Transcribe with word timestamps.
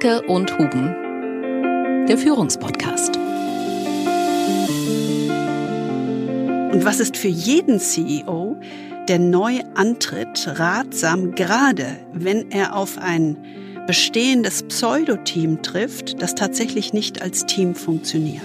Dierke 0.00 0.22
und 0.22 0.56
Huben, 0.58 2.06
der 2.06 2.16
Führungspodcast. 2.16 3.16
Und 6.72 6.84
was 6.84 7.00
ist 7.00 7.16
für 7.16 7.28
jeden 7.28 7.78
CEO, 7.78 8.56
der 9.08 9.18
neu 9.18 9.60
antritt, 9.74 10.46
ratsam, 10.46 11.34
gerade 11.34 11.98
wenn 12.12 12.50
er 12.50 12.76
auf 12.76 12.98
ein 12.98 13.36
bestehendes 13.86 14.62
Pseudoteam 14.62 15.62
trifft, 15.62 16.22
das 16.22 16.34
tatsächlich 16.34 16.92
nicht 16.92 17.20
als 17.20 17.44
Team 17.46 17.74
funktioniert? 17.74 18.42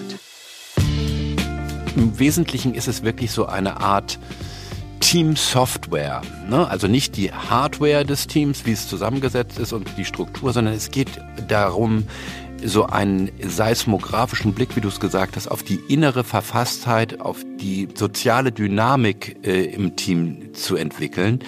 Im 1.95 2.19
Wesentlichen 2.19 2.73
ist 2.73 2.87
es 2.87 3.03
wirklich 3.03 3.31
so 3.31 3.45
eine 3.45 3.79
Art 3.79 4.19
Team-Software. 4.99 6.21
Ne? 6.49 6.67
Also 6.67 6.87
nicht 6.87 7.17
die 7.17 7.31
Hardware 7.31 8.05
des 8.05 8.27
Teams, 8.27 8.65
wie 8.65 8.71
es 8.71 8.87
zusammengesetzt 8.87 9.59
ist 9.59 9.73
und 9.73 9.89
die 9.97 10.05
Struktur, 10.05 10.53
sondern 10.53 10.73
es 10.73 10.91
geht 10.91 11.09
darum, 11.47 12.05
so 12.63 12.85
einen 12.85 13.31
seismografischen 13.41 14.53
Blick, 14.53 14.75
wie 14.75 14.81
du 14.81 14.87
es 14.87 14.99
gesagt 14.99 15.35
hast, 15.35 15.47
auf 15.47 15.63
die 15.63 15.79
innere 15.87 16.23
Verfasstheit, 16.23 17.21
auf 17.21 17.43
die 17.59 17.87
soziale 17.93 18.51
Dynamik 18.51 19.37
äh, 19.45 19.65
im 19.65 19.95
Team 19.95 20.53
zu 20.53 20.75
entwickeln 20.75 21.39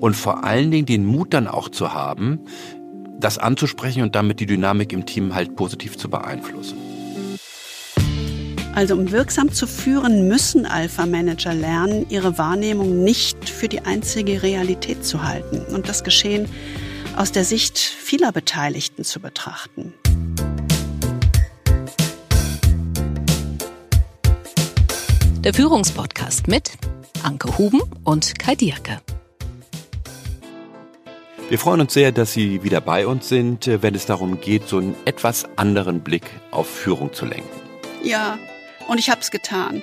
und 0.00 0.14
vor 0.14 0.44
allen 0.44 0.70
Dingen 0.70 0.86
den 0.86 1.06
Mut 1.06 1.34
dann 1.34 1.46
auch 1.46 1.68
zu 1.68 1.94
haben, 1.94 2.40
das 3.18 3.38
anzusprechen 3.38 4.02
und 4.02 4.14
damit 4.14 4.40
die 4.40 4.46
Dynamik 4.46 4.92
im 4.92 5.06
Team 5.06 5.34
halt 5.34 5.56
positiv 5.56 5.96
zu 5.96 6.10
beeinflussen. 6.10 6.85
Also 8.76 8.94
um 8.94 9.10
wirksam 9.10 9.50
zu 9.50 9.66
führen, 9.66 10.28
müssen 10.28 10.66
Alpha-Manager 10.66 11.54
lernen, 11.54 12.04
ihre 12.10 12.36
Wahrnehmung 12.36 13.02
nicht 13.04 13.48
für 13.48 13.68
die 13.68 13.80
einzige 13.80 14.42
Realität 14.42 15.02
zu 15.02 15.22
halten 15.22 15.62
und 15.74 15.88
das 15.88 16.04
Geschehen 16.04 16.46
aus 17.16 17.32
der 17.32 17.46
Sicht 17.46 17.78
vieler 17.78 18.32
Beteiligten 18.32 19.02
zu 19.02 19.18
betrachten. 19.18 19.94
Der 25.42 25.54
Führungspodcast 25.54 26.46
mit 26.46 26.72
Anke 27.22 27.56
Huben 27.56 27.80
und 28.04 28.38
Kai 28.38 28.56
Dierke. 28.56 29.00
Wir 31.48 31.58
freuen 31.58 31.80
uns 31.80 31.94
sehr, 31.94 32.12
dass 32.12 32.34
Sie 32.34 32.62
wieder 32.62 32.82
bei 32.82 33.06
uns 33.06 33.26
sind, 33.26 33.70
wenn 33.80 33.94
es 33.94 34.04
darum 34.04 34.38
geht, 34.38 34.68
so 34.68 34.76
einen 34.76 34.94
etwas 35.06 35.46
anderen 35.56 36.00
Blick 36.00 36.24
auf 36.50 36.68
Führung 36.68 37.14
zu 37.14 37.24
lenken. 37.24 37.48
Ja, 38.02 38.36
und 38.88 38.98
ich 38.98 39.10
habe 39.10 39.20
es 39.20 39.30
getan. 39.30 39.82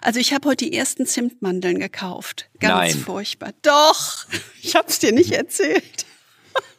Also 0.00 0.20
ich 0.20 0.32
habe 0.32 0.48
heute 0.48 0.64
die 0.64 0.76
ersten 0.76 1.06
Zimtmandeln 1.06 1.78
gekauft. 1.78 2.48
Ganz 2.60 2.94
Nein. 2.94 3.04
furchtbar. 3.04 3.50
Doch, 3.62 4.26
ich 4.62 4.74
habe 4.76 4.88
es 4.88 4.98
dir 4.98 5.12
nicht 5.12 5.32
erzählt. 5.32 6.06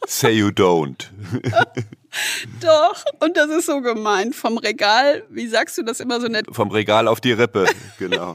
Say 0.06 0.32
you 0.32 0.48
don't. 0.48 1.08
Doch, 2.60 3.04
und 3.20 3.36
das 3.36 3.50
ist 3.50 3.66
so 3.66 3.80
gemein. 3.80 4.32
Vom 4.32 4.58
Regal, 4.58 5.24
wie 5.30 5.48
sagst 5.48 5.76
du 5.78 5.82
das 5.82 5.98
immer 5.98 6.20
so 6.20 6.28
nett? 6.28 6.46
Vom 6.52 6.70
Regal 6.70 7.08
auf 7.08 7.20
die 7.20 7.32
Rippe, 7.32 7.66
genau. 7.98 8.34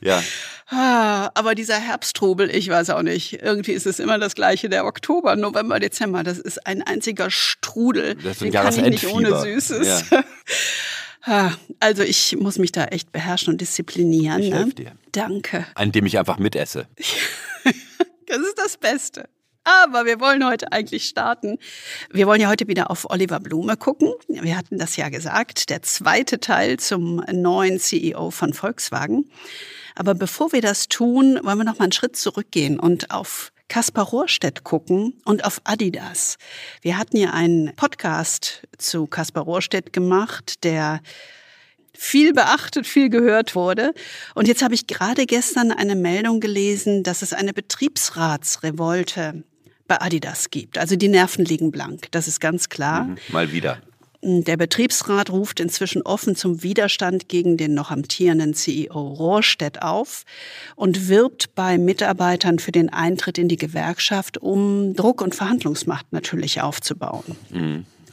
Ja. 0.00 0.22
Ah, 0.70 1.30
aber 1.34 1.54
dieser 1.54 1.76
Herbsttrubel, 1.78 2.50
ich 2.50 2.68
weiß 2.68 2.90
auch 2.90 3.02
nicht. 3.02 3.40
Irgendwie 3.40 3.72
ist 3.72 3.86
es 3.86 4.00
immer 4.00 4.18
das 4.18 4.34
gleiche. 4.34 4.68
Der 4.68 4.84
Oktober, 4.84 5.36
November, 5.36 5.78
Dezember, 5.78 6.24
das 6.24 6.38
ist 6.38 6.66
ein 6.66 6.82
einziger 6.82 7.30
Strudel. 7.30 8.16
Das 8.16 8.36
ist 8.36 8.42
ein 8.42 8.50
Den 8.50 8.62
kann 8.62 8.74
ich 8.74 8.82
nicht 8.82 9.06
ohne. 9.06 9.40
Süßes. 9.40 10.10
Ja. 10.10 10.24
Also 11.80 12.02
ich 12.02 12.36
muss 12.38 12.58
mich 12.58 12.72
da 12.72 12.86
echt 12.86 13.12
beherrschen 13.12 13.52
und 13.52 13.60
disziplinieren. 13.60 14.42
Ich 14.42 14.50
ne? 14.50 14.68
dir. 14.70 14.92
Danke. 15.12 15.66
An 15.74 15.92
dem 15.92 16.06
ich 16.06 16.18
einfach 16.18 16.38
mitesse. 16.38 16.86
Das 18.30 18.40
ist 18.40 18.58
das 18.58 18.76
Beste. 18.76 19.26
Aber 19.64 20.04
wir 20.04 20.20
wollen 20.20 20.46
heute 20.46 20.72
eigentlich 20.72 21.04
starten. 21.04 21.58
Wir 22.10 22.26
wollen 22.26 22.40
ja 22.40 22.48
heute 22.48 22.68
wieder 22.68 22.90
auf 22.90 23.10
Oliver 23.10 23.40
Blume 23.40 23.76
gucken. 23.76 24.12
Wir 24.28 24.56
hatten 24.56 24.78
das 24.78 24.96
ja 24.96 25.08
gesagt, 25.08 25.70
der 25.70 25.82
zweite 25.82 26.38
Teil 26.38 26.78
zum 26.78 27.22
neuen 27.32 27.78
CEO 27.78 28.30
von 28.30 28.52
Volkswagen. 28.52 29.30
Aber 29.94 30.14
bevor 30.14 30.52
wir 30.52 30.60
das 30.60 30.88
tun, 30.88 31.38
wollen 31.42 31.58
wir 31.58 31.64
noch 31.64 31.78
mal 31.78 31.84
einen 31.84 31.92
Schritt 31.92 32.16
zurückgehen 32.16 32.78
und 32.78 33.10
auf 33.10 33.52
Kaspar 33.68 34.06
Rohrstedt 34.06 34.64
gucken 34.64 35.14
und 35.24 35.44
auf 35.44 35.60
Adidas. 35.64 36.36
Wir 36.82 36.98
hatten 36.98 37.16
ja 37.16 37.30
einen 37.30 37.74
Podcast 37.76 38.62
zu 38.78 39.06
Kaspar 39.06 39.44
Rohrstedt 39.44 39.92
gemacht, 39.92 40.64
der 40.64 41.00
viel 41.96 42.32
beachtet, 42.32 42.86
viel 42.86 43.10
gehört 43.10 43.54
wurde. 43.54 43.92
Und 44.34 44.48
jetzt 44.48 44.62
habe 44.62 44.74
ich 44.74 44.86
gerade 44.86 45.26
gestern 45.26 45.72
eine 45.72 45.96
Meldung 45.96 46.40
gelesen, 46.40 47.02
dass 47.02 47.22
es 47.22 47.32
eine 47.32 47.52
Betriebsratsrevolte 47.52 49.42
bei 49.88 50.00
Adidas 50.00 50.50
gibt. 50.50 50.78
Also 50.78 50.96
die 50.96 51.08
Nerven 51.08 51.44
liegen 51.44 51.70
blank, 51.72 52.08
das 52.12 52.28
ist 52.28 52.40
ganz 52.40 52.68
klar. 52.68 53.04
Mhm. 53.04 53.18
Mal 53.30 53.52
wieder. 53.52 53.82
Der 54.20 54.56
Betriebsrat 54.56 55.30
ruft 55.30 55.60
inzwischen 55.60 56.02
offen 56.02 56.34
zum 56.34 56.64
Widerstand 56.64 57.28
gegen 57.28 57.56
den 57.56 57.74
noch 57.74 57.92
amtierenden 57.92 58.52
CEO 58.52 58.98
Rohrstedt 58.98 59.82
auf 59.82 60.24
und 60.74 61.08
wirbt 61.08 61.54
bei 61.54 61.78
Mitarbeitern 61.78 62.58
für 62.58 62.72
den 62.72 62.92
Eintritt 62.92 63.38
in 63.38 63.48
die 63.48 63.56
Gewerkschaft, 63.56 64.38
um 64.38 64.94
Druck 64.96 65.22
und 65.22 65.36
Verhandlungsmacht 65.36 66.06
natürlich 66.12 66.60
aufzubauen. 66.60 67.36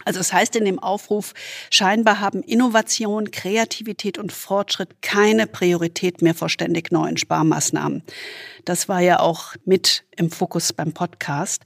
Also 0.05 0.19
das 0.19 0.31
heißt 0.31 0.55
in 0.55 0.65
dem 0.65 0.77
Aufruf, 0.77 1.33
scheinbar 1.71 2.19
haben 2.19 2.43
Innovation, 2.43 3.31
Kreativität 3.31 4.19
und 4.19 4.31
Fortschritt 4.31 5.01
keine 5.01 5.47
Priorität 5.47 6.21
mehr 6.21 6.35
vor 6.35 6.49
ständig 6.49 6.91
neuen 6.91 7.17
Sparmaßnahmen. 7.17 8.03
Das 8.63 8.87
war 8.87 8.99
ja 8.99 9.19
auch 9.19 9.55
mit 9.65 10.03
im 10.15 10.29
Fokus 10.29 10.71
beim 10.71 10.93
Podcast. 10.93 11.63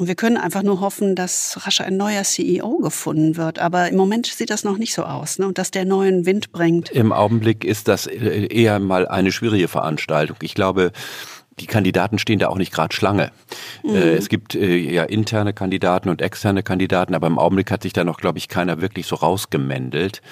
Und 0.00 0.06
wir 0.06 0.14
können 0.14 0.38
einfach 0.38 0.62
nur 0.62 0.80
hoffen, 0.80 1.14
dass 1.14 1.58
rasch 1.66 1.82
ein 1.82 1.98
neuer 1.98 2.24
CEO 2.24 2.78
gefunden 2.78 3.36
wird. 3.36 3.58
Aber 3.58 3.90
im 3.90 3.96
Moment 3.96 4.24
sieht 4.26 4.48
das 4.48 4.64
noch 4.64 4.78
nicht 4.78 4.94
so 4.94 5.04
aus, 5.04 5.38
ne? 5.38 5.46
Und 5.46 5.58
dass 5.58 5.70
der 5.70 5.84
neuen 5.84 6.24
Wind 6.24 6.52
bringt. 6.52 6.88
Im 6.88 7.12
Augenblick 7.12 7.66
ist 7.66 7.86
das 7.86 8.06
äh, 8.06 8.46
eher 8.46 8.78
mal 8.78 9.06
eine 9.06 9.30
schwierige 9.30 9.68
Veranstaltung. 9.68 10.38
Ich 10.40 10.54
glaube, 10.54 10.92
die 11.58 11.66
Kandidaten 11.66 12.18
stehen 12.18 12.38
da 12.38 12.48
auch 12.48 12.56
nicht 12.56 12.72
gerade 12.72 12.96
Schlange. 12.96 13.30
Äh, 13.84 14.14
Es 14.14 14.30
gibt 14.30 14.54
äh, 14.54 14.74
ja 14.74 15.02
interne 15.02 15.52
Kandidaten 15.52 16.08
und 16.08 16.22
externe 16.22 16.62
Kandidaten, 16.62 17.14
aber 17.14 17.26
im 17.26 17.38
Augenblick 17.38 17.70
hat 17.70 17.82
sich 17.82 17.92
da 17.92 18.02
noch, 18.02 18.16
glaube 18.16 18.38
ich, 18.38 18.48
keiner 18.48 18.80
wirklich 18.80 19.06
so 19.06 19.16
rausgemändelt. 19.16 20.22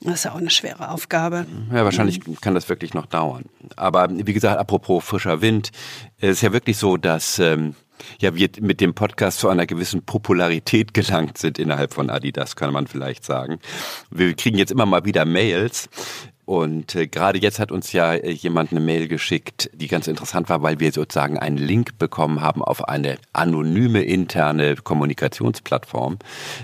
Das 0.00 0.14
ist 0.14 0.24
ja 0.24 0.32
auch 0.32 0.38
eine 0.38 0.48
schwere 0.48 0.90
Aufgabe. 0.90 1.44
Ja, 1.70 1.84
wahrscheinlich 1.84 2.20
kann 2.40 2.54
das 2.54 2.70
wirklich 2.70 2.94
noch 2.94 3.04
dauern. 3.04 3.44
Aber 3.76 4.08
wie 4.10 4.32
gesagt, 4.32 4.58
apropos 4.58 5.04
frischer 5.04 5.42
Wind, 5.42 5.70
es 6.18 6.30
ist 6.30 6.40
ja 6.40 6.54
wirklich 6.54 6.78
so, 6.78 6.96
dass 6.96 7.38
ähm, 7.38 7.74
ja, 8.20 8.34
wir 8.34 8.48
mit 8.60 8.80
dem 8.80 8.94
Podcast 8.94 9.40
zu 9.40 9.48
einer 9.48 9.66
gewissen 9.66 10.02
Popularität 10.02 10.94
gelangt 10.94 11.38
sind 11.38 11.58
innerhalb 11.58 11.94
von 11.94 12.10
Adidas, 12.10 12.56
kann 12.56 12.72
man 12.72 12.86
vielleicht 12.86 13.24
sagen. 13.24 13.58
Wir 14.10 14.34
kriegen 14.34 14.58
jetzt 14.58 14.72
immer 14.72 14.86
mal 14.86 15.04
wieder 15.04 15.24
Mails. 15.24 15.88
Und 16.48 16.94
äh, 16.94 17.06
gerade 17.06 17.38
jetzt 17.38 17.58
hat 17.58 17.70
uns 17.70 17.92
ja 17.92 18.14
äh, 18.14 18.30
jemand 18.30 18.70
eine 18.70 18.80
Mail 18.80 19.06
geschickt, 19.06 19.68
die 19.74 19.86
ganz 19.86 20.06
interessant 20.06 20.48
war, 20.48 20.62
weil 20.62 20.80
wir 20.80 20.92
sozusagen 20.92 21.38
einen 21.38 21.58
Link 21.58 21.98
bekommen 21.98 22.40
haben 22.40 22.64
auf 22.64 22.88
eine 22.88 23.18
anonyme 23.34 24.00
interne 24.00 24.76
Kommunikationsplattform, 24.76 26.18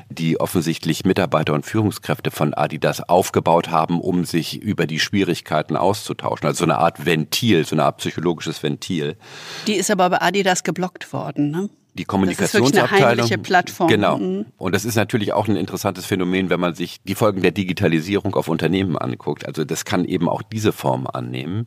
die 0.08 0.40
offensichtlich 0.40 1.04
Mitarbeiter 1.04 1.52
und 1.52 1.66
Führungskräfte 1.66 2.30
von 2.30 2.54
Adidas 2.54 3.06
aufgebaut 3.06 3.68
haben, 3.68 4.00
um 4.00 4.24
sich 4.24 4.56
über 4.62 4.86
die 4.86 5.00
Schwierigkeiten 5.00 5.76
auszutauschen. 5.76 6.46
Also 6.46 6.60
so 6.60 6.64
eine 6.64 6.78
Art 6.78 7.04
Ventil, 7.04 7.66
so 7.66 7.74
eine 7.74 7.84
Art 7.84 7.98
psychologisches 7.98 8.62
Ventil. 8.62 9.18
Die 9.66 9.74
ist 9.74 9.90
aber 9.90 10.08
bei 10.08 10.22
Adidas 10.22 10.64
geblockt 10.64 11.12
worden, 11.12 11.50
ne? 11.50 11.68
Die 11.96 12.02
Das 12.04 12.08
ist 12.08 12.14
eine 12.14 12.18
Kommunikationsabteilung. 12.60 13.08
heimliche 13.08 13.38
Plattform. 13.38 13.88
Genau. 13.88 14.18
Mhm. 14.18 14.46
Und 14.56 14.74
das 14.74 14.84
ist 14.84 14.96
natürlich 14.96 15.32
auch 15.32 15.46
ein 15.48 15.56
interessantes 15.56 16.06
Phänomen, 16.06 16.50
wenn 16.50 16.58
man 16.60 16.74
sich 16.74 17.00
die 17.04 17.14
Folgen 17.14 17.40
der 17.42 17.52
Digitalisierung 17.52 18.34
auf 18.34 18.48
Unternehmen 18.48 18.98
anguckt. 18.98 19.46
Also 19.46 19.64
das 19.64 19.84
kann 19.84 20.04
eben 20.04 20.28
auch 20.28 20.42
diese 20.42 20.72
Form 20.72 21.06
annehmen. 21.06 21.66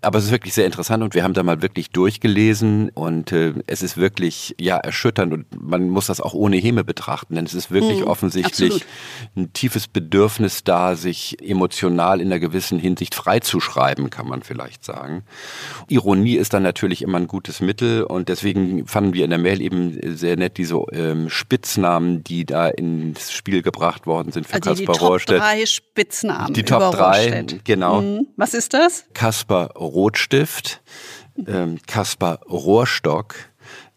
Aber 0.00 0.18
es 0.18 0.26
ist 0.26 0.30
wirklich 0.30 0.52
sehr 0.54 0.66
interessant 0.66 1.02
und 1.02 1.14
wir 1.14 1.24
haben 1.24 1.32
da 1.32 1.42
mal 1.42 1.62
wirklich 1.62 1.90
durchgelesen 1.90 2.90
und 2.90 3.32
äh, 3.32 3.54
es 3.66 3.82
ist 3.82 3.96
wirklich 3.96 4.54
ja 4.60 4.76
erschütternd 4.76 5.32
und 5.32 5.46
man 5.60 5.88
muss 5.88 6.06
das 6.06 6.20
auch 6.20 6.34
ohne 6.34 6.56
Häme 6.58 6.84
betrachten, 6.84 7.34
denn 7.36 7.46
es 7.46 7.54
ist 7.54 7.70
wirklich 7.70 8.00
Mhm, 8.00 8.06
offensichtlich 8.06 8.70
absolut. 8.72 8.86
ein 9.36 9.52
tiefes 9.54 9.88
Bedürfnis 9.88 10.62
da, 10.62 10.94
sich 10.94 11.38
emotional 11.42 12.20
in 12.20 12.26
einer 12.28 12.38
gewissen 12.38 12.78
Hinsicht 12.78 13.14
freizuschreiben, 13.14 14.10
kann 14.10 14.28
man 14.28 14.42
vielleicht 14.42 14.84
sagen. 14.84 15.22
Ironie 15.88 16.36
ist 16.36 16.52
dann 16.52 16.62
natürlich 16.62 17.00
immer 17.00 17.16
ein 17.18 17.26
gutes 17.26 17.60
Mittel 17.60 18.04
und 18.04 18.28
deswegen 18.28 18.86
fanden 18.86 19.14
wir 19.14 19.24
in 19.24 19.30
der 19.30 19.38
Mail 19.38 19.62
eben 19.64 19.98
sehr 20.16 20.36
nett 20.36 20.56
diese 20.58 20.76
ähm, 20.92 21.28
Spitznamen, 21.30 22.22
die 22.22 22.44
da 22.44 22.68
ins 22.68 23.32
Spiel 23.32 23.62
gebracht 23.62 24.06
worden 24.06 24.30
sind 24.32 24.46
für 24.46 24.54
Also 24.54 24.74
die 24.74 24.84
Kaspar 24.84 24.96
Top 24.96 25.08
Rohrstedt. 25.10 25.40
drei 25.40 25.66
Spitznamen 25.66 26.54
Die 26.54 26.62
Top 26.62 26.78
über 26.82 26.90
drei, 26.90 27.24
Rohrstedt. 27.30 27.64
genau. 27.64 28.00
Mhm. 28.02 28.26
Was 28.36 28.54
ist 28.54 28.74
das? 28.74 29.04
Kaspar 29.14 29.70
Rotstift, 29.76 30.82
ähm, 31.46 31.78
Kaspar 31.86 32.40
Rohrstock 32.48 33.34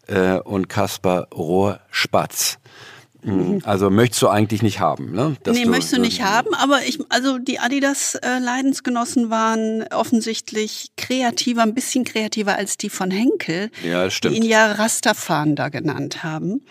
äh, 0.06 0.38
und 0.38 0.68
Kaspar 0.68 1.28
Rohrspatz. 1.32 2.58
Mhm. 3.22 3.60
Also 3.64 3.90
möchtest 3.90 4.22
du 4.22 4.28
eigentlich 4.28 4.62
nicht 4.62 4.78
haben, 4.80 5.12
ne? 5.12 5.36
Dass 5.42 5.56
nee, 5.56 5.64
möchtest 5.64 5.92
du 5.96 6.00
nicht 6.00 6.22
haben, 6.22 6.54
aber 6.54 6.82
ich, 6.86 6.98
also 7.08 7.38
die 7.38 7.58
Adidas-Leidensgenossen 7.58 9.30
waren 9.30 9.84
offensichtlich 9.92 10.90
kreativer, 10.96 11.62
ein 11.62 11.74
bisschen 11.74 12.04
kreativer 12.04 12.56
als 12.56 12.76
die 12.76 12.90
von 12.90 13.10
Henkel, 13.10 13.70
Ja, 13.84 14.04
das 14.04 14.12
die 14.14 14.16
stimmt. 14.18 14.36
ihn 14.36 14.42
ja 14.44 14.72
Rastafan 14.72 15.56
da 15.56 15.68
genannt 15.68 16.22
haben. 16.22 16.62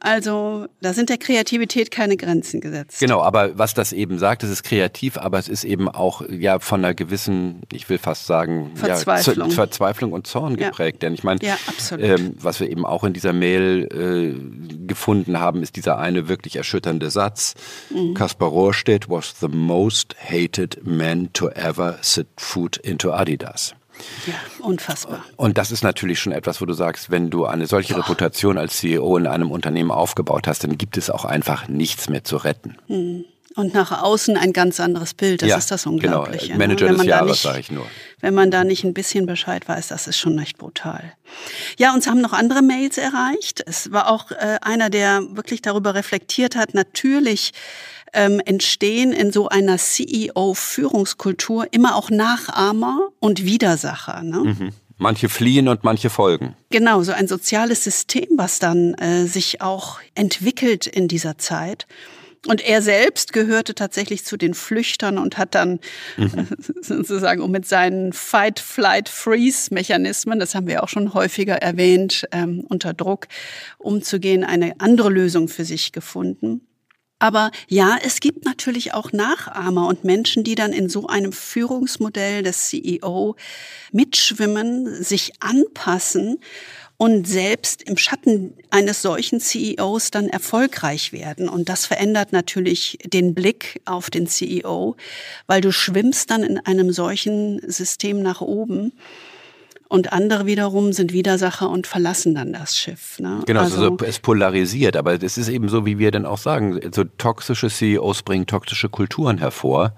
Also 0.00 0.66
da 0.80 0.92
sind 0.92 1.08
der 1.08 1.18
Kreativität 1.18 1.90
keine 1.90 2.16
Grenzen 2.16 2.60
gesetzt. 2.60 3.00
Genau, 3.00 3.20
aber 3.20 3.58
was 3.58 3.74
das 3.74 3.92
eben 3.92 4.18
sagt, 4.18 4.44
es 4.44 4.50
ist 4.50 4.62
kreativ, 4.62 5.16
aber 5.18 5.38
es 5.38 5.48
ist 5.48 5.64
eben 5.64 5.88
auch 5.88 6.22
ja 6.30 6.60
von 6.60 6.84
einer 6.84 6.94
gewissen, 6.94 7.62
ich 7.72 7.88
will 7.88 7.98
fast 7.98 8.26
sagen, 8.26 8.70
Verzweiflung, 8.76 9.48
ja, 9.48 9.54
Verzweiflung 9.54 10.12
und 10.12 10.26
Zorn 10.28 10.56
Ja. 10.56 10.68
geprägt. 10.68 11.02
Denn 11.02 11.14
ich 11.14 11.24
meine, 11.24 11.40
Ja, 11.42 11.56
ähm, 11.98 12.34
was 12.40 12.60
wir 12.60 12.70
eben 12.70 12.86
auch 12.86 13.02
in 13.02 13.12
dieser 13.12 13.32
Mail 13.32 13.88
äh, 13.92 14.86
gefunden 14.86 15.40
haben, 15.40 15.62
ist 15.62 15.74
dieser 15.74 15.98
eine 15.98 16.28
wirklich 16.28 16.54
erschütternde 16.56 17.10
Satz. 17.10 17.54
Mhm. 17.90 18.14
Kaspar 18.14 18.48
Rohrstedt 18.50 19.08
was 19.10 19.34
the 19.40 19.48
most 19.48 20.14
hated 20.18 20.78
man 20.84 21.32
to 21.32 21.48
ever 21.50 21.98
sit 22.02 22.28
foot 22.36 22.76
into 22.76 23.10
Adidas. 23.12 23.74
Ja, 24.26 24.34
unfassbar. 24.60 25.24
Und 25.36 25.58
das 25.58 25.70
ist 25.70 25.82
natürlich 25.82 26.20
schon 26.20 26.32
etwas, 26.32 26.60
wo 26.60 26.66
du 26.66 26.72
sagst, 26.72 27.10
wenn 27.10 27.30
du 27.30 27.46
eine 27.46 27.66
solche 27.66 27.96
Reputation 27.96 28.58
als 28.58 28.78
CEO 28.78 29.16
in 29.16 29.26
einem 29.26 29.50
Unternehmen 29.50 29.90
aufgebaut 29.90 30.46
hast, 30.46 30.64
dann 30.64 30.78
gibt 30.78 30.96
es 30.96 31.10
auch 31.10 31.24
einfach 31.24 31.68
nichts 31.68 32.08
mehr 32.08 32.24
zu 32.24 32.36
retten. 32.36 32.76
Und 33.58 33.74
nach 33.74 34.02
außen 34.02 34.36
ein 34.36 34.52
ganz 34.52 34.78
anderes 34.78 35.14
Bild. 35.14 35.42
Das 35.42 35.48
Ja, 35.48 35.56
ist 35.58 35.70
das 35.72 35.82
genau. 35.82 35.94
Unglaubliche. 35.94 36.52
ne? 36.52 36.58
Manager 36.58 36.86
Wenn 36.86 36.92
des 36.92 36.98
man 36.98 37.06
da 37.08 37.16
Jahres, 37.16 37.30
nicht- 37.30 37.42
sag 37.42 37.58
ich 37.58 37.70
nur. 37.72 37.86
Wenn 38.20 38.34
man 38.34 38.50
da 38.50 38.62
nicht 38.62 38.84
ein 38.84 38.94
bisschen 38.94 39.26
Bescheid 39.26 39.68
weiß, 39.68 39.88
das 39.88 40.06
ist 40.06 40.16
schon 40.18 40.38
echt 40.38 40.58
brutal. 40.58 41.12
Ja, 41.76 41.92
uns 41.92 42.06
haben 42.06 42.20
noch 42.20 42.32
andere 42.32 42.62
Mails 42.62 42.98
erreicht. 42.98 43.62
Es 43.66 43.90
war 43.90 44.10
auch 44.10 44.30
äh, 44.30 44.58
einer, 44.62 44.90
der 44.90 45.22
wirklich 45.32 45.60
darüber 45.60 45.94
reflektiert 45.94 46.54
hat. 46.56 46.72
Natürlich 46.74 47.52
ähm, 48.12 48.40
entstehen 48.44 49.12
in 49.12 49.32
so 49.32 49.48
einer 49.48 49.76
CEO-Führungskultur 49.76 51.66
immer 51.72 51.96
auch 51.96 52.10
Nachahmer 52.10 53.08
und 53.20 53.44
Widersacher. 53.44 54.22
Ne? 54.22 54.38
Mhm. 54.38 54.72
Manche 54.96 55.28
fliehen 55.28 55.68
und 55.68 55.84
manche 55.84 56.10
folgen. 56.10 56.56
Genau, 56.70 57.02
so 57.02 57.12
ein 57.12 57.28
soziales 57.28 57.84
System, 57.84 58.26
was 58.36 58.58
dann 58.58 58.94
äh, 58.94 59.26
sich 59.26 59.60
auch 59.62 60.00
entwickelt 60.14 60.86
in 60.86 61.06
dieser 61.06 61.38
Zeit. 61.38 61.86
Und 62.46 62.60
er 62.60 62.82
selbst 62.82 63.32
gehörte 63.32 63.74
tatsächlich 63.74 64.24
zu 64.24 64.36
den 64.36 64.54
Flüchtern 64.54 65.18
und 65.18 65.38
hat 65.38 65.56
dann 65.56 65.80
äh, 66.16 66.28
sozusagen, 66.80 67.42
um 67.42 67.50
mit 67.50 67.66
seinen 67.66 68.12
Fight-Flight-Freeze-Mechanismen, 68.12 70.38
das 70.38 70.54
haben 70.54 70.68
wir 70.68 70.84
auch 70.84 70.88
schon 70.88 71.14
häufiger 71.14 71.56
erwähnt, 71.56 72.28
ähm, 72.30 72.64
unter 72.68 72.94
Druck 72.94 73.26
umzugehen, 73.78 74.44
eine 74.44 74.74
andere 74.78 75.10
Lösung 75.10 75.48
für 75.48 75.64
sich 75.64 75.90
gefunden. 75.92 76.60
Aber 77.20 77.50
ja, 77.66 77.98
es 78.04 78.20
gibt 78.20 78.44
natürlich 78.44 78.94
auch 78.94 79.12
Nachahmer 79.12 79.88
und 79.88 80.04
Menschen, 80.04 80.44
die 80.44 80.54
dann 80.54 80.72
in 80.72 80.88
so 80.88 81.08
einem 81.08 81.32
Führungsmodell 81.32 82.44
des 82.44 82.68
CEO 82.68 83.34
mitschwimmen, 83.90 85.02
sich 85.02 85.32
anpassen 85.40 86.38
und 86.98 87.28
selbst 87.28 87.84
im 87.84 87.96
Schatten 87.96 88.54
eines 88.70 89.02
solchen 89.02 89.40
CEOs 89.40 90.10
dann 90.10 90.28
erfolgreich 90.28 91.12
werden. 91.12 91.48
Und 91.48 91.68
das 91.68 91.86
verändert 91.86 92.32
natürlich 92.32 92.98
den 93.04 93.34
Blick 93.34 93.80
auf 93.84 94.10
den 94.10 94.26
CEO, 94.26 94.96
weil 95.46 95.60
du 95.60 95.70
schwimmst 95.70 96.30
dann 96.32 96.42
in 96.42 96.58
einem 96.58 96.92
solchen 96.92 97.60
System 97.70 98.20
nach 98.20 98.40
oben. 98.40 98.92
Und 99.88 100.12
andere 100.12 100.44
wiederum 100.44 100.92
sind 100.92 101.12
Widersacher 101.12 101.70
und 101.70 101.86
verlassen 101.86 102.34
dann 102.34 102.52
das 102.52 102.76
Schiff. 102.76 103.18
Ne? 103.20 103.42
Genau, 103.46 103.60
also, 103.60 103.92
also, 103.92 103.96
es 104.04 104.18
polarisiert, 104.18 104.96
aber 104.96 105.22
es 105.22 105.38
ist 105.38 105.48
eben 105.48 105.68
so, 105.70 105.86
wie 105.86 105.98
wir 105.98 106.10
dann 106.10 106.26
auch 106.26 106.36
sagen, 106.36 106.78
so 106.92 107.04
toxische 107.04 107.68
CEOs 107.68 108.22
bringen 108.22 108.46
toxische 108.46 108.90
Kulturen 108.90 109.38
hervor. 109.38 109.94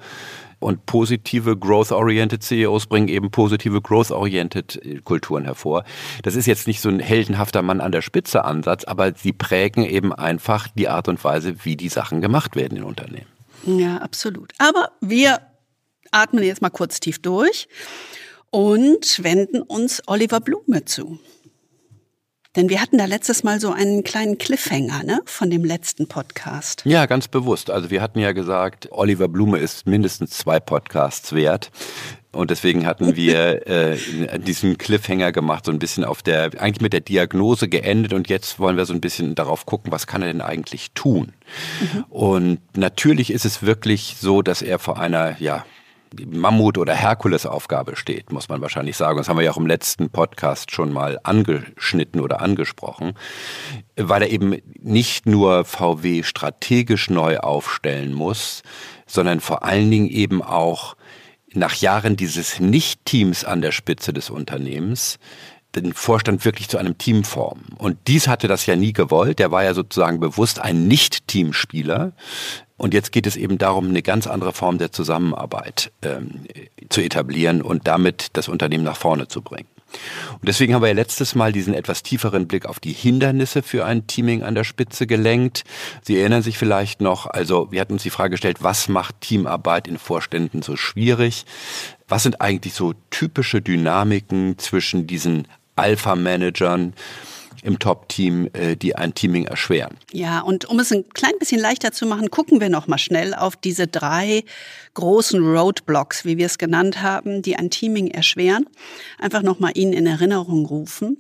Und 0.61 0.85
positive 0.87 1.57
Growth-Oriented 1.57 2.43
CEOs 2.43 2.87
bringen 2.87 3.09
eben 3.09 3.31
positive 3.31 3.81
Growth-Oriented 3.81 5.05
Kulturen 5.05 5.45
hervor. 5.45 5.85
Das 6.23 6.37
ist 6.37 6.47
jetzt 6.47 6.67
nicht 6.67 6.81
so 6.81 6.91
ein 6.91 7.01
heldenhafter 7.01 7.62
Mann 7.62 7.81
an 7.81 7.93
der 7.93 8.03
Spitze 8.03 8.45
Ansatz, 8.45 8.85
aber 8.85 9.15
sie 9.15 9.33
prägen 9.33 9.85
eben 9.85 10.12
einfach 10.12 10.69
die 10.69 10.89
Art 10.89 11.09
und 11.09 11.23
Weise, 11.25 11.65
wie 11.65 11.77
die 11.77 11.89
Sachen 11.89 12.21
gemacht 12.21 12.57
werden 12.57 12.77
in 12.77 12.85
Unternehmen. 12.85 13.27
Ja, 13.65 13.99
absolut. 13.99 14.53
Aber 14.59 14.91
wir 15.01 15.41
atmen 16.11 16.45
jetzt 16.45 16.62
mal 16.62 16.71
kurz 16.71 17.01
tief 17.01 17.21
durch 17.21 17.69
und 18.51 19.23
wenden 19.23 19.62
uns 19.62 20.03
Oliver 20.07 20.41
Blume 20.41 20.85
zu. 20.85 21.19
Denn 22.56 22.69
wir 22.69 22.81
hatten 22.81 22.99
da 22.99 23.05
letztes 23.05 23.44
Mal 23.44 23.61
so 23.61 23.70
einen 23.70 24.02
kleinen 24.02 24.37
Cliffhanger 24.37 25.05
ne, 25.05 25.20
von 25.25 25.50
dem 25.50 25.64
letzten 25.64 26.08
Podcast. 26.08 26.82
Ja, 26.85 27.06
ganz 27.06 27.29
bewusst. 27.29 27.70
Also 27.70 27.91
wir 27.91 28.02
hatten 28.02 28.19
ja 28.19 28.32
gesagt, 28.32 28.88
Oliver 28.91 29.29
Blume 29.29 29.58
ist 29.58 29.87
mindestens 29.87 30.31
zwei 30.31 30.58
Podcasts 30.58 31.32
wert. 31.32 31.70
Und 32.32 32.50
deswegen 32.50 32.87
hatten 32.87 33.14
wir 33.17 33.69
äh, 33.69 33.97
diesen 34.41 34.79
Cliffhanger 34.79 35.31
gemacht, 35.31 35.67
so 35.67 35.70
ein 35.70 35.79
bisschen 35.79 36.02
auf 36.02 36.23
der, 36.23 36.50
eigentlich 36.61 36.81
mit 36.81 36.93
der 36.93 37.00
Diagnose 37.00 37.69
geendet 37.69 38.12
und 38.12 38.29
jetzt 38.29 38.58
wollen 38.58 38.76
wir 38.76 38.85
so 38.85 38.94
ein 38.94 39.00
bisschen 39.00 39.37
darauf 39.37 39.64
gucken, 39.64 39.93
was 39.93 40.08
kann 40.08 40.23
er 40.23 40.29
denn 40.29 40.41
eigentlich 40.41 40.91
tun? 40.93 41.32
Und 42.08 42.58
natürlich 42.76 43.32
ist 43.32 43.44
es 43.44 43.62
wirklich 43.62 44.17
so, 44.19 44.43
dass 44.43 44.61
er 44.61 44.81
vor 44.81 44.99
einer, 44.99 45.41
ja, 45.41 45.64
Mammut- 46.27 46.79
oder 46.79 46.95
Herkulesaufgabe 46.95 47.97
steht, 47.97 48.33
muss 48.33 48.49
man 48.49 48.61
wahrscheinlich 48.61 48.97
sagen. 48.97 49.19
Das 49.19 49.29
haben 49.29 49.37
wir 49.37 49.45
ja 49.45 49.53
auch 49.53 49.57
im 49.57 49.67
letzten 49.67 50.11
Podcast 50.11 50.73
schon 50.73 50.93
mal 50.93 51.19
angeschnitten 51.23 52.21
oder 52.21 52.41
angesprochen, 52.41 53.15
weil 53.97 54.23
er 54.23 54.31
eben 54.31 54.57
nicht 54.81 55.27
nur 55.27 55.65
VW 55.65 56.23
strategisch 56.23 57.11
neu 57.11 57.39
aufstellen 57.39 58.12
muss, 58.12 58.62
sondern 59.07 59.41
vor 59.41 59.65
allen 59.65 59.91
Dingen 59.91 60.09
eben 60.09 60.43
auch 60.43 60.97
nach 61.53 61.75
Jahren 61.75 62.17
dieses 62.17 62.61
Nicht-Teams 62.61 63.45
an 63.45 63.62
der 63.62 63.73
Spitze 63.73 64.12
des 64.12 64.31
Unternehmens 64.31 65.19
den 65.75 65.93
Vorstand 65.93 66.44
wirklich 66.44 66.69
zu 66.69 66.78
einem 66.78 66.99
Team 66.99 67.25
formen. 67.25 67.67
Und 67.78 67.99
dies 68.06 68.28
hatte 68.28 68.49
das 68.49 68.67
ja 68.67 68.76
nie 68.76 68.93
gewollt. 68.93 69.38
Der 69.38 69.50
war 69.50 69.64
ja 69.64 69.75
sozusagen 69.75 70.20
bewusst 70.20 70.61
ein 70.61 70.88
Nicht-Teamspieler. 70.88 72.12
Und 72.76 72.94
jetzt 72.94 73.12
geht 73.12 73.26
es 73.26 73.37
eben 73.37 73.58
darum, 73.58 73.88
eine 73.88 74.02
ganz 74.02 74.26
andere 74.26 74.52
Form 74.52 74.78
der 74.78 74.90
Zusammenarbeit 74.90 75.93
ähm, 76.02 76.46
zu 76.88 77.02
etablieren 77.02 77.61
und 77.61 77.87
damit 77.87 78.28
das 78.32 78.49
Unternehmen 78.49 78.84
nach 78.84 78.96
vorne 78.96 79.28
zu 79.28 79.43
bringen. 79.43 79.69
Und 80.32 80.49
deswegen 80.49 80.75
haben 80.75 80.82
wir 80.82 80.88
ja 80.88 80.94
letztes 80.94 81.34
Mal 81.34 81.52
diesen 81.52 81.75
etwas 81.75 82.02
tieferen 82.02 82.46
Blick 82.46 82.66
auf 82.66 82.81
die 82.81 82.93
Hindernisse 82.93 83.62
für 83.62 83.84
ein 83.84 84.06
Teaming 84.06 84.43
an 84.43 84.55
der 84.55 84.64
Spitze 84.64 85.06
gelenkt. 85.06 85.64
Sie 86.02 86.19
erinnern 86.19 86.43
sich 86.43 86.58
vielleicht 86.58 87.00
noch, 87.00 87.26
also 87.26 87.70
wir 87.70 87.81
hatten 87.81 87.94
uns 87.94 88.02
die 88.02 88.11
Frage 88.11 88.31
gestellt, 88.31 88.62
was 88.62 88.88
macht 88.88 89.20
Teamarbeit 89.20 89.88
in 89.88 89.99
Vorständen 89.99 90.62
so 90.62 90.76
schwierig? 90.76 91.44
Was 92.08 92.23
sind 92.23 92.40
eigentlich 92.40 92.75
so 92.75 92.94
typische 93.11 93.61
Dynamiken 93.61 94.58
zwischen 94.58 95.06
diesen 95.06 95.46
Alpha-Managern 95.81 96.94
im 97.62 97.78
Top-Team, 97.78 98.49
äh, 98.52 98.76
die 98.76 98.97
ein 98.97 99.14
Teaming 99.14 99.45
erschweren? 99.45 99.97
Ja, 100.12 100.40
und 100.40 100.64
um 100.66 100.78
es 100.78 100.93
ein 100.93 101.09
klein 101.11 101.33
bisschen 101.38 101.61
leichter 101.61 101.93
zu 101.93 102.07
machen, 102.07 102.31
gucken 102.31 102.61
wir 102.61 102.69
noch 102.69 102.87
mal 102.87 102.99
schnell 102.99 103.35
auf 103.35 103.57
diese 103.57 103.87
drei 103.87 104.45
großen 104.95 105.45
Roadblocks, 105.45 106.25
wie 106.25 106.38
wir 106.38 106.47
es 106.47 106.59
genannt 106.59 107.02
haben, 107.02 107.43
die 107.43 107.57
ein 107.57 107.71
Teaming 107.71 108.09
erschweren. 108.09 108.66
Einfach 109.19 109.43
noch 109.43 109.59
mal 109.59 109.73
Ihnen 109.75 109.93
in 109.93 110.07
Erinnerung 110.07 110.66
rufen. 110.66 111.19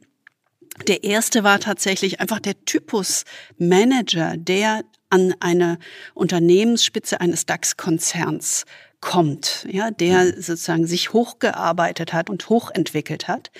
Der 0.86 1.04
erste 1.04 1.44
war 1.44 1.60
tatsächlich 1.60 2.20
einfach 2.20 2.40
der 2.40 2.64
Typus 2.64 3.24
Manager, 3.58 4.36
der 4.36 4.82
an 5.10 5.34
eine 5.40 5.78
Unternehmensspitze 6.14 7.20
eines 7.20 7.44
DAX-Konzerns 7.44 8.64
kommt, 9.00 9.66
ja, 9.70 9.90
der 9.90 10.34
sozusagen 10.42 10.86
sich 10.86 11.14
hochgearbeitet 11.14 12.12
hat 12.12 12.28
und 12.28 12.48
hochentwickelt 12.50 13.28
hat. 13.28 13.50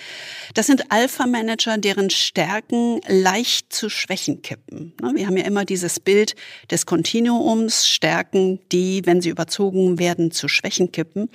Das 0.53 0.67
sind 0.67 0.91
Alpha-Manager, 0.91 1.79
deren 1.79 2.11
Stärken 2.11 3.01
leicht 3.07 3.73
zu 3.73 3.89
Schwächen 3.89 4.43
kippen. 4.43 4.93
Ne, 5.01 5.13
Wir 5.15 5.25
haben 5.25 5.37
ja 5.37 5.45
immer 5.45 5.65
dieses 5.65 5.99
Bild 5.99 6.35
des 6.69 6.85
Kontinuums, 6.85 7.87
Stärken, 7.87 8.59
die, 8.71 9.01
wenn 9.05 9.19
sie 9.21 9.29
überzogen 9.29 9.97
werden, 9.97 10.29
zu 10.29 10.47
Schwächen 10.47 10.91
kippen. 10.91 11.29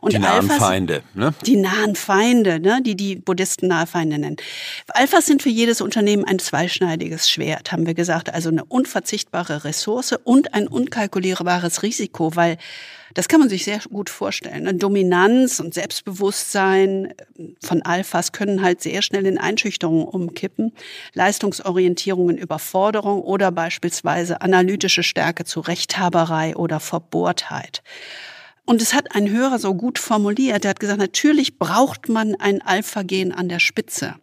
Und 0.00 0.12
Die 0.12 0.18
nahen 0.18 0.50
Alphas- 0.50 0.58
Feinde, 0.58 1.02
ne? 1.14 1.32
die 1.46 1.56
nahen 1.56 1.94
Feinde, 1.94 2.58
ne, 2.58 2.80
die 2.82 2.96
die 2.96 3.14
Buddhisten 3.14 3.68
nahe 3.68 3.86
Feinde 3.86 4.18
nennen. 4.18 4.36
Alphas 4.88 5.26
sind 5.26 5.40
für 5.40 5.50
jedes 5.50 5.80
Unternehmen 5.80 6.24
ein 6.24 6.40
zweischneidiges 6.40 7.30
Schwert, 7.30 7.70
haben 7.70 7.86
wir 7.86 7.94
gesagt. 7.94 8.34
Also 8.34 8.48
eine 8.48 8.64
unverzichtbare 8.64 9.62
Ressource 9.64 10.14
und 10.24 10.52
ein 10.52 10.66
unkalkulierbares 10.66 11.84
Risiko, 11.84 12.34
weil 12.34 12.58
das 13.14 13.28
kann 13.28 13.40
man 13.40 13.48
sich 13.48 13.64
sehr 13.64 13.80
gut 13.90 14.10
vorstellen. 14.10 14.66
Eine 14.66 14.74
Dominanz 14.74 15.60
und 15.60 15.74
Selbstbewusstsein 15.74 17.14
von 17.62 17.82
Alphas 17.82 18.32
können 18.32 18.62
halt 18.62 18.80
sehr 18.82 19.02
schnell 19.02 19.26
in 19.26 19.38
Einschüchterung 19.38 20.06
umkippen. 20.06 20.72
Leistungsorientierung 21.14 22.30
in 22.30 22.38
Überforderung 22.38 23.22
oder 23.22 23.50
beispielsweise 23.50 24.40
analytische 24.40 25.02
Stärke 25.02 25.44
zu 25.44 25.60
Rechthaberei 25.60 26.56
oder 26.56 26.80
Verbohrtheit. 26.80 27.82
Und 28.64 28.80
es 28.80 28.94
hat 28.94 29.14
ein 29.14 29.28
Hörer 29.28 29.58
so 29.58 29.74
gut 29.74 29.98
formuliert. 29.98 30.64
Er 30.64 30.70
hat 30.70 30.80
gesagt, 30.80 31.00
natürlich 31.00 31.58
braucht 31.58 32.08
man 32.08 32.36
ein 32.36 32.62
Alpha-Gen 32.62 33.32
an 33.32 33.48
der 33.48 33.58
Spitze. 33.58 34.14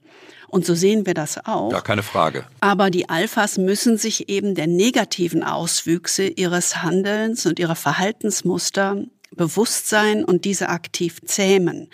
Und 0.49 0.65
so 0.65 0.73
sehen 0.75 1.05
wir 1.05 1.13
das 1.13 1.45
auch. 1.45 1.71
Ja, 1.71 1.81
keine 1.81 2.03
Frage. 2.03 2.45
Aber 2.59 2.89
die 2.89 3.09
Alphas 3.09 3.57
müssen 3.57 3.97
sich 3.97 4.29
eben 4.29 4.55
der 4.55 4.67
negativen 4.67 5.43
Auswüchse 5.43 6.27
ihres 6.27 6.83
Handelns 6.83 7.45
und 7.45 7.59
ihrer 7.59 7.75
Verhaltensmuster 7.75 9.03
bewusst 9.35 9.87
sein 9.87 10.25
und 10.25 10.45
diese 10.45 10.69
aktiv 10.69 11.19
zähmen. 11.23 11.89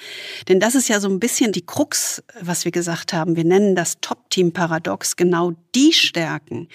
Denn 0.47 0.59
das 0.59 0.73
ist 0.73 0.87
ja 0.87 0.99
so 0.99 1.09
ein 1.09 1.19
bisschen 1.19 1.51
die 1.51 1.65
Krux, 1.65 2.23
was 2.39 2.65
wir 2.65 2.71
gesagt 2.71 3.13
haben. 3.13 3.35
Wir 3.35 3.43
nennen 3.43 3.75
das 3.75 3.99
Top-Team-Paradox. 4.01 5.15
Genau 5.15 5.53
die 5.75 5.93
Stärken, 5.93 6.69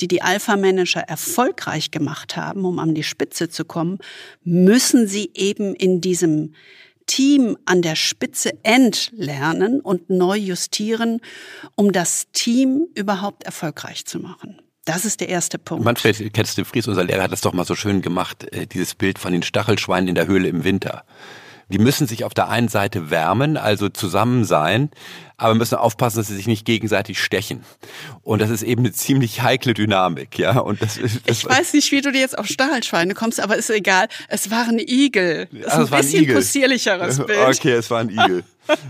die 0.00 0.08
die 0.08 0.22
Alpha-Manager 0.22 1.00
erfolgreich 1.00 1.90
gemacht 1.90 2.36
haben, 2.36 2.64
um 2.64 2.78
an 2.78 2.94
die 2.94 3.04
Spitze 3.04 3.48
zu 3.48 3.64
kommen, 3.64 3.98
müssen 4.42 5.06
sie 5.06 5.30
eben 5.34 5.74
in 5.74 6.00
diesem 6.00 6.54
Team 7.10 7.58
an 7.64 7.82
der 7.82 7.96
Spitze 7.96 8.52
entlernen 8.62 9.80
und 9.80 10.10
neu 10.10 10.36
justieren, 10.36 11.20
um 11.74 11.90
das 11.90 12.28
Team 12.30 12.86
überhaupt 12.94 13.42
erfolgreich 13.42 14.06
zu 14.06 14.20
machen. 14.20 14.62
Das 14.84 15.04
ist 15.04 15.20
der 15.20 15.28
erste 15.28 15.58
Punkt. 15.58 15.84
Manfred 15.84 16.32
Ketz 16.32 16.54
de 16.54 16.64
Vries, 16.64 16.86
unser 16.86 17.02
Lehrer, 17.02 17.24
hat 17.24 17.32
das 17.32 17.40
doch 17.40 17.52
mal 17.52 17.64
so 17.64 17.74
schön 17.74 18.00
gemacht, 18.00 18.44
äh, 18.52 18.68
dieses 18.68 18.94
Bild 18.94 19.18
von 19.18 19.32
den 19.32 19.42
Stachelschweinen 19.42 20.08
in 20.08 20.14
der 20.14 20.28
Höhle 20.28 20.46
im 20.46 20.62
Winter. 20.62 21.04
Die 21.70 21.78
müssen 21.78 22.06
sich 22.06 22.24
auf 22.24 22.34
der 22.34 22.48
einen 22.48 22.68
Seite 22.68 23.10
wärmen, 23.10 23.56
also 23.56 23.88
zusammen 23.88 24.44
sein, 24.44 24.90
aber 25.36 25.54
müssen 25.54 25.76
aufpassen, 25.76 26.18
dass 26.18 26.26
sie 26.28 26.36
sich 26.36 26.46
nicht 26.46 26.66
gegenseitig 26.66 27.22
stechen. 27.22 27.64
Und 28.22 28.42
das 28.42 28.50
ist 28.50 28.62
eben 28.62 28.82
eine 28.82 28.92
ziemlich 28.92 29.42
heikle 29.42 29.72
Dynamik, 29.74 30.38
ja. 30.38 30.58
Und 30.58 30.82
das, 30.82 30.98
das 30.98 31.38
ich 31.38 31.44
weiß 31.44 31.72
nicht, 31.72 31.90
wie 31.92 32.00
du 32.00 32.12
dir 32.12 32.20
jetzt 32.20 32.36
auf 32.36 32.46
Stachelschweine 32.46 33.14
kommst, 33.14 33.40
aber 33.40 33.56
ist 33.56 33.70
egal. 33.70 34.08
Es 34.28 34.50
waren 34.50 34.78
Igel. 34.78 35.48
Das 35.52 35.78
ist 35.78 35.92
ein 35.92 35.98
bisschen 35.98 36.28
ein 36.28 36.34
possierlicheres 36.34 37.18
Bild. 37.26 37.38
Okay, 37.38 37.72
es 37.72 37.90
waren 37.90 38.10
Igel. 38.10 38.44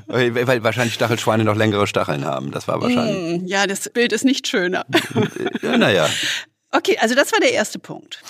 Weil 0.07 0.63
wahrscheinlich 0.63 0.95
Stachelschweine 0.95 1.45
noch 1.45 1.57
längere 1.57 1.87
Stacheln 1.87 2.25
haben. 2.25 2.51
Das 2.51 2.69
war 2.69 2.83
wahrscheinlich. 2.83 3.43
Mm, 3.43 3.47
ja, 3.47 3.67
das 3.67 3.89
Bild 3.89 4.13
ist 4.13 4.25
nicht 4.25 4.49
schöner. 4.49 4.85
ja, 5.63 5.77
naja. 5.77 6.09
Okay, 6.73 6.97
also 7.01 7.17
das 7.17 7.33
war 7.33 7.41
der 7.41 7.53
erste 7.53 7.81
Punkt. 7.81 8.23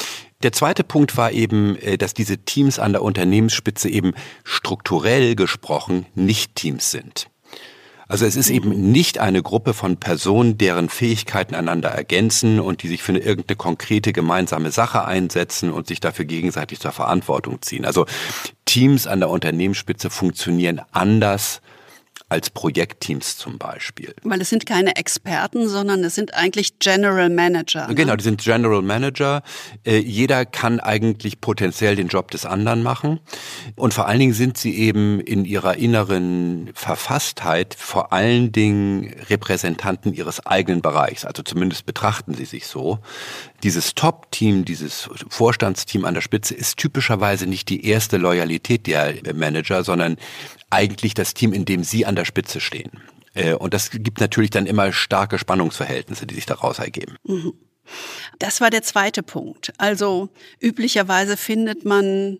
Der 0.42 0.52
zweite 0.52 0.84
Punkt 0.84 1.16
war 1.16 1.32
eben, 1.32 1.76
äh, 1.76 1.98
dass 1.98 2.14
diese 2.14 2.38
Teams 2.38 2.78
an 2.78 2.92
der 2.92 3.02
Unternehmensspitze 3.02 3.90
eben 3.90 4.14
strukturell 4.42 5.34
gesprochen 5.34 6.06
nicht 6.14 6.54
Teams 6.54 6.90
sind. 6.90 7.28
Also 8.08 8.26
es 8.26 8.34
ist 8.34 8.50
eben 8.50 8.90
nicht 8.90 9.18
eine 9.18 9.40
Gruppe 9.40 9.72
von 9.72 9.98
Personen, 9.98 10.58
deren 10.58 10.88
Fähigkeiten 10.88 11.54
einander 11.54 11.90
ergänzen 11.90 12.58
und 12.58 12.82
die 12.82 12.88
sich 12.88 13.04
für 13.04 13.12
eine 13.12 13.20
irgendeine 13.20 13.56
konkrete 13.56 14.12
gemeinsame 14.12 14.72
Sache 14.72 15.04
einsetzen 15.04 15.70
und 15.70 15.86
sich 15.86 16.00
dafür 16.00 16.24
gegenseitig 16.24 16.80
zur 16.80 16.90
Verantwortung 16.90 17.62
ziehen. 17.62 17.84
Also 17.84 18.06
Teams 18.64 19.06
an 19.06 19.20
der 19.20 19.30
Unternehmensspitze 19.30 20.10
funktionieren 20.10 20.80
anders 20.90 21.60
als 22.30 22.48
Projektteams 22.48 23.36
zum 23.36 23.58
Beispiel. 23.58 24.14
Weil 24.22 24.40
es 24.40 24.48
sind 24.48 24.64
keine 24.64 24.94
Experten, 24.96 25.68
sondern 25.68 26.04
es 26.04 26.14
sind 26.14 26.32
eigentlich 26.32 26.78
General 26.78 27.28
Manager. 27.28 27.88
Ne? 27.88 27.96
Genau, 27.96 28.14
die 28.14 28.22
sind 28.22 28.40
General 28.40 28.82
Manager. 28.82 29.42
Äh, 29.84 29.98
jeder 29.98 30.46
kann 30.46 30.78
eigentlich 30.78 31.40
potenziell 31.40 31.96
den 31.96 32.06
Job 32.06 32.30
des 32.30 32.46
anderen 32.46 32.84
machen. 32.84 33.18
Und 33.74 33.92
vor 33.92 34.06
allen 34.06 34.20
Dingen 34.20 34.32
sind 34.32 34.56
sie 34.56 34.78
eben 34.78 35.20
in 35.20 35.44
ihrer 35.44 35.76
inneren 35.76 36.70
Verfasstheit 36.74 37.74
vor 37.76 38.12
allen 38.12 38.52
Dingen 38.52 39.12
Repräsentanten 39.28 40.14
ihres 40.14 40.46
eigenen 40.46 40.82
Bereichs. 40.82 41.24
Also 41.24 41.42
zumindest 41.42 41.84
betrachten 41.84 42.34
sie 42.34 42.44
sich 42.44 42.68
so. 42.68 43.00
Dieses 43.62 43.94
Top-Team, 43.94 44.64
dieses 44.64 45.08
Vorstandsteam 45.28 46.04
an 46.04 46.14
der 46.14 46.20
Spitze 46.20 46.54
ist 46.54 46.78
typischerweise 46.78 47.46
nicht 47.46 47.68
die 47.68 47.84
erste 47.86 48.16
Loyalität 48.16 48.86
der 48.86 49.14
Manager, 49.34 49.84
sondern 49.84 50.16
eigentlich 50.70 51.14
das 51.14 51.34
Team, 51.34 51.52
in 51.52 51.64
dem 51.64 51.84
Sie 51.84 52.06
an 52.06 52.16
der 52.16 52.24
Spitze 52.24 52.60
stehen. 52.60 52.90
Äh, 53.34 53.54
und 53.54 53.74
das 53.74 53.90
gibt 53.90 54.20
natürlich 54.20 54.50
dann 54.50 54.66
immer 54.66 54.92
starke 54.92 55.38
Spannungsverhältnisse, 55.38 56.26
die 56.26 56.34
sich 56.34 56.46
daraus 56.46 56.78
ergeben. 56.78 57.16
Mhm. 57.24 57.52
Das 58.38 58.60
war 58.60 58.70
der 58.70 58.82
zweite 58.82 59.22
Punkt. 59.22 59.72
Also 59.78 60.28
üblicherweise 60.60 61.36
findet 61.36 61.84
man 61.84 62.38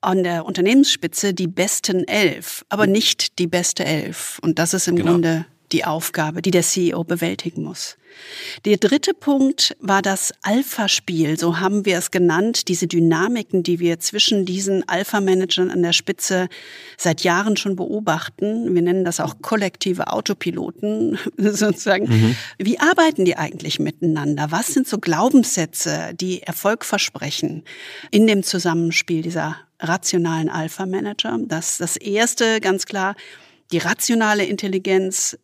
an 0.00 0.22
der 0.22 0.44
Unternehmensspitze 0.44 1.34
die 1.34 1.46
besten 1.46 2.06
elf, 2.06 2.64
aber 2.68 2.86
nicht 2.86 3.38
die 3.38 3.46
beste 3.46 3.84
elf. 3.84 4.38
Und 4.42 4.58
das 4.58 4.74
ist 4.74 4.86
im 4.88 4.96
genau. 4.96 5.12
Grunde 5.12 5.46
die 5.72 5.84
Aufgabe, 5.84 6.42
die 6.42 6.50
der 6.50 6.62
CEO 6.62 7.04
bewältigen 7.04 7.62
muss. 7.62 7.96
Der 8.64 8.76
dritte 8.78 9.14
Punkt 9.14 9.76
war 9.80 10.02
das 10.02 10.32
Alpha-Spiel, 10.42 11.38
so 11.38 11.60
haben 11.60 11.84
wir 11.84 11.98
es 11.98 12.10
genannt, 12.10 12.68
diese 12.68 12.86
Dynamiken, 12.86 13.62
die 13.62 13.78
wir 13.78 14.00
zwischen 14.00 14.44
diesen 14.44 14.88
Alpha-Managern 14.88 15.70
an 15.70 15.82
der 15.82 15.92
Spitze 15.92 16.48
seit 16.96 17.22
Jahren 17.22 17.56
schon 17.56 17.76
beobachten. 17.76 18.74
Wir 18.74 18.82
nennen 18.82 19.04
das 19.04 19.20
auch 19.20 19.36
kollektive 19.42 20.08
Autopiloten 20.08 21.18
sozusagen. 21.36 22.08
Mhm. 22.08 22.36
Wie 22.58 22.80
arbeiten 22.80 23.24
die 23.24 23.36
eigentlich 23.36 23.78
miteinander? 23.78 24.50
Was 24.50 24.68
sind 24.68 24.88
so 24.88 24.98
Glaubenssätze, 24.98 26.12
die 26.14 26.42
Erfolg 26.42 26.84
versprechen 26.84 27.64
in 28.10 28.26
dem 28.26 28.42
Zusammenspiel 28.42 29.22
dieser 29.22 29.56
rationalen 29.80 30.48
Alpha-Manager? 30.48 31.38
Das, 31.46 31.78
das 31.78 31.96
erste 31.96 32.60
ganz 32.60 32.86
klar, 32.86 33.14
die 33.70 33.78
rationale 33.78 34.44
Intelligenz 34.44 35.36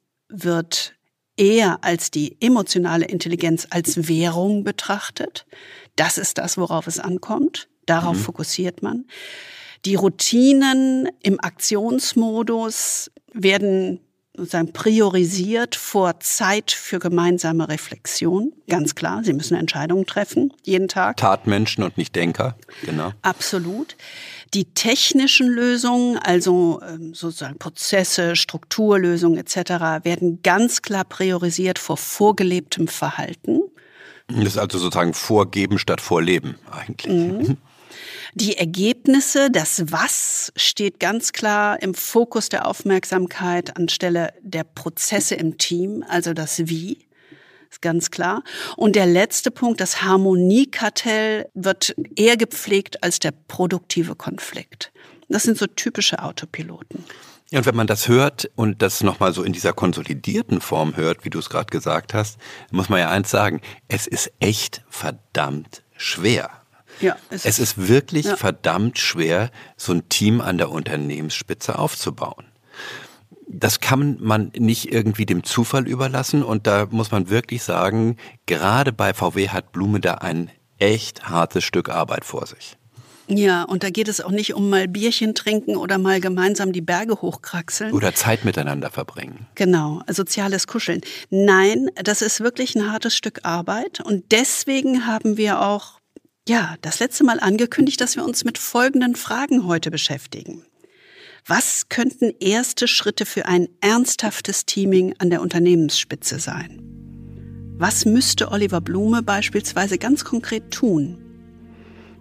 wird 0.43 0.95
eher 1.37 1.79
als 1.83 2.11
die 2.11 2.37
emotionale 2.41 3.07
Intelligenz 3.07 3.67
als 3.71 4.09
Währung 4.09 4.65
betrachtet. 4.65 5.47
Das 5.97 6.19
ist 6.19 6.39
das, 6.39 6.57
worauf 6.57 6.87
es 6.87 6.99
ankommt. 6.99 7.69
Darauf 7.87 8.17
mhm. 8.17 8.23
fokussiert 8.23 8.83
man. 8.83 9.05
Die 9.85 9.97
Routinen 9.97 11.09
im 11.23 11.39
Aktionsmodus 11.41 13.11
werden 13.33 14.01
sozusagen 14.37 14.73
priorisiert 14.73 15.77
vor 15.77 16.19
Zeit 16.21 16.73
für 16.73 16.99
gemeinsame 16.99 17.69
Reflexion. 17.69 18.53
Ganz 18.69 18.95
klar, 18.95 19.23
Sie 19.23 19.33
müssen 19.33 19.57
Entscheidungen 19.57 20.07
treffen, 20.07 20.53
jeden 20.63 20.89
Tag. 20.89 21.19
Tatmenschen 21.19 21.85
und 21.85 21.97
nicht 21.99 22.17
Denker, 22.17 22.57
genau. 22.85 23.13
Absolut. 23.23 23.97
Die 24.55 24.67
technischen 24.67 25.49
Lösungen, 25.49 26.17
also 26.17 26.81
ähm, 26.89 27.13
sozusagen 27.13 27.59
Prozesse, 27.59 28.37
Strukturlösungen 28.37 29.39
etc., 29.39 30.05
werden 30.05 30.41
ganz 30.43 30.81
klar 30.81 31.05
priorisiert 31.05 31.79
vor 31.79 31.97
vorgelebtem 31.97 32.87
Verhalten. 32.87 33.61
Das 34.29 34.45
ist 34.45 34.59
also 34.59 34.79
sozusagen 34.79 35.13
Vorgeben 35.13 35.79
statt 35.79 36.01
Vorleben 36.01 36.55
eigentlich. 36.71 37.13
Mhm. 37.13 37.57
Die 38.35 38.57
Ergebnisse, 38.57 39.51
das 39.51 39.93
Was 39.93 40.53
steht 40.57 40.99
ganz 40.99 41.33
klar 41.33 41.81
im 41.83 41.95
Fokus 41.95 42.49
der 42.49 42.67
Aufmerksamkeit 42.67 43.77
anstelle 43.77 44.33
der 44.43 44.65
Prozesse 44.65 45.37
im 45.37 45.59
Team, 45.59 46.05
also 46.09 46.33
das 46.33 46.67
Wie 46.67 47.04
ganz 47.81 48.11
klar. 48.11 48.43
Und 48.77 48.97
der 48.97 49.07
letzte 49.07 49.51
Punkt, 49.51 49.81
das 49.81 50.03
Harmoniekartell 50.03 51.49
wird 51.55 51.95
eher 52.17 52.37
gepflegt 52.37 53.03
als 53.03 53.19
der 53.19 53.33
produktive 53.33 54.15
Konflikt. 54.15 54.93
Das 55.29 55.43
sind 55.43 55.59
so 55.59 55.67
typische 55.67 56.23
Autopiloten. 56.23 57.05
Ja, 57.51 57.61
und 57.61 57.67
wenn 57.67 57.77
man 57.77 57.87
das 57.87 58.09
hört 58.09 58.51
und 58.57 58.83
das 58.83 59.03
nochmal 59.03 59.33
so 59.33 59.43
in 59.43 59.53
dieser 59.53 59.73
konsolidierten 59.73 60.61
Form 60.61 60.97
hört, 60.97 61.25
wie 61.25 61.31
du 61.31 61.39
es 61.39 61.51
gerade 61.51 61.71
gesagt 61.71 62.15
hast, 62.15 62.39
muss 62.71 62.89
man 62.89 63.01
ja 63.01 63.11
eins 63.11 63.31
sagen, 63.31 63.61
es 63.89 64.07
ist 64.07 64.33
echt 64.41 64.83
verdammt 64.89 65.83
schwer. 65.97 66.51
Ja, 67.01 67.17
es, 67.31 67.45
es 67.45 67.59
ist 67.59 67.89
wirklich 67.89 68.27
ja. 68.27 68.37
verdammt 68.37 68.99
schwer, 68.99 69.51
so 69.77 69.93
ein 69.93 70.09
Team 70.09 70.41
an 70.41 70.59
der 70.59 70.71
Unternehmensspitze 70.71 71.79
aufzubauen 71.79 72.47
das 73.47 73.81
kann 73.81 74.19
man 74.21 74.53
nicht 74.57 74.93
irgendwie 74.93 75.27
dem 75.27 75.45
Zufall 75.45 75.87
überlassen 75.87 76.43
und 76.43 76.67
da 76.67 76.87
muss 76.91 77.11
man 77.11 77.31
wirklich 77.31 77.63
sagen, 77.63 78.17
gerade 78.47 78.93
bei 78.93 79.15
VW 79.15 79.49
hat 79.49 79.73
Blume 79.73 80.01
da 80.01 80.15
ein 80.15 80.51
echt 80.79 81.29
hartes 81.29 81.65
Stück 81.65 81.89
Arbeit 81.89 82.25
vor 82.25 82.47
sich. 82.47 82.77
Ja, 83.27 83.63
und 83.63 83.83
da 83.83 83.91
geht 83.91 84.09
es 84.09 84.21
auch 84.21 84.31
nicht 84.31 84.55
um 84.55 84.69
mal 84.69 84.87
Bierchen 84.87 85.35
trinken 85.35 85.77
oder 85.77 85.97
mal 85.99 86.21
gemeinsam 86.21 86.73
die 86.73 86.83
Berge 86.83 87.23
hochkraxeln. 87.23 87.93
Oder 87.95 88.15
Zeit 88.15 88.45
miteinander 88.45 88.91
verbringen. 88.91 89.47
Genau, 89.55 90.03
soziales 90.09 90.67
Kuscheln. 90.67 91.01
Nein, 91.31 91.89
das 92.03 92.21
ist 92.21 92.41
wirklich 92.41 92.75
ein 92.75 92.93
hartes 92.93 93.17
Stück 93.17 93.41
Arbeit 93.45 94.01
und 94.01 94.31
deswegen 94.31 95.07
haben 95.07 95.37
wir 95.39 95.63
auch, 95.63 96.01
ja, 96.47 96.75
das 96.83 97.01
letzte 97.01 97.25
Mal 97.25 97.41
angekündigt, 97.41 98.01
dass 98.01 98.17
wir 98.17 98.25
uns 98.25 98.45
mit 98.45 98.59
folgenden 98.59 99.17
Fragen 99.17 99.67
heute 99.67 99.91
beschäftigen. 99.91 100.67
Was 101.47 101.91
könnten 101.91 102.33
erste 102.41 102.89
Schritte 102.89 103.27
für 103.27 103.45
ein 103.45 103.69
ernsthaftes 103.83 104.65
Teaming 104.65 105.15
an 105.19 105.29
der 105.29 105.43
Unternehmensspitze 105.43 106.39
sein? 106.39 106.81
Was 107.77 108.07
müsste 108.07 108.51
Oliver 108.51 108.81
Blume 108.81 109.23
beispielsweise 109.23 109.99
ganz 109.99 110.25
konkret 110.25 110.71
tun? 110.71 111.19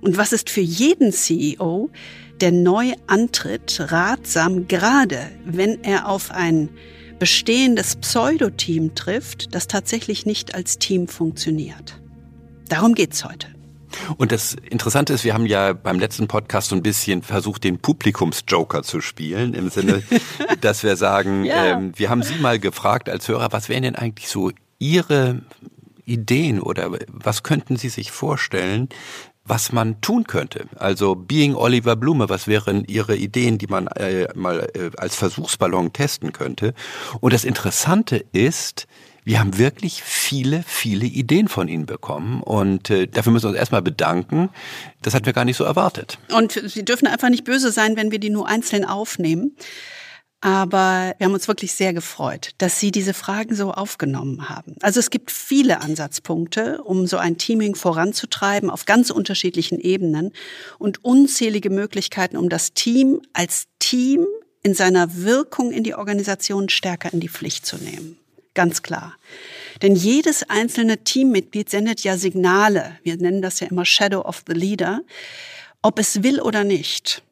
Und 0.01 0.17
was 0.17 0.33
ist 0.33 0.49
für 0.49 0.59
jeden 0.59 1.13
CEO, 1.13 1.89
der 2.41 2.51
neu 2.51 2.91
antritt, 3.07 3.77
ratsam, 3.79 4.67
gerade 4.67 5.31
wenn 5.45 5.81
er 5.85 6.09
auf 6.09 6.29
ein 6.29 6.67
bestehendes 7.17 7.95
Pseudoteam 7.95 8.93
trifft, 8.93 9.55
das 9.55 9.67
tatsächlich 9.67 10.25
nicht 10.25 10.53
als 10.53 10.79
Team 10.79 11.07
funktioniert? 11.07 12.01
Darum 12.67 12.93
geht's 12.93 13.23
heute. 13.23 13.47
Und 14.17 14.31
das 14.31 14.53
Interessante 14.53 15.13
ist, 15.13 15.23
wir 15.23 15.33
haben 15.33 15.45
ja 15.45 15.73
beim 15.73 15.99
letzten 15.99 16.27
Podcast 16.27 16.69
so 16.69 16.75
ein 16.75 16.83
bisschen 16.83 17.21
versucht, 17.21 17.63
den 17.63 17.79
Publikumsjoker 17.79 18.83
zu 18.83 19.01
spielen, 19.01 19.53
im 19.53 19.69
Sinne, 19.69 20.03
dass 20.61 20.83
wir 20.83 20.95
sagen, 20.95 21.45
ja. 21.45 21.77
ähm, 21.77 21.93
wir 21.95 22.09
haben 22.09 22.23
Sie 22.23 22.35
mal 22.35 22.59
gefragt 22.59 23.09
als 23.09 23.27
Hörer, 23.27 23.51
was 23.51 23.69
wären 23.69 23.83
denn 23.83 23.95
eigentlich 23.95 24.29
so 24.29 24.51
Ihre 24.79 25.41
Ideen 26.05 26.61
oder 26.61 26.91
was 27.07 27.43
könnten 27.43 27.77
Sie 27.77 27.89
sich 27.89 28.11
vorstellen, 28.11 28.89
was 29.45 29.71
man 29.71 29.99
tun 30.01 30.25
könnte. 30.25 30.67
Also 30.77 31.15
Being 31.15 31.55
Oliver 31.55 31.95
Blume, 31.95 32.29
was 32.29 32.47
wären 32.47 32.85
Ihre 32.85 33.15
Ideen, 33.15 33.57
die 33.57 33.67
man 33.67 33.87
äh, 33.87 34.27
mal 34.35 34.69
äh, 34.73 34.91
als 34.97 35.15
Versuchsballon 35.15 35.91
testen 35.91 36.31
könnte? 36.31 36.73
Und 37.19 37.33
das 37.33 37.43
Interessante 37.43 38.23
ist, 38.31 38.87
wir 39.23 39.39
haben 39.39 39.57
wirklich 39.57 40.03
viele, 40.03 40.63
viele 40.65 41.05
Ideen 41.05 41.47
von 41.47 41.67
Ihnen 41.67 41.85
bekommen 41.85 42.41
und 42.41 42.89
äh, 42.89 43.07
dafür 43.07 43.31
müssen 43.31 43.45
wir 43.45 43.49
uns 43.49 43.57
erstmal 43.57 43.81
bedanken. 43.81 44.49
Das 45.01 45.13
hatten 45.13 45.25
wir 45.25 45.33
gar 45.33 45.45
nicht 45.45 45.57
so 45.57 45.63
erwartet. 45.63 46.17
Und 46.33 46.51
Sie 46.65 46.85
dürfen 46.85 47.07
einfach 47.07 47.29
nicht 47.29 47.43
böse 47.43 47.71
sein, 47.71 47.95
wenn 47.95 48.11
wir 48.11 48.19
die 48.19 48.29
nur 48.29 48.47
einzeln 48.47 48.85
aufnehmen. 48.85 49.55
Aber 50.43 51.15
wir 51.17 51.25
haben 51.25 51.33
uns 51.33 51.47
wirklich 51.47 51.71
sehr 51.71 51.93
gefreut, 51.93 52.49
dass 52.57 52.77
Sie 52.77 52.91
diese 52.91 53.13
Fragen 53.13 53.55
so 53.55 53.71
aufgenommen 53.71 54.49
haben. 54.49 54.75
Also 54.81 54.99
es 54.99 55.09
gibt 55.09 55.31
viele 55.31 55.79
Ansatzpunkte, 55.79 56.83
um 56.83 57.07
so 57.07 57.15
ein 57.15 57.37
Teaming 57.37 57.75
voranzutreiben 57.75 58.69
auf 58.69 58.85
ganz 58.85 59.09
unterschiedlichen 59.09 59.79
Ebenen 59.79 60.33
und 60.79 61.05
unzählige 61.05 61.69
Möglichkeiten, 61.69 62.35
um 62.35 62.49
das 62.49 62.73
Team 62.73 63.21
als 63.31 63.67
Team 63.79 64.25
in 64.63 64.73
seiner 64.73 65.15
Wirkung 65.15 65.71
in 65.71 65.85
die 65.85 65.95
Organisation 65.95 66.67
stärker 66.67 67.13
in 67.13 67.21
die 67.21 67.29
Pflicht 67.29 67.65
zu 67.65 67.77
nehmen. 67.77 68.17
Ganz 68.53 68.81
klar. 68.83 69.15
Denn 69.81 69.95
jedes 69.95 70.49
einzelne 70.49 71.03
Teammitglied 71.03 71.69
sendet 71.69 72.01
ja 72.03 72.17
Signale. 72.17 72.97
Wir 73.03 73.17
nennen 73.17 73.41
das 73.41 73.59
ja 73.59 73.67
immer 73.67 73.85
Shadow 73.85 74.21
of 74.21 74.43
the 74.47 74.53
Leader, 74.53 75.01
ob 75.81 75.99
es 75.99 76.23
will 76.23 76.39
oder 76.39 76.63
nicht. 76.63 77.23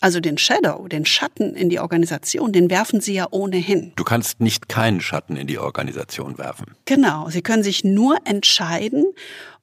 Also 0.00 0.20
den 0.20 0.38
Shadow, 0.38 0.86
den 0.86 1.04
Schatten 1.06 1.54
in 1.54 1.70
die 1.70 1.80
Organisation, 1.80 2.52
den 2.52 2.70
werfen 2.70 3.00
Sie 3.00 3.14
ja 3.14 3.26
ohnehin. 3.30 3.92
Du 3.96 4.04
kannst 4.04 4.40
nicht 4.40 4.68
keinen 4.68 5.00
Schatten 5.00 5.36
in 5.36 5.46
die 5.48 5.58
Organisation 5.58 6.38
werfen. 6.38 6.76
Genau. 6.84 7.28
Sie 7.30 7.42
können 7.42 7.64
sich 7.64 7.82
nur 7.82 8.16
entscheiden, 8.24 9.06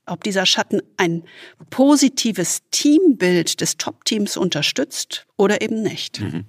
ob 0.05 0.23
dieser 0.23 0.45
Schatten 0.45 0.81
ein 0.97 1.23
positives 1.69 2.63
Teambild 2.71 3.61
des 3.61 3.77
Top-Teams 3.77 4.35
unterstützt 4.37 5.25
oder 5.37 5.61
eben 5.61 5.81
nicht. 5.81 6.19
Mhm. 6.19 6.45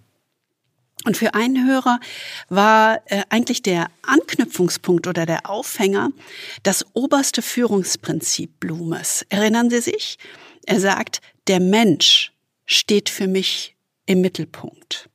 Und 1.06 1.16
für 1.16 1.34
einen 1.34 1.68
Hörer 1.68 2.00
war 2.48 3.00
äh, 3.06 3.22
eigentlich 3.28 3.62
der 3.62 3.86
Anknüpfungspunkt 4.02 5.06
oder 5.06 5.24
der 5.24 5.48
Aufhänger 5.48 6.10
das 6.64 6.84
oberste 6.94 7.42
Führungsprinzip 7.42 8.58
Blumes. 8.58 9.24
Erinnern 9.28 9.70
Sie 9.70 9.80
sich? 9.80 10.18
Er 10.66 10.80
sagt, 10.80 11.20
der 11.46 11.60
Mensch 11.60 12.32
steht 12.64 13.08
für 13.08 13.28
mich 13.28 13.76
im 14.06 14.20
Mittelpunkt. 14.20 15.08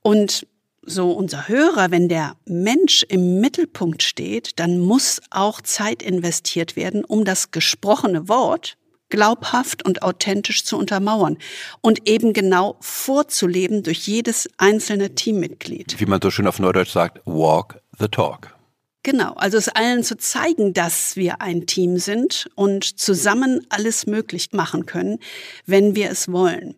Und 0.00 0.46
so 0.80 1.12
unser 1.12 1.48
Hörer, 1.48 1.90
wenn 1.90 2.08
der 2.08 2.36
Mensch 2.46 3.02
im 3.02 3.40
Mittelpunkt 3.40 4.02
steht, 4.02 4.58
dann 4.58 4.78
muss 4.78 5.20
auch 5.28 5.60
Zeit 5.60 6.02
investiert 6.02 6.76
werden, 6.76 7.04
um 7.04 7.26
das 7.26 7.50
gesprochene 7.50 8.26
Wort 8.26 8.78
glaubhaft 9.08 9.84
und 9.84 10.02
authentisch 10.02 10.64
zu 10.64 10.76
untermauern 10.76 11.38
und 11.80 12.08
eben 12.08 12.32
genau 12.32 12.76
vorzuleben 12.80 13.82
durch 13.82 14.06
jedes 14.06 14.48
einzelne 14.58 15.14
Teammitglied. 15.14 15.98
Wie 15.98 16.06
man 16.06 16.20
so 16.20 16.30
schön 16.30 16.46
auf 16.46 16.58
Neudeutsch 16.58 16.92
sagt, 16.92 17.20
walk 17.24 17.80
the 17.98 18.08
talk. 18.08 18.54
Genau, 19.02 19.34
also 19.34 19.56
es 19.56 19.68
allen 19.68 20.02
zu 20.02 20.16
zeigen, 20.16 20.74
dass 20.74 21.14
wir 21.14 21.40
ein 21.40 21.66
Team 21.66 21.98
sind 21.98 22.50
und 22.56 22.98
zusammen 22.98 23.64
alles 23.68 24.06
möglich 24.06 24.48
machen 24.50 24.84
können, 24.84 25.20
wenn 25.64 25.94
wir 25.94 26.10
es 26.10 26.32
wollen. 26.32 26.74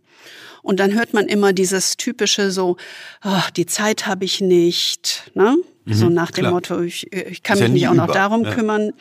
Und 0.62 0.78
dann 0.78 0.92
hört 0.92 1.14
man 1.14 1.26
immer 1.26 1.54
dieses 1.54 1.97
typische 1.97 2.50
so, 2.50 2.76
oh, 3.25 3.40
die 3.56 3.64
Zeit 3.64 4.06
habe 4.06 4.26
ich 4.26 4.42
nicht, 4.42 5.30
ne? 5.32 5.56
Mhm, 5.87 5.94
so 5.94 6.08
nach 6.11 6.30
dem 6.30 6.42
klar. 6.42 6.52
Motto, 6.52 6.82
ich, 6.82 7.11
ich 7.11 7.42
kann 7.42 7.58
mich 7.58 7.66
ja 7.66 7.73
nicht 7.73 7.88
auch 7.88 7.94
noch 7.94 8.12
darum 8.12 8.44
ja. 8.44 8.52
kümmern. 8.52 8.92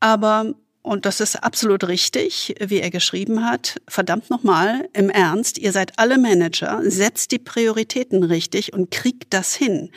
Aber 0.00 0.54
und 0.86 1.04
das 1.04 1.20
ist 1.20 1.34
absolut 1.34 1.88
richtig, 1.88 2.54
wie 2.60 2.78
er 2.78 2.90
geschrieben 2.90 3.44
hat. 3.44 3.80
Verdammt 3.88 4.30
nochmal, 4.30 4.88
im 4.92 5.10
Ernst, 5.10 5.58
ihr 5.58 5.72
seid 5.72 5.98
alle 5.98 6.16
Manager, 6.16 6.80
setzt 6.84 7.32
die 7.32 7.40
Prioritäten 7.40 8.22
richtig 8.22 8.72
und 8.72 8.92
kriegt 8.92 9.34
das 9.34 9.52
hin. 9.52 9.90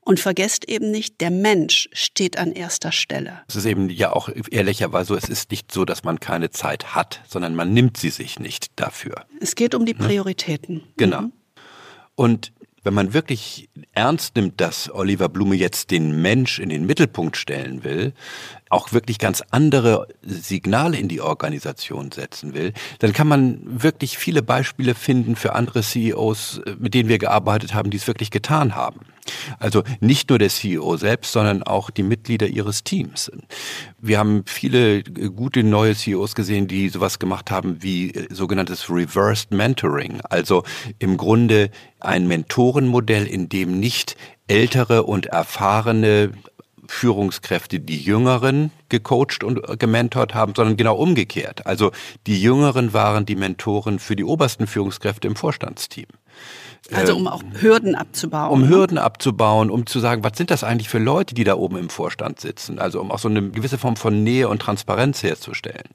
Und 0.00 0.20
vergesst 0.20 0.66
eben 0.66 0.90
nicht, 0.90 1.20
der 1.20 1.30
Mensch 1.30 1.90
steht 1.92 2.38
an 2.38 2.52
erster 2.52 2.90
Stelle. 2.90 3.42
Es 3.48 3.56
ist 3.56 3.66
eben 3.66 3.90
ja 3.90 4.12
auch 4.14 4.30
ehrlicherweise 4.50 5.08
so, 5.08 5.16
es 5.16 5.28
ist 5.28 5.50
nicht 5.50 5.70
so, 5.70 5.84
dass 5.84 6.04
man 6.04 6.20
keine 6.20 6.48
Zeit 6.48 6.94
hat, 6.94 7.20
sondern 7.28 7.54
man 7.54 7.74
nimmt 7.74 7.98
sie 7.98 8.08
sich 8.10 8.38
nicht 8.38 8.68
dafür. 8.76 9.26
Es 9.40 9.54
geht 9.56 9.74
um 9.74 9.84
die 9.84 9.92
ne? 9.92 10.06
Prioritäten. 10.06 10.84
Genau. 10.96 11.20
Mhm. 11.20 11.32
Und 12.14 12.52
wenn 12.84 12.94
man 12.94 13.14
wirklich 13.14 13.68
ernst 13.92 14.36
nimmt, 14.36 14.60
dass 14.60 14.92
Oliver 14.92 15.28
Blume 15.28 15.56
jetzt 15.56 15.90
den 15.90 16.22
Mensch 16.22 16.58
in 16.58 16.68
den 16.68 16.86
Mittelpunkt 16.86 17.36
stellen 17.36 17.82
will, 17.82 18.12
auch 18.68 18.92
wirklich 18.92 19.18
ganz 19.18 19.42
andere 19.50 20.08
Signale 20.22 20.96
in 20.96 21.08
die 21.08 21.20
Organisation 21.20 22.12
setzen 22.12 22.54
will, 22.54 22.72
dann 22.98 23.12
kann 23.12 23.26
man 23.26 23.60
wirklich 23.64 24.18
viele 24.18 24.42
Beispiele 24.42 24.94
finden 24.94 25.34
für 25.34 25.54
andere 25.54 25.82
CEOs, 25.82 26.60
mit 26.78 26.94
denen 26.94 27.08
wir 27.08 27.18
gearbeitet 27.18 27.74
haben, 27.74 27.90
die 27.90 27.96
es 27.96 28.06
wirklich 28.06 28.30
getan 28.30 28.74
haben. 28.74 29.00
Also 29.58 29.82
nicht 30.00 30.28
nur 30.30 30.38
der 30.38 30.48
CEO 30.48 30.96
selbst, 30.96 31.32
sondern 31.32 31.62
auch 31.62 31.90
die 31.90 32.02
Mitglieder 32.02 32.46
ihres 32.46 32.84
Teams. 32.84 33.30
Wir 33.98 34.18
haben 34.18 34.44
viele 34.46 35.02
gute 35.02 35.62
neue 35.62 35.94
CEOs 35.94 36.34
gesehen, 36.34 36.68
die 36.68 36.88
sowas 36.88 37.18
gemacht 37.18 37.50
haben 37.50 37.82
wie 37.82 38.12
sogenanntes 38.30 38.90
Reversed 38.90 39.50
Mentoring. 39.50 40.20
Also 40.22 40.64
im 40.98 41.16
Grunde 41.16 41.70
ein 42.00 42.26
Mentorenmodell, 42.28 43.26
in 43.26 43.48
dem 43.48 43.80
nicht 43.80 44.16
ältere 44.46 45.04
und 45.04 45.26
erfahrene 45.26 46.32
Führungskräfte 46.86 47.80
die 47.80 47.98
Jüngeren 47.98 48.70
gecoacht 48.88 49.42
und 49.42 49.78
gementort 49.78 50.34
haben, 50.34 50.54
sondern 50.54 50.76
genau 50.76 50.96
umgekehrt. 50.96 51.66
Also 51.66 51.92
die 52.26 52.40
Jüngeren 52.40 52.92
waren 52.92 53.26
die 53.26 53.36
Mentoren 53.36 53.98
für 53.98 54.16
die 54.16 54.24
obersten 54.24 54.66
Führungskräfte 54.66 55.26
im 55.26 55.36
Vorstandsteam. 55.36 56.06
Also 56.92 57.16
um 57.16 57.26
auch 57.28 57.42
Hürden 57.60 57.94
abzubauen. 57.94 58.50
Um 58.50 58.68
Hürden 58.68 58.98
abzubauen, 58.98 59.70
um 59.70 59.86
zu 59.86 60.00
sagen, 60.00 60.22
was 60.22 60.36
sind 60.36 60.50
das 60.50 60.64
eigentlich 60.64 60.90
für 60.90 60.98
Leute, 60.98 61.34
die 61.34 61.44
da 61.44 61.54
oben 61.54 61.78
im 61.78 61.88
Vorstand 61.88 62.40
sitzen? 62.40 62.78
Also 62.78 63.00
um 63.00 63.10
auch 63.10 63.18
so 63.18 63.28
eine 63.28 63.50
gewisse 63.50 63.78
Form 63.78 63.96
von 63.96 64.22
Nähe 64.22 64.48
und 64.48 64.60
Transparenz 64.60 65.22
herzustellen. 65.22 65.88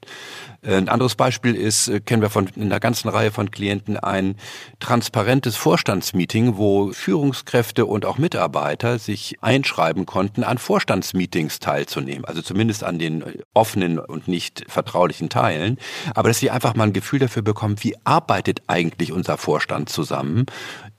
Äh, 0.62 0.74
ein 0.74 0.88
anderes 0.88 1.14
Beispiel 1.14 1.54
ist, 1.54 1.88
äh, 1.88 2.00
kennen 2.00 2.22
wir 2.22 2.30
von 2.30 2.48
einer 2.56 2.80
ganzen 2.80 3.08
Reihe 3.08 3.30
von 3.30 3.52
Klienten, 3.52 3.96
ein 3.98 4.34
transparentes 4.80 5.56
Vorstandsmeeting, 5.56 6.56
wo 6.56 6.92
Führungskräfte 6.92 7.86
und 7.86 8.04
auch 8.04 8.18
Mitarbeiter 8.18 8.98
sich 8.98 9.36
einschreiben 9.40 10.06
konnten, 10.06 10.42
an 10.42 10.58
Vorstandsmeetings 10.58 11.60
teilzunehmen. 11.60 12.24
Also 12.24 12.42
zumindest 12.42 12.82
an 12.82 12.98
den 12.98 13.24
offenen 13.54 14.00
und 14.00 14.26
nicht 14.26 14.64
vertraulichen 14.68 15.28
Teilen. 15.28 15.78
Aber 16.14 16.28
dass 16.28 16.40
sie 16.40 16.50
einfach 16.50 16.74
mal 16.74 16.84
ein 16.84 16.92
Gefühl 16.92 17.20
dafür 17.20 17.42
bekommen, 17.42 17.76
wie 17.80 17.94
arbeitet 18.04 18.62
eigentlich 18.66 19.12
unser 19.12 19.38
Vorstand 19.38 19.88
zusammen? 19.88 20.46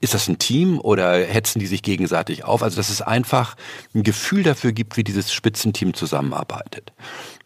Ist 0.01 0.13
das 0.13 0.27
ein 0.27 0.39
Team 0.39 0.79
oder 0.79 1.13
hetzen 1.23 1.59
die 1.59 1.67
sich 1.67 1.83
gegenseitig 1.83 2.43
auf? 2.43 2.63
Also 2.63 2.77
dass 2.77 2.89
es 2.89 3.01
einfach 3.01 3.55
ein 3.93 4.03
Gefühl 4.03 4.43
dafür 4.43 4.71
gibt, 4.71 4.97
wie 4.97 5.03
dieses 5.03 5.31
Spitzenteam 5.31 5.93
zusammenarbeitet 5.93 6.91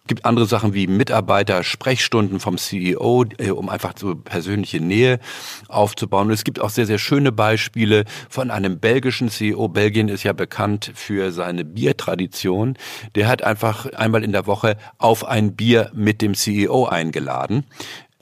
gibt 0.08 0.26
andere 0.26 0.46
Sachen 0.46 0.74
wie 0.74 0.88
Mitarbeiter, 0.88 1.64
Sprechstunden 1.64 2.40
vom 2.40 2.58
CEO, 2.58 3.26
äh, 3.38 3.52
um 3.52 3.70
einfach 3.70 3.94
so 3.98 4.16
persönliche 4.16 4.80
Nähe 4.80 5.20
aufzubauen. 5.68 6.28
Und 6.28 6.34
es 6.34 6.44
gibt 6.44 6.60
auch 6.60 6.70
sehr, 6.70 6.86
sehr 6.86 7.00
schöne 7.00 7.32
Beispiele 7.32 8.06
von 8.30 8.52
einem 8.52 8.80
belgischen 8.80 9.30
CEO. 9.30 9.68
Belgien 9.68 10.10
ist 10.10 10.24
ja 10.24 10.34
bekannt 10.34 10.92
für 10.94 11.32
seine 11.32 11.66
Biertradition. 11.66 12.78
Der 13.16 13.28
hat 13.28 13.44
einfach 13.44 13.88
einmal 13.94 14.24
in 14.24 14.32
der 14.32 14.46
Woche 14.46 14.78
auf 14.98 15.26
ein 15.26 15.56
Bier 15.56 15.92
mit 15.94 16.22
dem 16.22 16.36
CEO 16.36 16.86
eingeladen. 16.86 17.66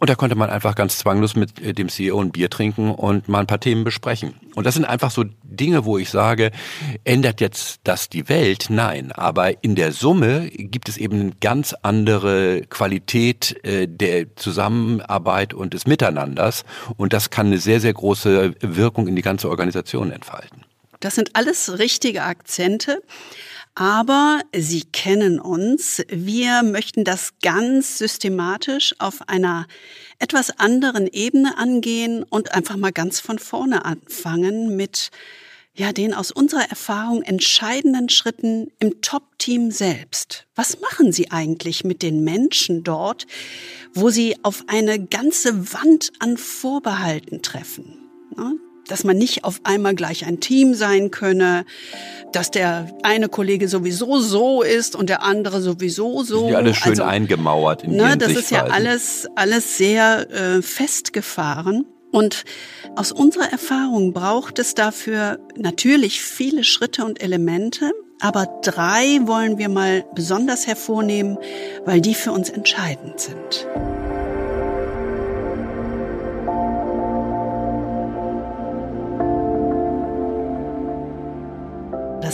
Und 0.04 0.10
da 0.10 0.16
konnte 0.16 0.36
man 0.36 0.50
einfach 0.50 0.76
ganz 0.76 0.98
zwanglos 0.98 1.38
mit 1.38 1.62
äh, 1.62 1.72
dem 1.72 1.88
CEO 1.88 2.20
ein 2.20 2.34
Bier 2.34 2.50
trinken 2.50 2.92
und 2.92 3.30
mal 3.30 3.40
ein 3.40 3.48
paar 3.48 3.62
Themen 3.62 3.86
besprechen. 3.86 4.34
Und 4.54 4.66
das 4.66 4.74
sind 4.74 4.84
einfach 4.84 5.12
so 5.12 5.24
Dinge, 5.44 5.86
wo 5.86 5.98
ich 5.98 6.10
sage, 6.10 6.52
ändert 7.06 7.40
jetzt 7.40 7.80
das 7.86 8.10
die 8.10 8.28
Welt? 8.28 8.66
Nein. 8.68 9.14
Aber 9.14 9.64
in 9.64 9.76
der 9.76 9.94
Summe 9.94 10.50
gibt 10.50 10.90
es 10.90 10.98
eben 10.98 11.22
eine 11.22 11.32
ganz 11.40 11.74
andere 11.84 12.64
Qualität 12.70 13.64
äh, 13.64 13.88
der 13.88 14.36
Zusammenarbeit 14.36 15.54
und 15.54 15.74
des 15.74 15.88
Miteinanders. 15.88 16.66
Und 16.98 17.14
das 17.14 17.30
kann 17.30 17.48
eine 17.48 17.60
sehr, 17.60 17.80
sehr 17.80 17.94
große 17.94 18.56
Wirkung 18.60 19.08
in 19.08 19.16
die 19.16 19.22
ganze 19.22 19.50
Organisation 19.50 20.12
entfalten. 20.12 20.66
Das 21.00 21.16
sind 21.16 21.34
alles 21.38 21.80
richtige 21.80 22.24
Akzente. 22.24 23.02
Aber 23.76 24.42
Sie 24.56 24.84
kennen 24.84 25.40
uns. 25.40 26.04
Wir 26.08 26.62
möchten 26.62 27.04
das 27.04 27.34
ganz 27.42 27.98
systematisch 27.98 28.94
auf 29.00 29.28
einer 29.28 29.68
etwas 30.20 30.60
anderen 30.60 31.08
Ebene 31.08 31.58
angehen 31.58 32.24
und 32.24 32.54
einfach 32.54 32.78
mal 32.78 32.92
ganz 32.92 33.20
von 33.20 33.40
vorne 33.40 33.84
anfangen 33.86 34.76
mit 34.76 35.10
ja, 35.76 35.92
den 35.92 36.14
aus 36.14 36.32
unserer 36.32 36.70
Erfahrung 36.70 37.24
entscheidenden 37.24 38.10
Schritten 38.10 38.72
im 38.80 39.02
Top-Team 39.02 39.72
selbst. 39.72 40.46
Was 40.54 40.80
machen 40.82 41.12
Sie 41.12 41.32
eigentlich 41.32 41.84
mit 41.84 42.04
den 42.04 42.24
Menschen 42.24 42.84
dort, 42.84 43.26
wo 43.96 44.12
Sie 44.12 44.36
auf 44.44 44.66
eine 44.68 45.04
ganze 45.04 45.74
Wand 45.74 46.12
an 46.20 46.38
Vorbehalten 46.38 47.42
treffen? 47.42 47.98
Dass 48.88 49.04
man 49.04 49.18
nicht 49.18 49.44
auf 49.44 49.62
einmal 49.64 49.96
gleich 49.96 50.26
ein 50.26 50.40
Team 50.40 50.74
sein 50.74 51.12
könne, 51.12 51.66
dass 52.32 52.52
der 52.52 52.88
eine 53.04 53.30
Kollege 53.30 53.68
sowieso 53.68 54.20
so 54.20 54.62
ist 54.62 54.96
und 54.96 55.10
der 55.10 55.24
andere 55.24 55.62
sowieso 55.62 56.24
so. 56.24 56.48
Die 56.48 56.56
alles 56.56 56.78
schön 56.78 56.92
also, 56.92 57.04
eingemauert 57.04 57.84
in 57.84 57.96
ne, 57.96 58.18
Das 58.18 58.32
ist 58.32 58.52
ja 58.52 58.66
alles, 58.66 59.28
alles 59.36 59.78
sehr 59.78 60.30
äh, 60.32 60.62
festgefahren. 60.62 61.86
Und 62.12 62.44
aus 62.96 63.12
unserer 63.12 63.52
Erfahrung 63.52 64.14
braucht 64.14 64.60
es 64.60 64.76
dafür 64.76 65.40
natürlich 65.58 66.22
viele 66.22 66.64
Schritte 66.64 67.06
und 67.06 67.24
Elemente, 67.24 67.92
aber 68.20 68.48
drei 68.62 69.20
wollen 69.24 69.58
wir 69.58 69.68
mal 69.68 70.06
besonders 70.14 70.68
hervornehmen, 70.68 71.40
weil 71.86 72.02
die 72.02 72.14
für 72.14 72.32
uns 72.32 72.50
entscheidend 72.50 73.20
sind. 73.20 73.68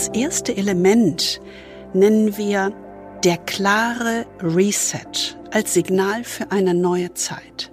Das 0.00 0.08
erste 0.14 0.56
Element 0.56 1.42
nennen 1.92 2.38
wir 2.38 2.72
der 3.22 3.36
klare 3.36 4.24
Reset 4.40 5.36
als 5.50 5.74
Signal 5.74 6.24
für 6.24 6.50
eine 6.50 6.72
neue 6.72 7.12
Zeit. 7.12 7.70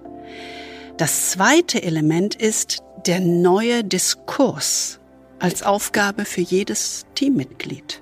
Das 0.97 1.29
zweite 1.29 1.81
Element 1.81 2.35
ist 2.35 2.79
der 3.05 3.21
neue 3.21 3.85
Diskurs 3.85 4.99
als 5.39 5.63
Aufgabe 5.63 6.25
für 6.25 6.41
jedes 6.41 7.05
Teammitglied. 7.15 8.01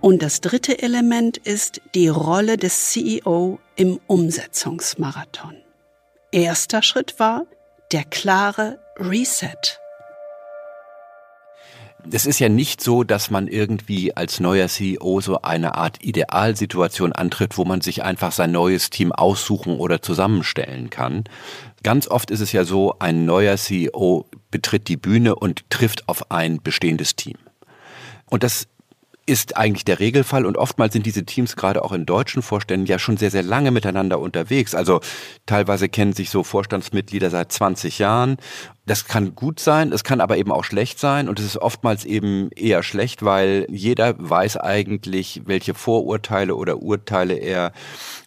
Und 0.00 0.22
das 0.22 0.40
dritte 0.40 0.82
Element 0.82 1.36
ist 1.36 1.82
die 1.94 2.08
Rolle 2.08 2.56
des 2.56 2.88
CEO 2.88 3.58
im 3.76 4.00
Umsetzungsmarathon. 4.06 5.56
Erster 6.32 6.80
Schritt 6.82 7.20
war 7.20 7.44
der 7.92 8.04
klare 8.04 8.78
Reset 8.96 9.78
es 12.10 12.26
ist 12.26 12.38
ja 12.38 12.48
nicht 12.48 12.82
so, 12.82 13.04
dass 13.04 13.30
man 13.30 13.48
irgendwie 13.48 14.16
als 14.16 14.40
neuer 14.40 14.68
CEO 14.68 15.20
so 15.20 15.42
eine 15.42 15.74
Art 15.74 16.02
Idealsituation 16.02 17.12
antritt, 17.12 17.58
wo 17.58 17.64
man 17.64 17.80
sich 17.80 18.02
einfach 18.02 18.32
sein 18.32 18.52
neues 18.52 18.90
Team 18.90 19.12
aussuchen 19.12 19.76
oder 19.76 20.02
zusammenstellen 20.02 20.90
kann. 20.90 21.24
Ganz 21.82 22.08
oft 22.08 22.30
ist 22.30 22.40
es 22.40 22.52
ja 22.52 22.64
so, 22.64 22.96
ein 22.98 23.24
neuer 23.24 23.56
CEO 23.56 24.26
betritt 24.50 24.88
die 24.88 24.96
Bühne 24.96 25.34
und 25.34 25.68
trifft 25.70 26.08
auf 26.08 26.30
ein 26.30 26.62
bestehendes 26.62 27.16
Team. 27.16 27.36
Und 28.26 28.42
das 28.42 28.68
ist 29.30 29.56
eigentlich 29.56 29.84
der 29.84 30.00
Regelfall 30.00 30.44
und 30.44 30.56
oftmals 30.58 30.92
sind 30.92 31.06
diese 31.06 31.24
Teams 31.24 31.54
gerade 31.54 31.84
auch 31.84 31.92
in 31.92 32.04
deutschen 32.04 32.42
Vorständen 32.42 32.86
ja 32.86 32.98
schon 32.98 33.16
sehr, 33.16 33.30
sehr 33.30 33.44
lange 33.44 33.70
miteinander 33.70 34.18
unterwegs. 34.18 34.74
Also 34.74 35.00
teilweise 35.46 35.88
kennen 35.88 36.12
sich 36.12 36.30
so 36.30 36.42
Vorstandsmitglieder 36.42 37.30
seit 37.30 37.52
20 37.52 38.00
Jahren. 38.00 38.38
Das 38.90 39.04
kann 39.04 39.36
gut 39.36 39.60
sein, 39.60 39.92
es 39.92 40.02
kann 40.02 40.20
aber 40.20 40.36
eben 40.36 40.50
auch 40.50 40.64
schlecht 40.64 40.98
sein 40.98 41.28
und 41.28 41.38
es 41.38 41.44
ist 41.44 41.58
oftmals 41.58 42.04
eben 42.04 42.50
eher 42.50 42.82
schlecht, 42.82 43.24
weil 43.24 43.68
jeder 43.70 44.16
weiß 44.18 44.56
eigentlich, 44.56 45.42
welche 45.44 45.74
Vorurteile 45.74 46.56
oder 46.56 46.82
Urteile 46.82 47.34
er 47.34 47.70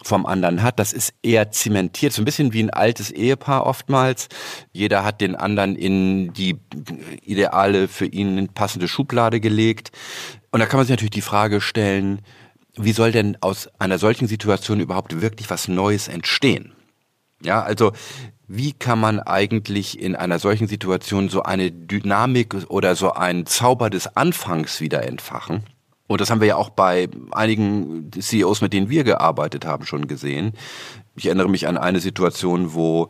vom 0.01 0.25
anderen 0.25 0.63
hat. 0.63 0.79
Das 0.79 0.93
ist 0.93 1.15
eher 1.21 1.51
zementiert, 1.51 2.13
so 2.13 2.21
ein 2.21 2.25
bisschen 2.25 2.53
wie 2.53 2.63
ein 2.63 2.69
altes 2.69 3.11
Ehepaar 3.11 3.65
oftmals. 3.65 4.29
Jeder 4.71 5.03
hat 5.03 5.19
den 5.19 5.35
anderen 5.35 5.75
in 5.75 6.31
die 6.31 6.55
ideale 7.23 7.89
für 7.89 8.05
ihn 8.05 8.47
passende 8.47 8.87
Schublade 8.87 9.41
gelegt. 9.41 9.91
Und 10.51 10.61
da 10.61 10.65
kann 10.65 10.77
man 10.77 10.85
sich 10.85 10.93
natürlich 10.93 11.11
die 11.11 11.19
Frage 11.19 11.59
stellen, 11.59 12.21
wie 12.77 12.93
soll 12.93 13.11
denn 13.11 13.37
aus 13.41 13.67
einer 13.79 13.99
solchen 13.99 14.29
Situation 14.29 14.79
überhaupt 14.79 15.19
wirklich 15.19 15.49
was 15.49 15.67
Neues 15.67 16.07
entstehen? 16.07 16.71
Ja, 17.41 17.61
also 17.61 17.91
wie 18.55 18.73
kann 18.73 18.99
man 18.99 19.19
eigentlich 19.19 19.99
in 19.99 20.15
einer 20.15 20.37
solchen 20.37 20.67
Situation 20.67 21.27
so 21.27 21.41
eine 21.41 21.71
Dynamik 21.71 22.69
oder 22.69 22.95
so 22.95 23.11
einen 23.13 23.47
Zauber 23.47 23.89
des 23.89 24.15
Anfangs 24.15 24.79
wieder 24.79 25.03
entfachen? 25.03 25.63
Und 26.07 26.19
das 26.19 26.29
haben 26.29 26.41
wir 26.41 26.47
ja 26.47 26.55
auch 26.57 26.69
bei 26.69 27.07
einigen 27.31 28.11
CEOs, 28.11 28.61
mit 28.61 28.73
denen 28.73 28.89
wir 28.89 29.05
gearbeitet 29.05 29.65
haben, 29.65 29.85
schon 29.85 30.07
gesehen. 30.07 30.51
Ich 31.15 31.27
erinnere 31.27 31.49
mich 31.49 31.67
an 31.67 31.77
eine 31.77 31.99
Situation, 31.99 32.73
wo 32.73 33.07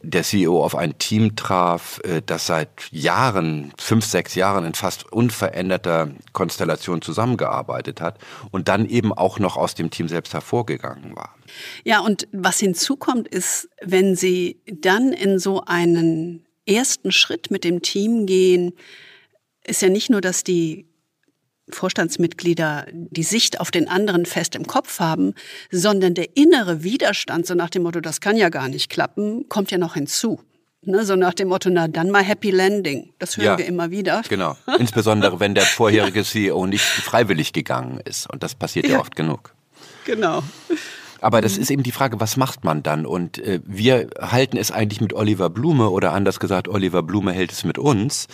der 0.00 0.22
CEO 0.22 0.62
auf 0.62 0.76
ein 0.76 0.96
Team 0.98 1.34
traf, 1.34 2.00
äh, 2.04 2.22
das 2.24 2.46
seit 2.46 2.68
Jahren, 2.92 3.72
fünf, 3.78 4.04
sechs 4.04 4.34
Jahren 4.34 4.64
in 4.64 4.74
fast 4.74 5.10
unveränderter 5.10 6.10
Konstellation 6.32 7.02
zusammengearbeitet 7.02 8.00
hat 8.00 8.18
und 8.52 8.68
dann 8.68 8.86
eben 8.86 9.12
auch 9.12 9.38
noch 9.38 9.56
aus 9.56 9.74
dem 9.74 9.90
Team 9.90 10.06
selbst 10.06 10.32
hervorgegangen 10.32 11.16
war. 11.16 11.34
Ja, 11.82 12.00
und 12.00 12.28
was 12.32 12.60
hinzukommt, 12.60 13.26
ist, 13.26 13.68
wenn 13.82 14.14
Sie 14.14 14.60
dann 14.66 15.12
in 15.12 15.38
so 15.38 15.62
einen 15.64 16.46
ersten 16.66 17.10
Schritt 17.10 17.50
mit 17.50 17.64
dem 17.64 17.82
Team 17.82 18.26
gehen, 18.26 18.72
ist 19.64 19.82
ja 19.82 19.88
nicht 19.88 20.10
nur, 20.10 20.20
dass 20.20 20.44
die 20.44 20.86
Vorstandsmitglieder 21.70 22.86
die 22.92 23.22
Sicht 23.22 23.60
auf 23.60 23.70
den 23.70 23.88
anderen 23.88 24.26
fest 24.26 24.54
im 24.54 24.66
Kopf 24.66 25.00
haben, 25.00 25.34
sondern 25.70 26.14
der 26.14 26.36
innere 26.36 26.82
Widerstand, 26.82 27.46
so 27.46 27.54
nach 27.54 27.70
dem 27.70 27.82
Motto, 27.82 28.00
das 28.00 28.20
kann 28.20 28.36
ja 28.36 28.48
gar 28.48 28.68
nicht 28.68 28.90
klappen, 28.90 29.48
kommt 29.48 29.70
ja 29.70 29.78
noch 29.78 29.94
hinzu. 29.94 30.40
Ne, 30.82 31.04
so 31.04 31.16
nach 31.16 31.34
dem 31.34 31.48
Motto, 31.48 31.68
na 31.68 31.88
dann 31.88 32.10
mal 32.10 32.22
Happy 32.22 32.52
Landing. 32.52 33.12
Das 33.18 33.36
hören 33.36 33.46
ja, 33.46 33.58
wir 33.58 33.66
immer 33.66 33.90
wieder. 33.90 34.22
Genau. 34.28 34.56
Insbesondere 34.78 35.40
wenn 35.40 35.54
der 35.54 35.64
vorherige 35.64 36.22
CEO 36.22 36.64
nicht 36.66 36.84
freiwillig 36.84 37.52
gegangen 37.52 38.00
ist. 38.04 38.30
Und 38.30 38.44
das 38.44 38.54
passiert 38.54 38.86
ja, 38.86 38.92
ja 38.92 39.00
oft 39.00 39.16
genug. 39.16 39.52
Genau. 40.04 40.44
Aber 41.20 41.40
das 41.40 41.56
mhm. 41.56 41.62
ist 41.62 41.70
eben 41.70 41.82
die 41.82 41.92
Frage, 41.92 42.20
was 42.20 42.36
macht 42.36 42.64
man 42.64 42.82
dann? 42.82 43.06
Und 43.06 43.38
äh, 43.38 43.60
wir 43.64 44.08
halten 44.20 44.56
es 44.56 44.70
eigentlich 44.70 45.00
mit 45.00 45.12
Oliver 45.12 45.50
Blume 45.50 45.90
oder 45.90 46.12
anders 46.12 46.40
gesagt, 46.40 46.68
Oliver 46.68 47.02
Blume 47.02 47.32
hält 47.32 47.52
es 47.52 47.64
mit 47.64 47.78
uns. 47.78 48.26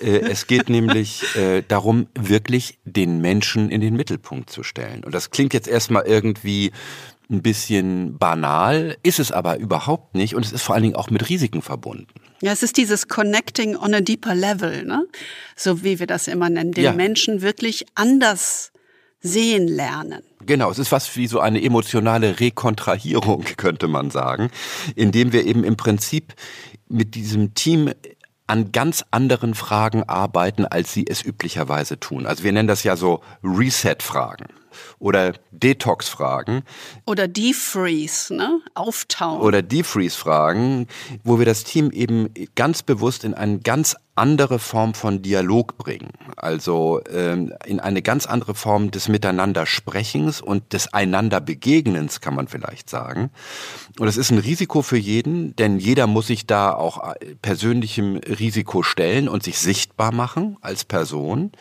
Äh, 0.00 0.20
es 0.20 0.46
geht 0.46 0.68
nämlich 0.68 1.36
äh, 1.36 1.62
darum, 1.66 2.06
wirklich 2.14 2.78
den 2.84 3.20
Menschen 3.20 3.70
in 3.70 3.80
den 3.80 3.94
Mittelpunkt 3.94 4.50
zu 4.50 4.62
stellen. 4.62 5.04
Und 5.04 5.14
das 5.14 5.30
klingt 5.30 5.54
jetzt 5.54 5.68
erstmal 5.68 6.06
irgendwie 6.06 6.72
ein 7.30 7.42
bisschen 7.42 8.16
banal, 8.16 8.96
ist 9.02 9.18
es 9.18 9.32
aber 9.32 9.58
überhaupt 9.58 10.14
nicht 10.14 10.34
und 10.34 10.46
es 10.46 10.52
ist 10.52 10.62
vor 10.62 10.74
allen 10.74 10.84
Dingen 10.84 10.96
auch 10.96 11.10
mit 11.10 11.28
Risiken 11.28 11.60
verbunden. 11.60 12.08
Ja, 12.40 12.52
es 12.52 12.62
ist 12.62 12.76
dieses 12.78 13.08
Connecting 13.08 13.76
on 13.76 13.92
a 13.94 14.00
deeper 14.00 14.34
level, 14.34 14.84
ne? 14.84 15.06
So 15.54 15.82
wie 15.84 15.98
wir 15.98 16.06
das 16.06 16.26
immer 16.26 16.48
nennen, 16.48 16.72
den 16.72 16.84
ja. 16.84 16.92
Menschen 16.92 17.42
wirklich 17.42 17.84
anders 17.94 18.72
sehen 19.20 19.68
lernen. 19.68 20.22
Genau, 20.48 20.70
es 20.70 20.78
ist 20.78 20.88
fast 20.88 21.14
wie 21.18 21.26
so 21.26 21.40
eine 21.40 21.62
emotionale 21.62 22.40
Rekontrahierung, 22.40 23.44
könnte 23.58 23.86
man 23.86 24.10
sagen, 24.10 24.50
indem 24.96 25.34
wir 25.34 25.44
eben 25.44 25.62
im 25.62 25.76
Prinzip 25.76 26.32
mit 26.88 27.14
diesem 27.14 27.52
Team 27.52 27.92
an 28.46 28.72
ganz 28.72 29.04
anderen 29.10 29.54
Fragen 29.54 30.04
arbeiten, 30.04 30.64
als 30.64 30.94
sie 30.94 31.04
es 31.06 31.22
üblicherweise 31.22 32.00
tun. 32.00 32.24
Also 32.24 32.44
wir 32.44 32.52
nennen 32.52 32.66
das 32.66 32.82
ja 32.82 32.96
so 32.96 33.20
Reset-Fragen 33.44 34.46
oder 34.98 35.34
Detox-Fragen. 35.50 36.62
Oder 37.04 37.28
Defreeze, 37.28 38.34
ne? 38.34 38.60
Auftauen. 38.74 39.40
Oder 39.40 39.60
Defreeze-Fragen, 39.60 40.86
wo 41.24 41.38
wir 41.38 41.44
das 41.44 41.64
Team 41.64 41.90
eben 41.90 42.32
ganz 42.54 42.82
bewusst 42.82 43.24
in 43.24 43.34
eine 43.34 43.58
ganz 43.58 43.96
andere 44.18 44.58
Form 44.58 44.94
von 44.94 45.22
Dialog 45.22 45.78
bringen. 45.78 46.10
Also 46.36 47.00
ähm, 47.10 47.54
in 47.64 47.80
eine 47.80 48.02
ganz 48.02 48.26
andere 48.26 48.54
Form 48.54 48.90
des 48.90 49.08
Miteinandersprechens 49.08 50.40
und 50.40 50.72
des 50.72 50.92
Einanderbegegnens, 50.92 52.20
kann 52.20 52.34
man 52.34 52.48
vielleicht 52.48 52.90
sagen. 52.90 53.30
Und 53.98 54.06
das 54.06 54.16
ist 54.16 54.30
ein 54.30 54.38
Risiko 54.38 54.82
für 54.82 54.98
jeden, 54.98 55.56
denn 55.56 55.78
jeder 55.78 56.06
muss 56.06 56.26
sich 56.26 56.46
da 56.46 56.72
auch 56.72 57.14
äh, 57.14 57.34
persönlichem 57.40 58.16
Risiko 58.16 58.82
stellen 58.82 59.28
und 59.28 59.42
sich 59.42 59.58
sichtbar 59.58 60.12
machen 60.12 60.56
als 60.60 60.84
Person. 60.84 61.52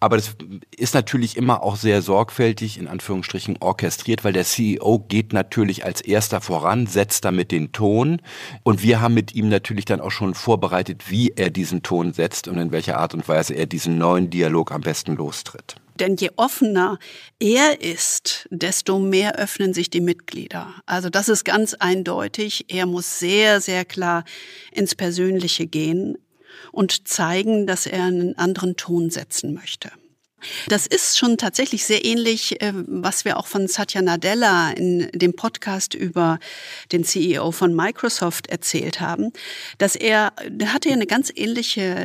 Aber 0.00 0.16
das 0.16 0.36
ist 0.76 0.94
natürlich 0.94 1.36
immer 1.36 1.62
auch 1.64 1.74
sehr 1.74 2.02
sorgfältig, 2.02 2.78
in 2.78 2.86
Anführungsstrichen, 2.86 3.56
orchestriert, 3.58 4.22
weil 4.22 4.32
der 4.32 4.44
CEO 4.44 5.04
geht 5.08 5.32
natürlich 5.32 5.84
als 5.84 6.00
erster 6.00 6.40
voran, 6.40 6.86
setzt 6.86 7.24
damit 7.24 7.50
den 7.50 7.72
Ton. 7.72 8.22
Und 8.62 8.82
wir 8.84 9.00
haben 9.00 9.14
mit 9.14 9.34
ihm 9.34 9.48
natürlich 9.48 9.86
dann 9.86 10.00
auch 10.00 10.12
schon 10.12 10.34
vorbereitet, 10.34 11.10
wie 11.10 11.32
er 11.34 11.50
diesen 11.50 11.82
Ton 11.88 12.12
setzt 12.12 12.48
und 12.48 12.58
in 12.58 12.70
welcher 12.70 12.98
Art 12.98 13.14
und 13.14 13.26
Weise 13.28 13.54
er 13.54 13.64
diesen 13.64 13.96
neuen 13.96 14.28
Dialog 14.28 14.72
am 14.72 14.82
besten 14.82 15.16
lostritt. 15.16 15.76
Denn 15.98 16.16
je 16.16 16.30
offener 16.36 16.98
er 17.40 17.80
ist, 17.80 18.46
desto 18.50 18.98
mehr 18.98 19.36
öffnen 19.36 19.72
sich 19.72 19.88
die 19.88 20.02
Mitglieder. 20.02 20.74
Also 20.84 21.08
das 21.08 21.30
ist 21.30 21.46
ganz 21.46 21.72
eindeutig. 21.72 22.66
Er 22.68 22.84
muss 22.84 23.18
sehr, 23.18 23.62
sehr 23.62 23.86
klar 23.86 24.24
ins 24.70 24.94
Persönliche 24.94 25.66
gehen 25.66 26.18
und 26.72 27.08
zeigen, 27.08 27.66
dass 27.66 27.86
er 27.86 28.04
einen 28.04 28.36
anderen 28.36 28.76
Ton 28.76 29.08
setzen 29.08 29.54
möchte. 29.54 29.90
Das 30.68 30.86
ist 30.86 31.18
schon 31.18 31.36
tatsächlich 31.36 31.84
sehr 31.84 32.04
ähnlich, 32.04 32.60
äh, 32.60 32.72
was 32.74 33.24
wir 33.24 33.38
auch 33.38 33.46
von 33.46 33.68
Satya 33.68 34.02
Nadella 34.02 34.70
in 34.70 35.10
dem 35.12 35.34
Podcast 35.34 35.94
über 35.94 36.38
den 36.92 37.04
CEO 37.04 37.50
von 37.52 37.74
Microsoft 37.74 38.48
erzählt 38.48 39.00
haben, 39.00 39.32
dass 39.78 39.96
er, 39.96 40.32
der 40.48 40.72
hatte 40.72 40.88
ja 40.88 40.94
eine 40.94 41.06
ganz 41.06 41.32
ähnliche 41.34 42.04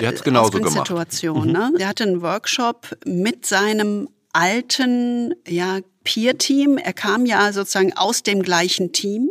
Situation. 0.70 1.48
Mhm. 1.48 1.54
Ne? 1.54 1.74
Der 1.78 1.88
hatte 1.88 2.04
einen 2.04 2.22
Workshop 2.22 2.98
mit 3.06 3.46
seinem 3.46 4.10
alten, 4.34 5.36
ja, 5.48 5.80
Peer-Team. 6.04 6.78
Er 6.78 6.94
kam 6.94 7.26
ja 7.26 7.54
sozusagen 7.54 7.94
aus 7.94 8.24
dem 8.24 8.42
gleichen 8.42 8.92
Team, 8.92 9.30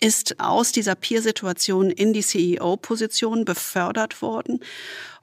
ist 0.00 0.38
aus 0.38 0.70
dieser 0.70 0.94
Peer-Situation 0.94 1.90
in 1.90 2.12
die 2.12 2.22
CEO-Position 2.22 3.44
befördert 3.44 4.22
worden 4.22 4.60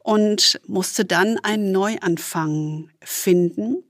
und 0.04 0.60
musste 0.68 1.06
dann 1.06 1.38
einen 1.44 1.72
Neuanfang 1.72 2.90
finden. 3.04 3.84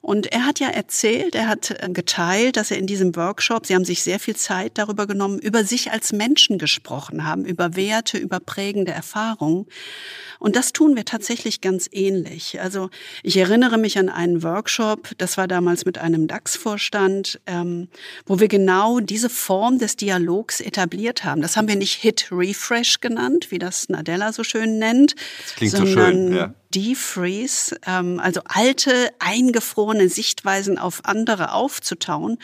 Und 0.00 0.32
er 0.32 0.44
hat 0.44 0.58
ja 0.58 0.68
erzählt, 0.68 1.36
er 1.36 1.46
hat 1.46 1.70
äh, 1.70 1.88
geteilt, 1.88 2.56
dass 2.56 2.72
er 2.72 2.78
in 2.78 2.88
diesem 2.88 3.14
Workshop, 3.14 3.66
Sie 3.66 3.74
haben 3.74 3.84
sich 3.84 4.02
sehr 4.02 4.18
viel 4.18 4.34
Zeit 4.34 4.72
darüber 4.74 5.06
genommen, 5.06 5.38
über 5.38 5.62
sich 5.62 5.92
als 5.92 6.12
Menschen 6.12 6.58
gesprochen 6.58 7.24
haben, 7.24 7.44
über 7.44 7.76
Werte, 7.76 8.18
über 8.18 8.40
prägende 8.40 8.90
Erfahrungen. 8.90 9.66
Und 10.40 10.56
das 10.56 10.72
tun 10.72 10.96
wir 10.96 11.04
tatsächlich 11.04 11.60
ganz 11.60 11.88
ähnlich. 11.92 12.60
Also 12.60 12.90
ich 13.22 13.36
erinnere 13.36 13.78
mich 13.78 13.96
an 13.96 14.08
einen 14.08 14.42
Workshop, 14.42 15.10
das 15.18 15.38
war 15.38 15.46
damals 15.46 15.84
mit 15.84 15.98
einem 15.98 16.26
DAX-Vorstand, 16.26 17.40
ähm, 17.46 17.86
wo 18.26 18.40
wir 18.40 18.48
genau 18.48 18.98
diese 18.98 19.30
Form 19.30 19.78
des 19.78 19.94
Dialogs 19.94 20.60
etabliert 20.60 21.22
haben. 21.22 21.42
Das 21.42 21.56
haben 21.56 21.68
wir 21.68 21.76
nicht 21.76 21.94
Hit 21.94 22.26
Refresh 22.32 23.00
genannt, 23.00 23.52
wie 23.52 23.60
das 23.60 23.88
Nadella 23.88 24.32
so 24.32 24.42
schön 24.42 24.80
nennt. 24.80 25.14
Das 25.44 25.54
klingt 25.54 25.76
so 25.76 25.86
schön, 25.86 26.34
ja. 26.34 26.54
Defreeze, 26.74 27.76
ähm, 27.86 28.18
also 28.20 28.40
alte, 28.44 29.12
eingefrorene 29.18 30.08
Sichtweisen 30.08 30.78
auf 30.78 31.04
andere 31.04 31.52
aufzutauen 31.52 32.38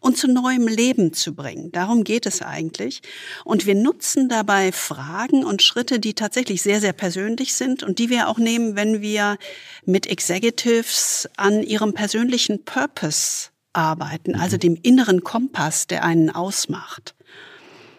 und 0.00 0.16
zu 0.16 0.28
neuem 0.28 0.66
Leben 0.66 1.12
zu 1.12 1.34
bringen. 1.34 1.70
Darum 1.72 2.02
geht 2.02 2.26
es 2.26 2.42
eigentlich. 2.42 3.02
Und 3.44 3.66
wir 3.66 3.74
nutzen 3.74 4.28
dabei 4.28 4.72
Fragen 4.72 5.44
und 5.44 5.62
Schritte, 5.62 6.00
die 6.00 6.14
tatsächlich 6.14 6.62
sehr, 6.62 6.80
sehr 6.80 6.92
persönlich 6.92 7.54
sind 7.54 7.82
und 7.82 7.98
die 7.98 8.10
wir 8.10 8.28
auch 8.28 8.38
nehmen, 8.38 8.76
wenn 8.76 9.00
wir 9.00 9.38
mit 9.84 10.06
Executives 10.06 11.28
an 11.36 11.62
ihrem 11.62 11.94
persönlichen 11.94 12.64
Purpose 12.64 13.50
arbeiten, 13.72 14.34
also 14.34 14.56
dem 14.56 14.78
inneren 14.82 15.22
Kompass, 15.22 15.86
der 15.86 16.04
einen 16.04 16.30
ausmacht. 16.30 17.13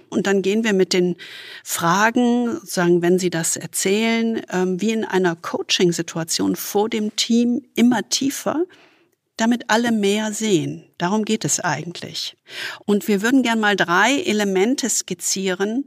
Und 0.10 0.28
dann 0.28 0.42
gehen 0.42 0.64
wir 0.64 0.74
mit 0.74 0.94
den 0.94 1.16
Fragen, 1.64 2.60
sagen, 2.64 3.02
wenn 3.02 3.20
Sie 3.20 3.30
das 3.30 3.58
erzählen, 3.58 4.42
ähm, 4.52 4.82
wie 4.82 4.92
in 4.92 5.06
einer 5.06 5.36
Coaching-Situation 5.36 6.56
vor 6.56 6.90
dem 6.90 7.16
Team 7.16 7.64
immer 7.76 8.08
tiefer, 8.10 8.66
damit 9.38 9.70
alle 9.70 9.92
mehr 9.92 10.32
sehen. 10.32 10.86
Darum 10.98 11.26
geht 11.26 11.44
es 11.44 11.60
eigentlich. 11.60 12.38
Und 12.86 13.08
wir 13.08 13.22
würden 13.22 13.44
gern 13.44 13.60
mal 13.60 13.76
drei 13.76 14.22
Elemente 14.22 14.90
skizzieren, 14.90 15.86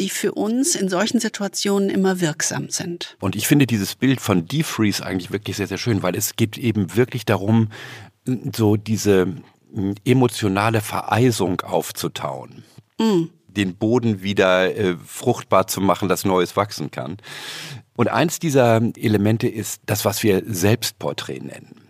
die 0.00 0.08
für 0.08 0.32
uns 0.32 0.74
in 0.74 0.88
solchen 0.88 1.20
Situationen 1.20 1.90
immer 1.90 2.20
wirksam 2.20 2.70
sind. 2.70 3.16
Und 3.20 3.36
ich 3.36 3.46
finde 3.46 3.66
dieses 3.66 3.94
Bild 3.94 4.20
von 4.20 4.46
Defreeze 4.46 5.04
eigentlich 5.04 5.30
wirklich 5.30 5.56
sehr, 5.56 5.68
sehr 5.68 5.78
schön, 5.78 6.02
weil 6.02 6.16
es 6.16 6.34
geht 6.34 6.58
eben 6.58 6.96
wirklich 6.96 7.24
darum, 7.24 7.68
so 8.54 8.76
diese 8.76 9.28
emotionale 10.04 10.80
Vereisung 10.80 11.60
aufzutauen. 11.60 12.64
Mm 12.98 13.26
den 13.58 13.76
Boden 13.76 14.22
wieder 14.22 14.74
äh, 14.74 14.96
fruchtbar 15.04 15.66
zu 15.66 15.80
machen, 15.80 16.08
dass 16.08 16.24
Neues 16.24 16.56
wachsen 16.56 16.90
kann. 16.90 17.18
Und 17.96 18.08
eins 18.08 18.38
dieser 18.38 18.80
Elemente 18.96 19.48
ist 19.48 19.82
das, 19.86 20.04
was 20.04 20.22
wir 20.22 20.42
Selbstporträt 20.46 21.40
nennen. 21.40 21.88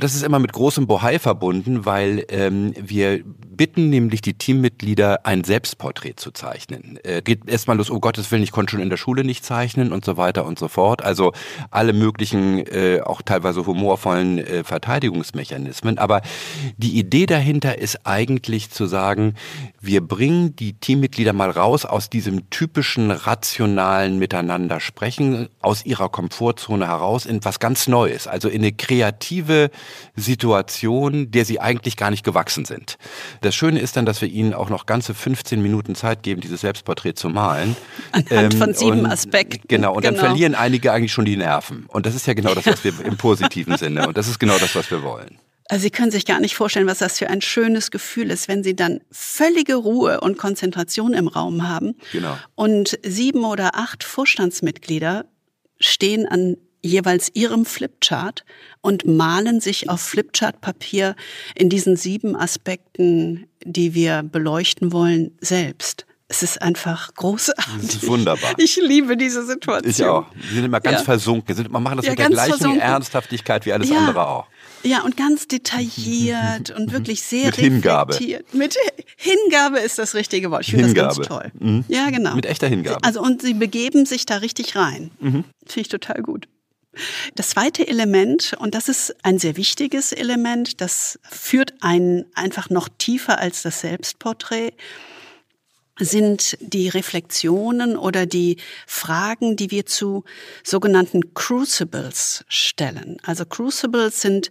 Das 0.00 0.14
ist 0.14 0.22
immer 0.22 0.38
mit 0.38 0.52
großem 0.52 0.86
Bohai 0.86 1.18
verbunden, 1.18 1.84
weil 1.84 2.24
ähm, 2.28 2.72
wir 2.78 3.24
bitten 3.24 3.90
nämlich 3.90 4.20
die 4.20 4.34
Teammitglieder, 4.34 5.26
ein 5.26 5.42
Selbstporträt 5.42 6.14
zu 6.14 6.30
zeichnen. 6.30 7.00
Äh, 7.02 7.20
geht 7.20 7.48
erstmal 7.48 7.76
los, 7.76 7.90
oh 7.90 7.98
Gottes 7.98 8.30
Willen, 8.30 8.44
ich 8.44 8.52
konnte 8.52 8.70
schon 8.70 8.80
in 8.80 8.90
der 8.90 8.96
Schule 8.96 9.24
nicht 9.24 9.44
zeichnen 9.44 9.90
und 9.92 10.04
so 10.04 10.16
weiter 10.16 10.46
und 10.46 10.56
so 10.56 10.68
fort. 10.68 11.02
Also 11.02 11.32
alle 11.72 11.92
möglichen, 11.92 12.64
äh, 12.68 13.00
auch 13.04 13.22
teilweise 13.22 13.66
humorvollen 13.66 14.38
äh, 14.38 14.62
Verteidigungsmechanismen. 14.62 15.98
Aber 15.98 16.22
die 16.76 16.96
Idee 16.96 17.26
dahinter 17.26 17.78
ist 17.78 18.06
eigentlich 18.06 18.70
zu 18.70 18.86
sagen, 18.86 19.34
wir 19.80 20.00
bringen 20.00 20.54
die 20.54 20.74
Teammitglieder 20.74 21.32
mal 21.32 21.50
raus 21.50 21.84
aus 21.84 22.08
diesem 22.08 22.50
typischen 22.50 23.10
rationalen 23.10 24.20
Miteinander 24.20 24.78
sprechen, 24.78 25.48
aus 25.60 25.84
ihrer 25.84 26.08
Komfortzone 26.08 26.86
heraus 26.86 27.26
in 27.26 27.44
was 27.44 27.58
ganz 27.58 27.88
Neues, 27.88 28.28
also 28.28 28.48
in 28.48 28.62
eine 28.62 28.70
kreative 28.70 29.72
Situation, 30.16 31.30
der 31.30 31.44
sie 31.44 31.60
eigentlich 31.60 31.96
gar 31.96 32.10
nicht 32.10 32.24
gewachsen 32.24 32.64
sind. 32.64 32.96
Das 33.40 33.54
Schöne 33.54 33.80
ist 33.80 33.96
dann, 33.96 34.06
dass 34.06 34.20
wir 34.20 34.28
ihnen 34.28 34.54
auch 34.54 34.70
noch 34.70 34.86
ganze 34.86 35.14
15 35.14 35.62
Minuten 35.62 35.94
Zeit 35.94 36.22
geben, 36.22 36.40
dieses 36.40 36.60
Selbstporträt 36.60 37.14
zu 37.14 37.28
malen. 37.28 37.76
Anhand 38.12 38.54
ähm, 38.54 38.58
von 38.58 38.74
sieben 38.74 39.00
und, 39.00 39.06
Aspekten. 39.06 39.66
Genau, 39.68 39.94
und 39.94 40.02
genau. 40.02 40.16
dann 40.16 40.26
verlieren 40.26 40.54
einige 40.54 40.92
eigentlich 40.92 41.12
schon 41.12 41.24
die 41.24 41.36
Nerven. 41.36 41.86
Und 41.88 42.06
das 42.06 42.14
ist 42.14 42.26
ja 42.26 42.34
genau 42.34 42.54
das, 42.54 42.66
was 42.66 42.84
wir 42.84 42.92
im 43.04 43.16
positiven 43.16 43.76
Sinne, 43.76 44.08
und 44.08 44.16
das 44.16 44.28
ist 44.28 44.38
genau 44.38 44.58
das, 44.58 44.74
was 44.74 44.90
wir 44.90 45.02
wollen. 45.02 45.38
Also 45.70 45.82
Sie 45.82 45.90
können 45.90 46.10
sich 46.10 46.24
gar 46.24 46.40
nicht 46.40 46.54
vorstellen, 46.54 46.86
was 46.86 46.98
das 46.98 47.18
für 47.18 47.28
ein 47.28 47.42
schönes 47.42 47.90
Gefühl 47.90 48.30
ist, 48.30 48.48
wenn 48.48 48.64
Sie 48.64 48.74
dann 48.74 49.00
völlige 49.10 49.74
Ruhe 49.74 50.20
und 50.20 50.38
Konzentration 50.38 51.12
im 51.12 51.28
Raum 51.28 51.68
haben. 51.68 51.94
Genau. 52.10 52.38
Und 52.54 52.98
sieben 53.04 53.44
oder 53.44 53.74
acht 53.74 54.02
Vorstandsmitglieder 54.02 55.26
stehen 55.78 56.26
an 56.26 56.56
jeweils 56.80 57.30
ihrem 57.34 57.66
Flipchart 57.66 58.44
und 58.80 59.06
malen 59.06 59.60
sich 59.60 59.88
auf 59.88 60.00
Flipchartpapier 60.00 61.16
in 61.54 61.68
diesen 61.68 61.96
sieben 61.96 62.36
Aspekten, 62.36 63.46
die 63.64 63.94
wir 63.94 64.22
beleuchten 64.22 64.92
wollen, 64.92 65.32
selbst. 65.40 66.06
Es 66.30 66.42
ist 66.42 66.60
einfach 66.60 67.14
großartig. 67.14 67.64
Das 67.80 67.94
ist 67.94 68.06
wunderbar. 68.06 68.52
Ich 68.58 68.76
liebe 68.76 69.16
diese 69.16 69.46
Situation. 69.46 69.90
Ich 69.90 70.04
auch. 70.04 70.26
Wir 70.34 70.56
sind 70.56 70.64
immer 70.66 70.80
ganz 70.80 70.98
ja. 70.98 71.04
versunken. 71.04 71.56
Wir 71.56 71.80
machen 71.80 71.96
das 71.96 72.04
ja, 72.04 72.12
mit 72.12 72.18
der 72.18 72.28
gleichen 72.28 72.50
versunken. 72.50 72.80
Ernsthaftigkeit 72.80 73.64
wie 73.64 73.72
alles 73.72 73.88
ja. 73.88 73.96
andere 73.96 74.26
auch. 74.26 74.46
Ja, 74.82 75.02
und 75.04 75.16
ganz 75.16 75.48
detailliert 75.48 76.70
und 76.76 76.92
wirklich 76.92 77.22
sehr 77.22 77.46
Mit 77.46 77.56
Hingabe. 77.56 78.18
Mit 78.52 78.76
Hingabe 79.16 79.78
ist 79.78 79.98
das 79.98 80.14
richtige 80.14 80.50
Wort. 80.50 80.62
Ich 80.62 80.70
finde 80.70 80.92
das 80.92 81.16
ganz 81.16 81.26
toll. 81.26 81.50
Mhm. 81.58 81.84
Ja, 81.88 82.10
genau. 82.10 82.34
Mit 82.34 82.44
echter 82.44 82.68
Hingabe. 82.68 83.02
Also 83.02 83.22
und 83.22 83.40
sie 83.40 83.54
begeben 83.54 84.04
sich 84.04 84.26
da 84.26 84.36
richtig 84.36 84.76
rein. 84.76 85.10
Mhm. 85.20 85.44
Finde 85.66 85.80
ich 85.80 85.88
total 85.88 86.22
gut. 86.22 86.46
Das 87.34 87.50
zweite 87.50 87.86
Element, 87.86 88.54
und 88.58 88.74
das 88.74 88.88
ist 88.88 89.14
ein 89.22 89.38
sehr 89.38 89.56
wichtiges 89.56 90.12
Element, 90.12 90.80
das 90.80 91.18
führt 91.22 91.74
einen 91.80 92.24
einfach 92.34 92.70
noch 92.70 92.88
tiefer 92.88 93.38
als 93.38 93.62
das 93.62 93.80
Selbstporträt, 93.80 94.72
sind 95.98 96.56
die 96.60 96.88
Reflexionen 96.88 97.96
oder 97.96 98.26
die 98.26 98.56
Fragen, 98.86 99.56
die 99.56 99.70
wir 99.70 99.86
zu 99.86 100.24
sogenannten 100.62 101.34
Crucibles 101.34 102.44
stellen. 102.48 103.18
Also 103.24 103.44
Crucibles 103.44 104.20
sind 104.20 104.50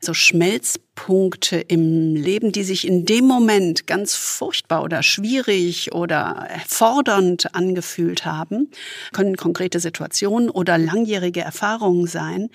so 0.00 0.14
Schmelzpunkte 0.14 1.56
im 1.56 2.14
Leben, 2.14 2.52
die 2.52 2.64
sich 2.64 2.86
in 2.86 3.04
dem 3.04 3.26
Moment 3.26 3.86
ganz 3.86 4.14
furchtbar 4.14 4.82
oder 4.82 5.02
schwierig 5.02 5.92
oder 5.92 6.48
fordernd 6.66 7.54
angefühlt 7.54 8.24
haben, 8.24 8.70
können 9.12 9.36
konkrete 9.36 9.80
Situationen 9.80 10.50
oder 10.50 10.78
langjährige 10.78 11.40
Erfahrungen 11.40 12.06
sein, 12.06 12.48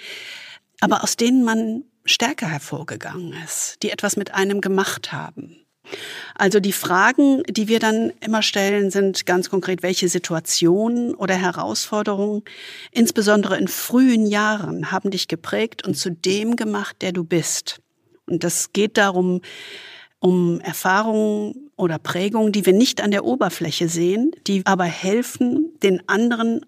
aber 0.80 1.04
aus 1.04 1.16
denen 1.16 1.44
man 1.44 1.84
stärker 2.06 2.48
hervorgegangen 2.48 3.34
ist, 3.46 3.78
die 3.84 3.92
etwas 3.92 4.18
mit 4.18 4.34
einem 4.34 4.62
gemacht 4.62 5.12
haben. 5.14 5.58
Also 6.36 6.60
die 6.60 6.72
Fragen, 6.72 7.44
die 7.50 7.68
wir 7.68 7.80
dann 7.80 8.14
immer 8.22 8.42
stellen, 8.42 8.92
sind 8.92 9.26
ganz 9.26 9.50
konkret, 9.50 9.84
welche 9.84 10.10
Situationen 10.10 11.14
oder 11.14 11.36
Herausforderungen, 11.36 12.44
insbesondere 12.92 13.58
in 13.58 13.68
frühen 13.68 14.26
Jahren, 14.26 14.92
haben 14.92 15.12
dich 15.12 15.28
geprägt 15.28 15.86
und 15.86 15.96
zu 15.96 16.12
dem 16.12 16.56
gemacht, 16.56 16.98
der 17.02 17.12
du 17.12 17.24
bist. 17.24 17.82
Und 18.28 18.44
das 18.44 18.74
geht 18.74 18.98
darum, 18.98 19.42
um 20.20 20.62
Erfahrungen 20.62 21.72
oder 21.76 21.98
Prägungen, 21.98 22.52
die 22.52 22.66
wir 22.66 22.74
nicht 22.74 23.02
an 23.02 23.12
der 23.12 23.26
Oberfläche 23.26 23.90
sehen, 23.90 24.32
die 24.48 24.62
aber 24.66 24.86
helfen, 24.86 25.74
den 25.82 26.08
anderen 26.08 26.66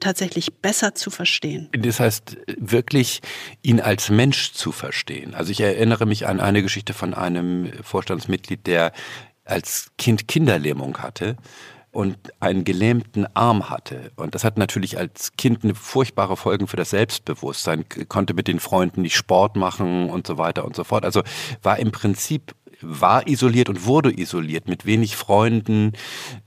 tatsächlich 0.00 0.54
besser 0.54 0.94
zu 0.94 1.10
verstehen. 1.10 1.68
Das 1.72 2.00
heißt, 2.00 2.36
wirklich 2.56 3.20
ihn 3.62 3.80
als 3.80 4.10
Mensch 4.10 4.52
zu 4.52 4.72
verstehen. 4.72 5.34
Also 5.34 5.50
ich 5.50 5.60
erinnere 5.60 6.06
mich 6.06 6.26
an 6.26 6.40
eine 6.40 6.62
Geschichte 6.62 6.94
von 6.94 7.14
einem 7.14 7.72
Vorstandsmitglied, 7.82 8.66
der 8.66 8.92
als 9.44 9.90
Kind 9.96 10.28
Kinderlähmung 10.28 10.98
hatte 10.98 11.36
und 11.90 12.16
einen 12.38 12.64
gelähmten 12.64 13.26
Arm 13.34 13.70
hatte. 13.70 14.12
Und 14.16 14.34
das 14.34 14.44
hat 14.44 14.58
natürlich 14.58 14.98
als 14.98 15.32
Kind 15.32 15.64
eine 15.64 15.74
furchtbare 15.74 16.36
Folgen 16.36 16.66
für 16.66 16.76
das 16.76 16.90
Selbstbewusstsein, 16.90 17.86
konnte 18.08 18.34
mit 18.34 18.46
den 18.46 18.60
Freunden 18.60 19.02
nicht 19.02 19.16
Sport 19.16 19.56
machen 19.56 20.10
und 20.10 20.26
so 20.26 20.38
weiter 20.38 20.64
und 20.64 20.76
so 20.76 20.84
fort. 20.84 21.04
Also 21.04 21.22
war 21.62 21.78
im 21.78 21.90
Prinzip 21.90 22.54
war 22.80 23.26
isoliert 23.26 23.68
und 23.68 23.86
wurde 23.86 24.16
isoliert 24.16 24.68
mit 24.68 24.86
wenig 24.86 25.16
Freunden 25.16 25.92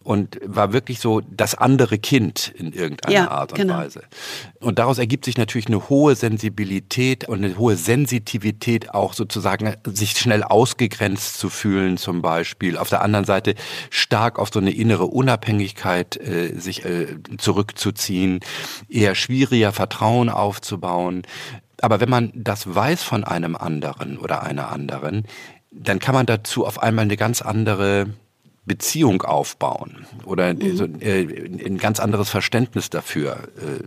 und 0.04 0.40
war 0.46 0.72
wirklich 0.72 1.00
so 1.00 1.22
das 1.22 1.56
andere 1.56 2.00
Kind 2.00 2.54
in 2.56 2.72
irgendeiner 2.72 3.14
ja, 3.14 3.30
Art 3.30 3.52
und 3.52 3.58
genau. 3.58 3.78
Weise. 3.78 4.04
Und 4.60 4.80
daraus 4.80 4.98
ergibt 4.98 5.26
sich 5.26 5.38
natürlich 5.38 5.68
eine 5.68 5.90
hohe 5.90 6.16
Sensibilität 6.16 7.28
und 7.28 7.44
eine 7.44 7.58
hohe 7.58 7.76
Sensitivität 7.76 8.94
auch 8.94 9.14
sozusagen 9.14 9.76
sich 9.86 10.18
schnell 10.18 10.44
ausgegrenzt 10.44 11.38
zu 11.38 11.50
fühlen 11.50 11.98
zum 11.98 12.22
Beispiel. 12.22 12.78
Auf 12.78 12.90
der 12.90 13.02
anderen 13.02 13.26
Seite 13.26 13.56
stark 13.90 14.40
auf 14.40 14.50
so 14.54 14.60
eine 14.60 14.72
innere 14.72 15.06
Unabhängigkeit 15.06 16.18
äh, 16.18 16.58
sich 16.58 16.86
äh, 16.86 17.08
zurückzuziehen, 17.38 18.40
eher 18.88 19.16
schwieriger 19.16 19.72
Vertrauen 19.74 20.30
aufzubauen 20.30 21.24
Aber 21.82 22.00
wenn 22.00 22.10
man 22.10 22.32
das 22.36 22.74
weiß 22.74 23.04
von 23.04 23.24
einem 23.24 23.56
anderen 23.56 24.18
oder 24.18 24.44
einer 24.44 24.70
anderen, 24.70 25.26
dann 25.72 26.00
kann 26.00 26.14
man 26.14 26.26
dazu 26.26 26.66
auf 26.66 26.82
einmal 26.82 27.04
eine 27.04 27.18
ganz 27.18 27.42
andere 27.42 28.08
Beziehung 28.66 29.24
aufbauen 29.24 30.06
oder 30.26 30.54
mhm. 30.54 30.78
so, 30.78 30.86
äh, 30.86 31.24
ein 31.66 31.78
ganz 31.78 32.00
anderes 32.00 32.30
Verständnis 32.30 32.90
dafür 32.90 33.48
äh, 33.58 33.84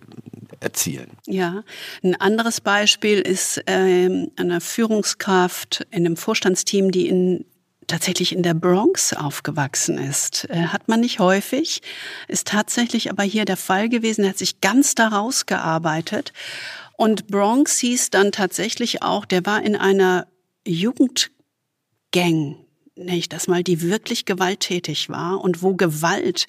erzielen. 0.60 1.10
Ja, 1.26 1.62
ein 2.02 2.20
anderes 2.20 2.60
Beispiel 2.60 3.20
ist 3.20 3.58
äh, 3.66 4.28
eine 4.36 4.60
Führungskraft 4.60 5.86
in 5.90 6.06
einem 6.06 6.16
Vorstandsteam, 6.16 6.90
die 6.90 7.08
in 7.08 7.44
tatsächlich 7.86 8.32
in 8.32 8.42
der 8.42 8.54
Bronx 8.54 9.12
aufgewachsen 9.12 9.98
ist. 9.98 10.48
Äh, 10.50 10.68
hat 10.68 10.88
man 10.88 11.00
nicht 11.00 11.18
häufig, 11.18 11.82
ist 12.28 12.48
tatsächlich 12.48 13.10
aber 13.10 13.22
hier 13.22 13.44
der 13.44 13.58
Fall 13.58 13.88
gewesen. 13.88 14.24
Er 14.24 14.30
hat 14.30 14.38
sich 14.38 14.60
ganz 14.60 14.94
daraus 14.94 15.46
gearbeitet. 15.46 16.32
Und 16.96 17.26
Bronx 17.28 17.78
hieß 17.78 18.10
dann 18.10 18.32
tatsächlich 18.32 19.02
auch, 19.02 19.24
der 19.24 19.44
war 19.44 19.62
in 19.62 19.76
einer 19.76 20.26
Jugendgang 20.66 21.33
nenne 22.96 23.16
ich 23.16 23.28
das 23.28 23.48
mal, 23.48 23.64
die 23.64 23.82
wirklich 23.82 24.24
gewalttätig 24.24 25.08
war 25.08 25.40
und 25.40 25.62
wo 25.62 25.74
Gewalt 25.74 26.46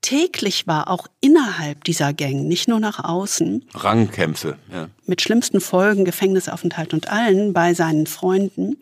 täglich 0.00 0.66
war, 0.66 0.88
auch 0.88 1.06
innerhalb 1.20 1.84
dieser 1.84 2.12
Gang, 2.12 2.48
nicht 2.48 2.66
nur 2.66 2.80
nach 2.80 3.04
außen. 3.04 3.64
Rangkämpfe, 3.74 4.58
ja. 4.72 4.88
Mit 5.06 5.22
schlimmsten 5.22 5.60
Folgen, 5.60 6.04
Gefängnisaufenthalt 6.04 6.92
und 6.92 7.12
allen 7.12 7.52
bei 7.52 7.74
seinen 7.74 8.06
Freunden. 8.06 8.78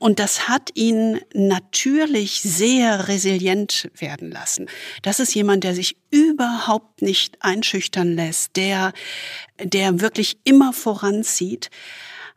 Und 0.00 0.18
das 0.18 0.48
hat 0.48 0.70
ihn 0.74 1.20
natürlich 1.32 2.42
sehr 2.42 3.08
resilient 3.08 3.90
werden 3.96 4.30
lassen. 4.30 4.66
Das 5.02 5.20
ist 5.20 5.34
jemand, 5.34 5.64
der 5.64 5.74
sich 5.74 5.96
überhaupt 6.10 7.00
nicht 7.00 7.38
einschüchtern 7.40 8.14
lässt, 8.14 8.56
der, 8.56 8.92
der 9.62 10.00
wirklich 10.00 10.38
immer 10.44 10.72
voranzieht. 10.72 11.70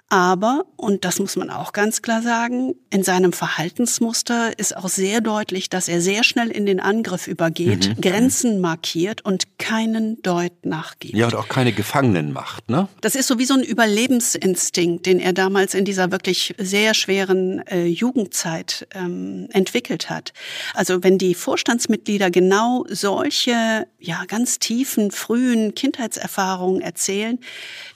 Aber, 0.10 0.66
und 0.76 1.06
das 1.06 1.18
muss 1.18 1.36
man 1.38 1.50
auch 1.50 1.74
ganz 1.74 2.04
klar 2.04 2.22
sagen, 2.22 2.76
in 2.92 3.04
seinem 3.04 3.34
Verhaltensmuster 3.34 4.58
ist 4.60 4.78
auch 4.78 4.88
sehr 4.88 5.22
deutlich, 5.22 5.70
dass 5.70 5.88
er 5.88 6.02
sehr 6.02 6.24
schnell 6.24 6.52
in 6.52 6.68
den 6.68 6.80
Angriff 6.80 7.28
übergeht, 7.28 7.90
mhm. 7.90 8.02
Grenzen 8.02 8.62
markiert 8.62 9.26
und 9.26 9.58
keinen 9.58 10.22
Deut 10.22 10.66
nachgibt. 10.66 11.16
Ja, 11.16 11.26
und 11.26 11.36
auch 11.36 11.48
keine 11.48 11.74
Gefangenen 11.74 12.32
macht, 12.32 12.70
ne? 12.70 12.88
Das 13.02 13.16
ist 13.16 13.26
so 13.28 13.40
wie 13.40 13.46
so 13.46 13.56
ein 13.56 13.64
Überlebensinstinkt, 13.64 15.08
den 15.08 15.20
er 15.20 15.34
damals 15.34 15.74
in 15.74 15.84
dieser 15.84 16.12
wirklich 16.12 16.54
sehr 16.60 16.94
schweren 16.94 17.66
äh, 17.66 17.86
Jugendzeit 17.86 18.88
ähm, 18.94 19.48
entwickelt 19.52 20.12
hat. 20.12 20.32
Also 20.76 21.02
wenn 21.04 21.18
die 21.18 21.34
Vorstandsmitglieder 21.34 22.30
genau 22.30 22.86
solche, 22.88 23.88
ja, 24.00 24.26
ganz 24.28 24.60
tiefen, 24.60 25.10
frühen 25.10 25.74
Kindheitserfahrungen 25.74 26.82
erzählen, 26.82 27.40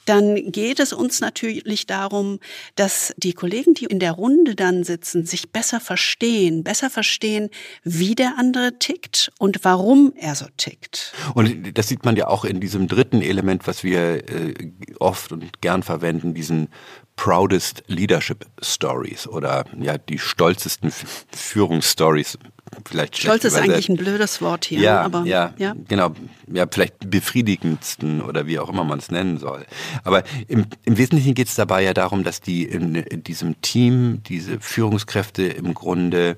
dann 0.08 0.52
geht 0.52 0.80
es 0.80 0.94
uns 0.94 1.22
natürlich 1.22 1.86
darum, 1.86 2.40
dass 2.76 3.14
die 3.18 3.34
Kollegen, 3.34 3.74
die 3.74 3.86
in 3.86 4.00
der 4.00 4.14
Runde 4.14 4.56
dann 4.56 4.84
sitzen, 4.84 5.26
sich 5.26 5.52
besser 5.52 5.80
verstehen, 5.80 6.64
besser 6.64 6.90
verstehen, 6.90 7.50
wie 7.84 8.16
der 8.16 8.36
andere 8.38 8.80
tickt 8.80 9.32
und 9.40 9.64
warum 9.64 10.14
er 10.16 10.36
so 10.36 10.46
tickt. 10.58 11.14
Und 11.34 11.78
das 11.78 11.88
sieht 11.88 12.06
man 12.06 12.16
ja 12.16 12.28
auch 12.28 12.46
in 12.46 12.60
diesem 12.60 12.88
dritten 12.88 13.22
Element, 13.22 13.68
was 13.68 13.84
wir 13.84 14.30
äh, 14.30 14.54
oft 15.00 15.32
und 15.32 15.62
gern 15.62 15.84
verwenden, 15.84 16.34
diesen 16.34 16.70
proudest 17.16 17.84
Leadership 17.88 18.46
Stories 18.62 19.28
oder 19.28 19.66
ja 19.80 19.98
die 19.98 20.20
stolzesten 20.20 20.92
Führungsstories 21.32 22.38
vielleicht 22.86 23.18
Stolz 23.18 23.44
ist 23.44 23.56
eigentlich 23.56 23.90
ein 23.90 23.98
blödes 23.98 24.42
Wort 24.42 24.66
hier. 24.66 24.80
Ja, 24.80 25.02
aber, 25.02 25.24
ja, 25.26 25.54
ja, 25.58 25.76
genau. 25.88 26.14
Ja, 26.52 26.66
vielleicht 26.70 27.10
befriedigendsten 27.10 28.22
oder 28.22 28.48
wie 28.48 28.60
auch 28.60 28.70
immer 28.70 28.84
man 28.84 29.00
es 29.00 29.12
nennen 29.12 29.38
soll. 29.38 29.66
Aber 30.04 30.24
im, 30.48 30.66
im 30.84 30.98
Wesentlichen 30.98 31.34
geht 31.34 31.48
es 31.48 31.56
dabei 31.56 31.84
ja 31.84 31.94
darum, 31.94 32.24
dass 32.24 32.42
die 32.42 32.64
in, 32.64 32.96
in 32.96 33.24
diesem 33.24 33.62
Team, 33.62 34.22
diese 34.28 34.60
Führungskräfte 34.60 35.44
im 35.44 35.74
Grunde 35.74 36.38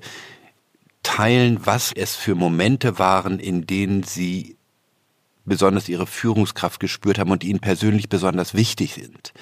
teilen, 1.02 1.60
was 1.64 1.92
es 1.94 2.14
für 2.14 2.34
Momente 2.34 2.98
waren, 2.98 3.38
in 3.38 3.66
denen 3.66 4.02
sie 4.02 4.56
besonders 5.44 5.88
ihre 5.88 6.06
Führungskraft 6.06 6.80
gespürt 6.80 7.18
haben 7.18 7.30
und 7.30 7.44
ihnen 7.44 7.60
persönlich 7.60 8.08
besonders 8.08 8.54
wichtig 8.54 8.94
sind. 8.94 9.32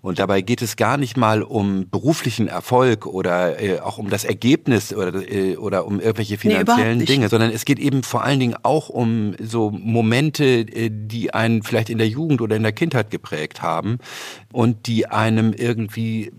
Und 0.00 0.18
dabei 0.18 0.40
geht 0.40 0.62
es 0.62 0.76
gar 0.76 0.96
nicht 0.96 1.16
mal 1.16 1.42
um 1.42 1.88
beruflichen 1.90 2.48
Erfolg 2.48 3.06
oder 3.06 3.60
äh, 3.60 3.80
auch 3.80 3.98
um 3.98 4.10
das 4.10 4.24
Ergebnis 4.24 4.92
oder, 4.92 5.14
äh, 5.30 5.56
oder 5.56 5.86
um 5.86 6.00
irgendwelche 6.00 6.38
finanziellen 6.38 6.98
nee, 6.98 7.04
Dinge, 7.04 7.28
sondern 7.28 7.50
es 7.50 7.64
geht 7.64 7.78
eben 7.78 8.02
vor 8.02 8.24
allen 8.24 8.40
Dingen 8.40 8.56
auch 8.62 8.88
um 8.88 9.34
so 9.40 9.70
Momente, 9.70 10.44
äh, 10.44 10.90
die 10.92 11.32
einen 11.34 11.62
vielleicht 11.62 11.90
in 11.90 11.98
der 11.98 12.08
Jugend 12.08 12.40
oder 12.40 12.56
in 12.56 12.62
der 12.62 12.72
Kindheit 12.72 13.10
geprägt 13.10 13.62
haben 13.62 13.98
und 14.52 14.86
die 14.86 15.06
einem 15.06 15.52
irgendwie 15.52 16.32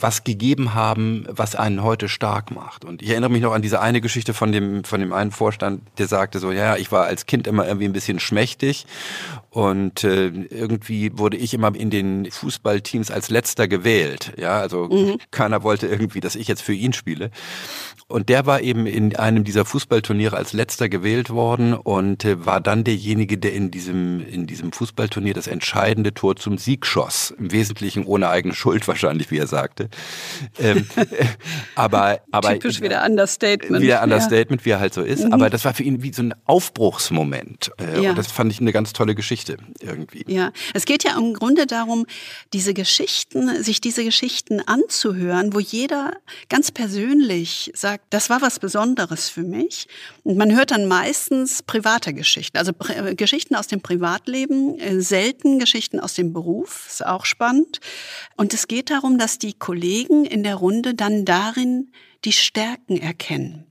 was 0.00 0.24
gegeben 0.24 0.74
haben, 0.74 1.26
was 1.28 1.54
einen 1.54 1.82
heute 1.82 2.08
stark 2.08 2.50
macht. 2.50 2.84
Und 2.84 3.02
ich 3.02 3.10
erinnere 3.10 3.30
mich 3.30 3.42
noch 3.42 3.52
an 3.52 3.62
diese 3.62 3.80
eine 3.80 4.00
Geschichte 4.00 4.34
von 4.34 4.52
dem, 4.52 4.84
von 4.84 5.00
dem 5.00 5.12
einen 5.12 5.30
Vorstand, 5.30 5.82
der 5.98 6.08
sagte 6.08 6.38
so, 6.38 6.52
ja, 6.52 6.76
ich 6.76 6.92
war 6.92 7.06
als 7.06 7.26
Kind 7.26 7.46
immer 7.46 7.66
irgendwie 7.66 7.86
ein 7.86 7.92
bisschen 7.92 8.20
schmächtig 8.20 8.86
und 9.50 10.04
äh, 10.04 10.28
irgendwie 10.28 11.16
wurde 11.18 11.36
ich 11.36 11.54
immer 11.54 11.74
in 11.74 11.90
den 11.90 12.30
Fußballteams 12.30 13.10
als 13.10 13.30
letzter 13.30 13.68
gewählt. 13.68 14.32
Ja, 14.36 14.60
also 14.60 14.88
mhm. 14.88 15.18
keiner 15.30 15.62
wollte 15.62 15.86
irgendwie, 15.86 16.20
dass 16.20 16.36
ich 16.36 16.48
jetzt 16.48 16.62
für 16.62 16.74
ihn 16.74 16.92
spiele. 16.92 17.30
Und 18.10 18.30
der 18.30 18.46
war 18.46 18.62
eben 18.62 18.86
in 18.86 19.14
einem 19.16 19.44
dieser 19.44 19.66
Fußballturniere 19.66 20.34
als 20.34 20.54
letzter 20.54 20.88
gewählt 20.88 21.28
worden 21.28 21.74
und 21.74 22.24
äh, 22.24 22.46
war 22.46 22.62
dann 22.62 22.82
derjenige, 22.82 23.36
der 23.36 23.52
in 23.52 23.70
diesem, 23.70 24.26
in 24.26 24.46
diesem 24.46 24.72
Fußballturnier 24.72 25.34
das 25.34 25.46
entscheidende 25.46 26.14
Tor 26.14 26.36
zum 26.36 26.56
Sieg 26.56 26.86
schoss. 26.86 27.34
Im 27.38 27.52
Wesentlichen 27.52 28.06
ohne 28.06 28.30
eigene 28.30 28.54
Schuld 28.54 28.88
wahrscheinlich, 28.88 29.30
wie 29.30 29.36
er 29.36 29.46
sagte. 29.46 29.90
Ähm, 30.58 30.86
aber, 31.74 32.20
aber. 32.30 32.54
Typisch 32.54 32.80
wieder 32.80 33.04
Understatement. 33.04 33.82
Wieder 33.82 34.02
Understatement, 34.02 34.62
ja. 34.62 34.64
wie 34.64 34.70
er 34.70 34.80
halt 34.80 34.94
so 34.94 35.02
ist. 35.02 35.24
Mhm. 35.24 35.34
Aber 35.34 35.50
das 35.50 35.66
war 35.66 35.74
für 35.74 35.82
ihn 35.82 36.02
wie 36.02 36.14
so 36.14 36.22
ein 36.22 36.34
Aufbruchsmoment. 36.46 37.72
Äh, 37.78 38.04
ja. 38.04 38.10
Und 38.10 38.16
das 38.16 38.32
fand 38.32 38.50
ich 38.50 38.58
eine 38.58 38.72
ganz 38.72 38.94
tolle 38.94 39.14
Geschichte 39.14 39.58
irgendwie. 39.82 40.24
Ja, 40.28 40.52
es 40.72 40.86
geht 40.86 41.04
ja 41.04 41.14
im 41.18 41.34
Grunde 41.34 41.66
darum, 41.66 42.06
diese 42.54 42.72
Geschichten, 42.72 43.62
sich 43.62 43.82
diese 43.82 44.02
Geschichten 44.02 44.62
anzuhören, 44.62 45.52
wo 45.52 45.60
jeder 45.60 46.12
ganz 46.48 46.70
persönlich 46.70 47.70
sagt, 47.74 47.97
sagt, 47.98 48.06
das 48.10 48.30
war 48.30 48.40
was 48.40 48.58
Besonderes 48.58 49.28
für 49.28 49.42
mich. 49.42 49.88
Und 50.24 50.36
man 50.36 50.54
hört 50.54 50.70
dann 50.70 50.86
meistens 50.86 51.62
private 51.62 52.14
Geschichten, 52.14 52.56
also 52.56 52.72
äh, 52.88 53.14
Geschichten 53.14 53.54
aus 53.54 53.66
dem 53.66 53.80
Privatleben, 53.80 54.78
äh, 54.78 55.00
selten 55.00 55.58
Geschichten 55.58 56.00
aus 56.00 56.14
dem 56.14 56.32
Beruf, 56.32 56.86
ist 56.88 57.04
auch 57.04 57.24
spannend. 57.24 57.80
Und 58.36 58.54
es 58.54 58.68
geht 58.68 58.90
darum, 58.90 59.18
dass 59.18 59.38
die 59.38 59.52
Kollegen 59.52 60.24
in 60.24 60.42
der 60.42 60.56
Runde 60.56 60.94
dann 60.94 61.24
darin 61.24 61.92
die 62.24 62.32
Stärken 62.32 62.96
erkennen. 62.96 63.66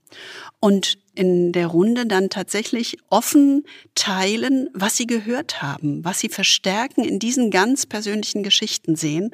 Und 0.59 0.97
in 1.13 1.51
der 1.51 1.67
Runde 1.67 2.05
dann 2.05 2.29
tatsächlich 2.29 2.97
offen 3.09 3.65
teilen, 3.95 4.69
was 4.73 4.97
sie 4.97 5.07
gehört 5.07 5.61
haben, 5.61 6.03
was 6.05 6.19
sie 6.19 6.29
verstärken 6.29 7.03
in 7.03 7.19
diesen 7.19 7.51
ganz 7.51 7.85
persönlichen 7.85 8.43
Geschichten 8.43 8.95
sehen. 8.95 9.31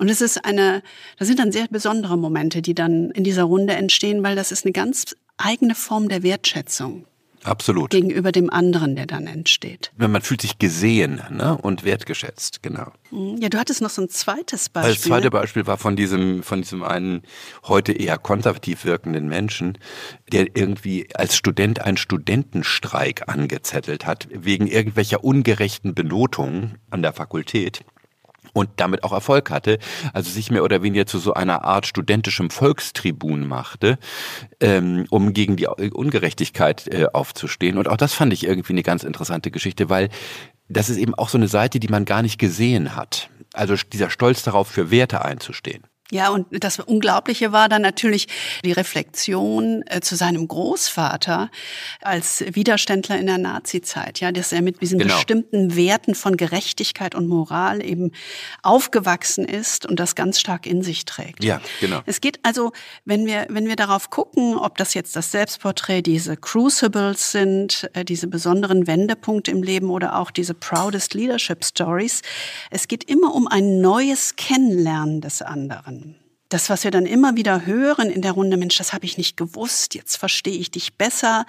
Und 0.00 0.08
es 0.08 0.22
ist 0.22 0.46
eine, 0.46 0.82
das 1.18 1.28
sind 1.28 1.38
dann 1.38 1.52
sehr 1.52 1.66
besondere 1.68 2.16
Momente, 2.16 2.62
die 2.62 2.74
dann 2.74 3.10
in 3.10 3.22
dieser 3.22 3.42
Runde 3.42 3.74
entstehen, 3.74 4.22
weil 4.22 4.34
das 4.34 4.50
ist 4.50 4.64
eine 4.64 4.72
ganz 4.72 5.14
eigene 5.36 5.74
Form 5.74 6.08
der 6.08 6.22
Wertschätzung. 6.22 7.04
Absolut. 7.44 7.90
Gegenüber 7.90 8.32
dem 8.32 8.48
anderen, 8.50 8.96
der 8.96 9.04
dann 9.04 9.26
entsteht. 9.26 9.92
Man 9.98 10.22
fühlt 10.22 10.40
sich 10.40 10.58
gesehen 10.58 11.20
ne? 11.30 11.56
und 11.56 11.84
wertgeschätzt, 11.84 12.62
genau. 12.62 12.92
Mhm. 13.10 13.36
Ja, 13.42 13.50
du 13.50 13.58
hattest 13.58 13.82
noch 13.82 13.90
so 13.90 14.00
ein 14.00 14.08
zweites 14.08 14.70
Beispiel. 14.70 14.94
Das 14.94 15.02
zweite 15.02 15.30
Beispiel 15.30 15.66
war 15.66 15.76
von 15.76 15.96
diesem, 15.96 16.42
von 16.42 16.62
diesem 16.62 16.82
einen 16.82 17.22
heute 17.64 17.92
eher 17.92 18.16
konservativ 18.16 18.86
wirkenden 18.86 19.28
Menschen, 19.28 19.76
der 20.32 20.56
irgendwie 20.56 21.08
als 21.14 21.36
Student 21.36 21.82
einen 21.82 21.98
Studentenstreik 21.98 23.28
angezettelt 23.28 24.06
hat, 24.06 24.28
wegen 24.30 24.66
irgendwelcher 24.66 25.22
ungerechten 25.24 25.94
Benotungen 25.94 26.78
an 26.88 27.02
der 27.02 27.12
Fakultät 27.12 27.84
und 28.52 28.70
damit 28.76 29.04
auch 29.04 29.12
Erfolg 29.12 29.50
hatte, 29.50 29.78
also 30.12 30.30
sich 30.30 30.50
mehr 30.50 30.64
oder 30.64 30.82
weniger 30.82 31.06
zu 31.06 31.18
so 31.18 31.34
einer 31.34 31.64
Art 31.64 31.86
studentischem 31.86 32.50
Volkstribun 32.50 33.46
machte, 33.46 33.98
ähm, 34.60 35.06
um 35.10 35.32
gegen 35.32 35.56
die 35.56 35.66
Ungerechtigkeit 35.66 36.88
äh, 36.88 37.06
aufzustehen. 37.12 37.78
Und 37.78 37.88
auch 37.88 37.96
das 37.96 38.14
fand 38.14 38.32
ich 38.32 38.44
irgendwie 38.44 38.72
eine 38.72 38.82
ganz 38.82 39.04
interessante 39.04 39.50
Geschichte, 39.50 39.88
weil 39.88 40.08
das 40.68 40.88
ist 40.88 40.98
eben 40.98 41.14
auch 41.14 41.28
so 41.28 41.38
eine 41.38 41.48
Seite, 41.48 41.80
die 41.80 41.88
man 41.88 42.04
gar 42.04 42.22
nicht 42.22 42.38
gesehen 42.38 42.94
hat. 42.94 43.28
Also 43.52 43.74
dieser 43.74 44.10
Stolz 44.10 44.42
darauf, 44.42 44.68
für 44.68 44.90
Werte 44.90 45.24
einzustehen. 45.24 45.82
Ja, 46.10 46.30
und 46.30 46.46
das 46.50 46.78
Unglaubliche 46.80 47.52
war 47.52 47.68
dann 47.68 47.82
natürlich 47.82 48.26
die 48.64 48.72
Reflexion 48.72 49.84
äh, 49.86 50.00
zu 50.00 50.16
seinem 50.16 50.48
Großvater 50.48 51.50
als 52.02 52.44
Widerständler 52.46 53.18
in 53.18 53.26
der 53.26 53.38
Nazizeit, 53.38 54.20
ja, 54.20 54.32
dass 54.32 54.52
er 54.52 54.62
mit 54.62 54.80
diesen 54.82 54.98
genau. 54.98 55.14
bestimmten 55.14 55.76
Werten 55.76 56.14
von 56.14 56.36
Gerechtigkeit 56.36 57.14
und 57.14 57.28
Moral 57.28 57.84
eben 57.84 58.10
aufgewachsen 58.62 59.44
ist 59.44 59.86
und 59.86 60.00
das 60.00 60.16
ganz 60.16 60.40
stark 60.40 60.66
in 60.66 60.82
sich 60.82 61.04
trägt. 61.04 61.44
Ja, 61.44 61.60
genau. 61.80 62.00
Es 62.06 62.20
geht 62.20 62.40
also, 62.42 62.72
wenn 63.04 63.26
wir, 63.26 63.46
wenn 63.48 63.68
wir 63.68 63.76
darauf 63.76 64.10
gucken, 64.10 64.56
ob 64.56 64.78
das 64.78 64.94
jetzt 64.94 65.14
das 65.14 65.30
Selbstporträt, 65.30 66.02
diese 66.02 66.36
Crucibles 66.36 67.30
sind, 67.30 67.88
äh, 67.94 68.04
diese 68.04 68.26
besonderen 68.26 68.88
Wendepunkte 68.88 69.52
im 69.52 69.62
Leben 69.62 69.90
oder 69.90 70.18
auch 70.18 70.32
diese 70.32 70.54
Proudest 70.54 71.14
Leadership 71.14 71.64
Stories, 71.64 72.22
es 72.70 72.88
geht 72.88 73.04
immer 73.04 73.32
um 73.34 73.46
ein 73.46 73.80
neues 73.80 74.34
Kennenlernen 74.34 75.20
des 75.20 75.40
anderen 75.42 75.99
das, 76.50 76.68
was 76.68 76.84
wir 76.84 76.90
dann 76.90 77.06
immer 77.06 77.36
wieder 77.36 77.64
hören 77.64 78.10
in 78.10 78.22
der 78.22 78.32
Runde, 78.32 78.56
Mensch, 78.56 78.76
das 78.76 78.92
habe 78.92 79.06
ich 79.06 79.16
nicht 79.16 79.36
gewusst, 79.36 79.94
jetzt 79.94 80.16
verstehe 80.16 80.58
ich 80.58 80.70
dich 80.70 80.94
besser. 80.94 81.46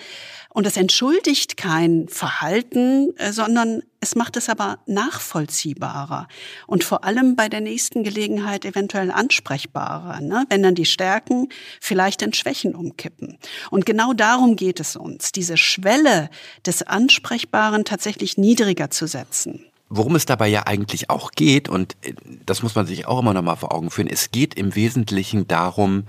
Und 0.49 0.67
es 0.67 0.77
entschuldigt 0.77 1.57
kein 1.57 2.07
Verhalten, 2.07 3.17
äh, 3.17 3.31
sondern 3.31 3.81
es 3.99 4.15
macht 4.15 4.37
es 4.37 4.47
aber 4.47 4.79
nachvollziehbarer 4.85 6.27
und 6.67 6.83
vor 6.83 7.03
allem 7.03 7.35
bei 7.35 7.49
der 7.49 7.61
nächsten 7.61 8.03
Gelegenheit 8.03 8.65
eventuell 8.65 9.11
ansprechbarer, 9.11 10.21
ne? 10.21 10.45
wenn 10.49 10.63
dann 10.63 10.75
die 10.75 10.85
Stärken 10.85 11.49
vielleicht 11.79 12.21
in 12.21 12.33
Schwächen 12.33 12.75
umkippen. 12.75 13.37
Und 13.69 13.85
genau 13.85 14.13
darum 14.13 14.55
geht 14.55 14.79
es 14.79 14.95
uns, 14.95 15.31
diese 15.31 15.57
Schwelle 15.57 16.29
des 16.65 16.83
Ansprechbaren 16.83 17.85
tatsächlich 17.85 18.37
niedriger 18.37 18.89
zu 18.89 19.07
setzen. 19.07 19.70
Worum 19.93 20.15
es 20.15 20.25
dabei 20.25 20.47
ja 20.47 20.67
eigentlich 20.67 21.09
auch 21.09 21.31
geht, 21.31 21.67
und 21.67 21.97
äh, 22.01 22.13
das 22.45 22.63
muss 22.63 22.75
man 22.75 22.87
sich 22.87 23.07
auch 23.07 23.19
immer 23.19 23.33
noch 23.33 23.41
mal 23.41 23.57
vor 23.57 23.73
Augen 23.73 23.91
führen, 23.91 24.07
es 24.07 24.31
geht 24.31 24.53
im 24.53 24.73
Wesentlichen 24.73 25.47
darum, 25.47 26.05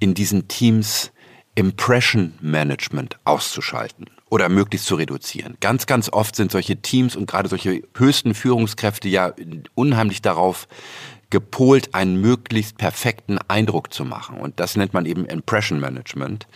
in 0.00 0.14
diesen 0.14 0.48
Teams 0.48 1.12
Impression 1.54 2.34
Management 2.40 3.18
auszuschalten 3.24 4.06
oder 4.30 4.48
möglichst 4.48 4.86
zu 4.86 4.94
reduzieren. 4.94 5.56
Ganz, 5.60 5.86
ganz 5.86 6.10
oft 6.10 6.34
sind 6.34 6.50
solche 6.50 6.76
Teams 6.80 7.14
und 7.14 7.26
gerade 7.26 7.48
solche 7.48 7.82
höchsten 7.94 8.34
Führungskräfte 8.34 9.08
ja 9.08 9.32
unheimlich 9.74 10.22
darauf 10.22 10.66
gepolt, 11.28 11.94
einen 11.94 12.20
möglichst 12.20 12.78
perfekten 12.78 13.38
Eindruck 13.48 13.92
zu 13.92 14.04
machen. 14.04 14.38
Und 14.38 14.60
das 14.60 14.76
nennt 14.76 14.94
man 14.94 15.06
eben 15.06 15.26
Impression 15.26 15.78
Management. 15.80 16.46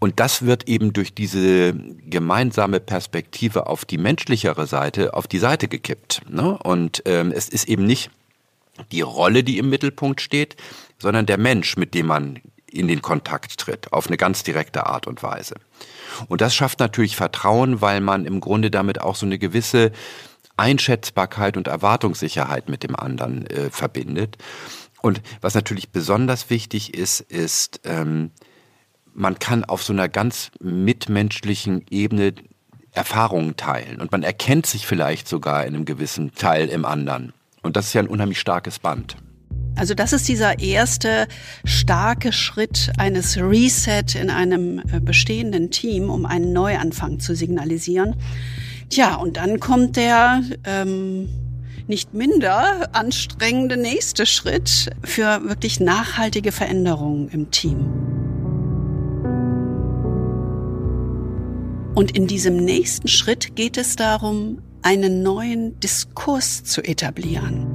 Und 0.00 0.18
das 0.18 0.46
wird 0.46 0.66
eben 0.66 0.92
durch 0.94 1.14
diese 1.14 1.74
gemeinsame 1.74 2.80
Perspektive 2.80 3.66
auf 3.66 3.84
die 3.84 3.98
menschlichere 3.98 4.66
Seite 4.66 5.14
auf 5.14 5.28
die 5.28 5.38
Seite 5.38 5.68
gekippt. 5.68 6.22
Ne? 6.28 6.58
Und 6.58 7.02
ähm, 7.04 7.32
es 7.32 7.48
ist 7.50 7.68
eben 7.68 7.84
nicht 7.84 8.10
die 8.92 9.02
Rolle, 9.02 9.44
die 9.44 9.58
im 9.58 9.68
Mittelpunkt 9.68 10.22
steht, 10.22 10.56
sondern 10.98 11.26
der 11.26 11.38
Mensch, 11.38 11.76
mit 11.76 11.92
dem 11.94 12.06
man 12.06 12.40
in 12.66 12.88
den 12.88 13.02
Kontakt 13.02 13.58
tritt, 13.58 13.92
auf 13.92 14.06
eine 14.06 14.16
ganz 14.16 14.42
direkte 14.42 14.86
Art 14.86 15.06
und 15.06 15.22
Weise. 15.22 15.56
Und 16.28 16.40
das 16.40 16.54
schafft 16.54 16.80
natürlich 16.80 17.16
Vertrauen, 17.16 17.82
weil 17.82 18.00
man 18.00 18.24
im 18.24 18.40
Grunde 18.40 18.70
damit 18.70 19.02
auch 19.02 19.16
so 19.16 19.26
eine 19.26 19.38
gewisse 19.38 19.92
Einschätzbarkeit 20.56 21.56
und 21.56 21.68
Erwartungssicherheit 21.68 22.68
mit 22.68 22.84
dem 22.84 22.96
anderen 22.96 23.46
äh, 23.46 23.70
verbindet. 23.70 24.38
Und 25.02 25.20
was 25.40 25.54
natürlich 25.54 25.90
besonders 25.90 26.48
wichtig 26.48 26.94
ist, 26.94 27.20
ist, 27.20 27.80
ähm, 27.84 28.30
man 29.14 29.38
kann 29.38 29.64
auf 29.64 29.82
so 29.82 29.92
einer 29.92 30.08
ganz 30.08 30.50
mitmenschlichen 30.60 31.84
Ebene 31.90 32.34
Erfahrungen 32.92 33.56
teilen 33.56 34.00
und 34.00 34.10
man 34.10 34.22
erkennt 34.22 34.66
sich 34.66 34.86
vielleicht 34.86 35.28
sogar 35.28 35.64
in 35.64 35.74
einem 35.74 35.84
gewissen 35.84 36.34
Teil 36.34 36.68
im 36.68 36.84
anderen. 36.84 37.32
Und 37.62 37.76
das 37.76 37.86
ist 37.86 37.92
ja 37.92 38.02
ein 38.02 38.08
unheimlich 38.08 38.40
starkes 38.40 38.78
Band. 38.78 39.16
Also 39.76 39.94
das 39.94 40.12
ist 40.12 40.28
dieser 40.28 40.58
erste 40.58 41.26
starke 41.64 42.32
Schritt 42.32 42.92
eines 42.98 43.38
Reset 43.38 44.04
in 44.20 44.30
einem 44.30 44.80
äh, 44.92 45.00
bestehenden 45.00 45.70
Team, 45.70 46.10
um 46.10 46.26
einen 46.26 46.52
Neuanfang 46.52 47.20
zu 47.20 47.34
signalisieren. 47.34 48.16
Tja, 48.90 49.14
und 49.14 49.36
dann 49.36 49.60
kommt 49.60 49.96
der 49.96 50.42
ähm, 50.64 51.28
nicht 51.86 52.12
minder 52.12 52.88
anstrengende 52.92 53.76
nächste 53.76 54.26
Schritt 54.26 54.90
für 55.02 55.48
wirklich 55.48 55.80
nachhaltige 55.80 56.52
Veränderungen 56.52 57.28
im 57.28 57.50
Team. 57.50 58.19
Und 61.94 62.16
in 62.16 62.26
diesem 62.26 62.56
nächsten 62.56 63.08
Schritt 63.08 63.56
geht 63.56 63.76
es 63.76 63.96
darum, 63.96 64.62
einen 64.82 65.22
neuen 65.22 65.78
Diskurs 65.80 66.64
zu 66.64 66.82
etablieren. 66.82 67.66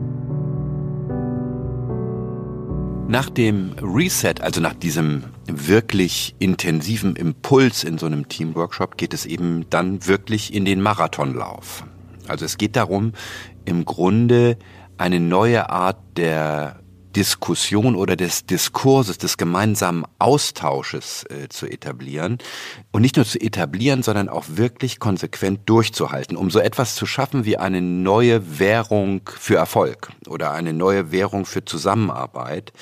Nach 3.08 3.30
dem 3.30 3.76
Reset, 3.82 4.42
also 4.42 4.62
nach 4.62 4.74
diesem 4.74 5.26
wirklich 5.46 6.36
intensiven 6.40 7.16
Impuls 7.16 7.84
in 7.84 8.00
so 8.00 8.08
einem 8.08 8.28
Teamworkshop, 8.28 8.98
geht 8.98 9.14
es 9.14 9.26
eben 9.26 9.70
dann 9.70 10.08
wirklich 10.08 10.54
in 10.54 10.66
den 10.66 10.82
Marathonlauf. 10.82 11.86
Also 12.28 12.46
es 12.46 12.58
geht 12.58 12.76
darum, 12.76 13.12
im 13.66 13.86
Grunde 13.86 14.58
eine 14.98 15.20
neue 15.20 15.70
Art 15.70 16.00
der 16.18 16.80
Diskussion 17.16 17.96
oder 17.96 18.16
des 18.16 18.46
Diskurses, 18.46 19.18
des 19.18 19.38
gemeinsamen 19.38 20.06
Austausches 20.20 21.26
äh, 21.30 21.48
zu 21.50 21.66
etablieren. 21.66 22.40
Und 22.92 23.02
nicht 23.02 23.16
nur 23.16 23.26
zu 23.26 23.40
etablieren, 23.40 24.04
sondern 24.04 24.30
auch 24.30 24.46
wirklich 24.50 25.00
konsequent 25.00 25.62
durchzuhalten, 25.66 26.36
um 26.36 26.52
so 26.52 26.60
etwas 26.60 26.96
zu 26.96 27.06
schaffen 27.06 27.46
wie 27.46 27.58
eine 27.58 27.82
neue 27.82 28.60
Währung 28.60 29.22
für 29.40 29.56
Erfolg 29.56 30.12
oder 30.28 30.52
eine 30.52 30.74
neue 30.74 31.12
Währung 31.12 31.46
für 31.46 31.64
Zusammenarbeit. 31.64 32.74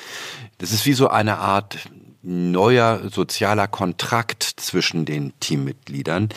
Das 0.58 0.72
ist 0.72 0.86
wie 0.86 0.94
so 0.94 1.10
eine 1.10 1.38
Art 1.38 1.78
neuer 2.24 3.10
sozialer 3.10 3.68
Kontrakt 3.68 4.44
zwischen 4.44 5.06
den 5.06 5.34
Teammitgliedern, 5.42 6.30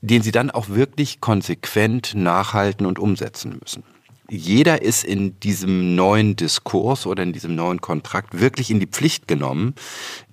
den 0.00 0.22
sie 0.22 0.32
dann 0.32 0.50
auch 0.50 0.70
wirklich 0.70 1.20
konsequent 1.20 2.14
nachhalten 2.14 2.86
und 2.86 2.98
umsetzen 2.98 3.58
müssen 3.60 3.84
jeder 4.28 4.82
ist 4.82 5.04
in 5.04 5.38
diesem 5.40 5.94
neuen 5.94 6.36
Diskurs 6.36 7.06
oder 7.06 7.22
in 7.22 7.32
diesem 7.32 7.54
neuen 7.54 7.80
Kontrakt 7.80 8.40
wirklich 8.40 8.70
in 8.70 8.80
die 8.80 8.86
Pflicht 8.86 9.28
genommen, 9.28 9.74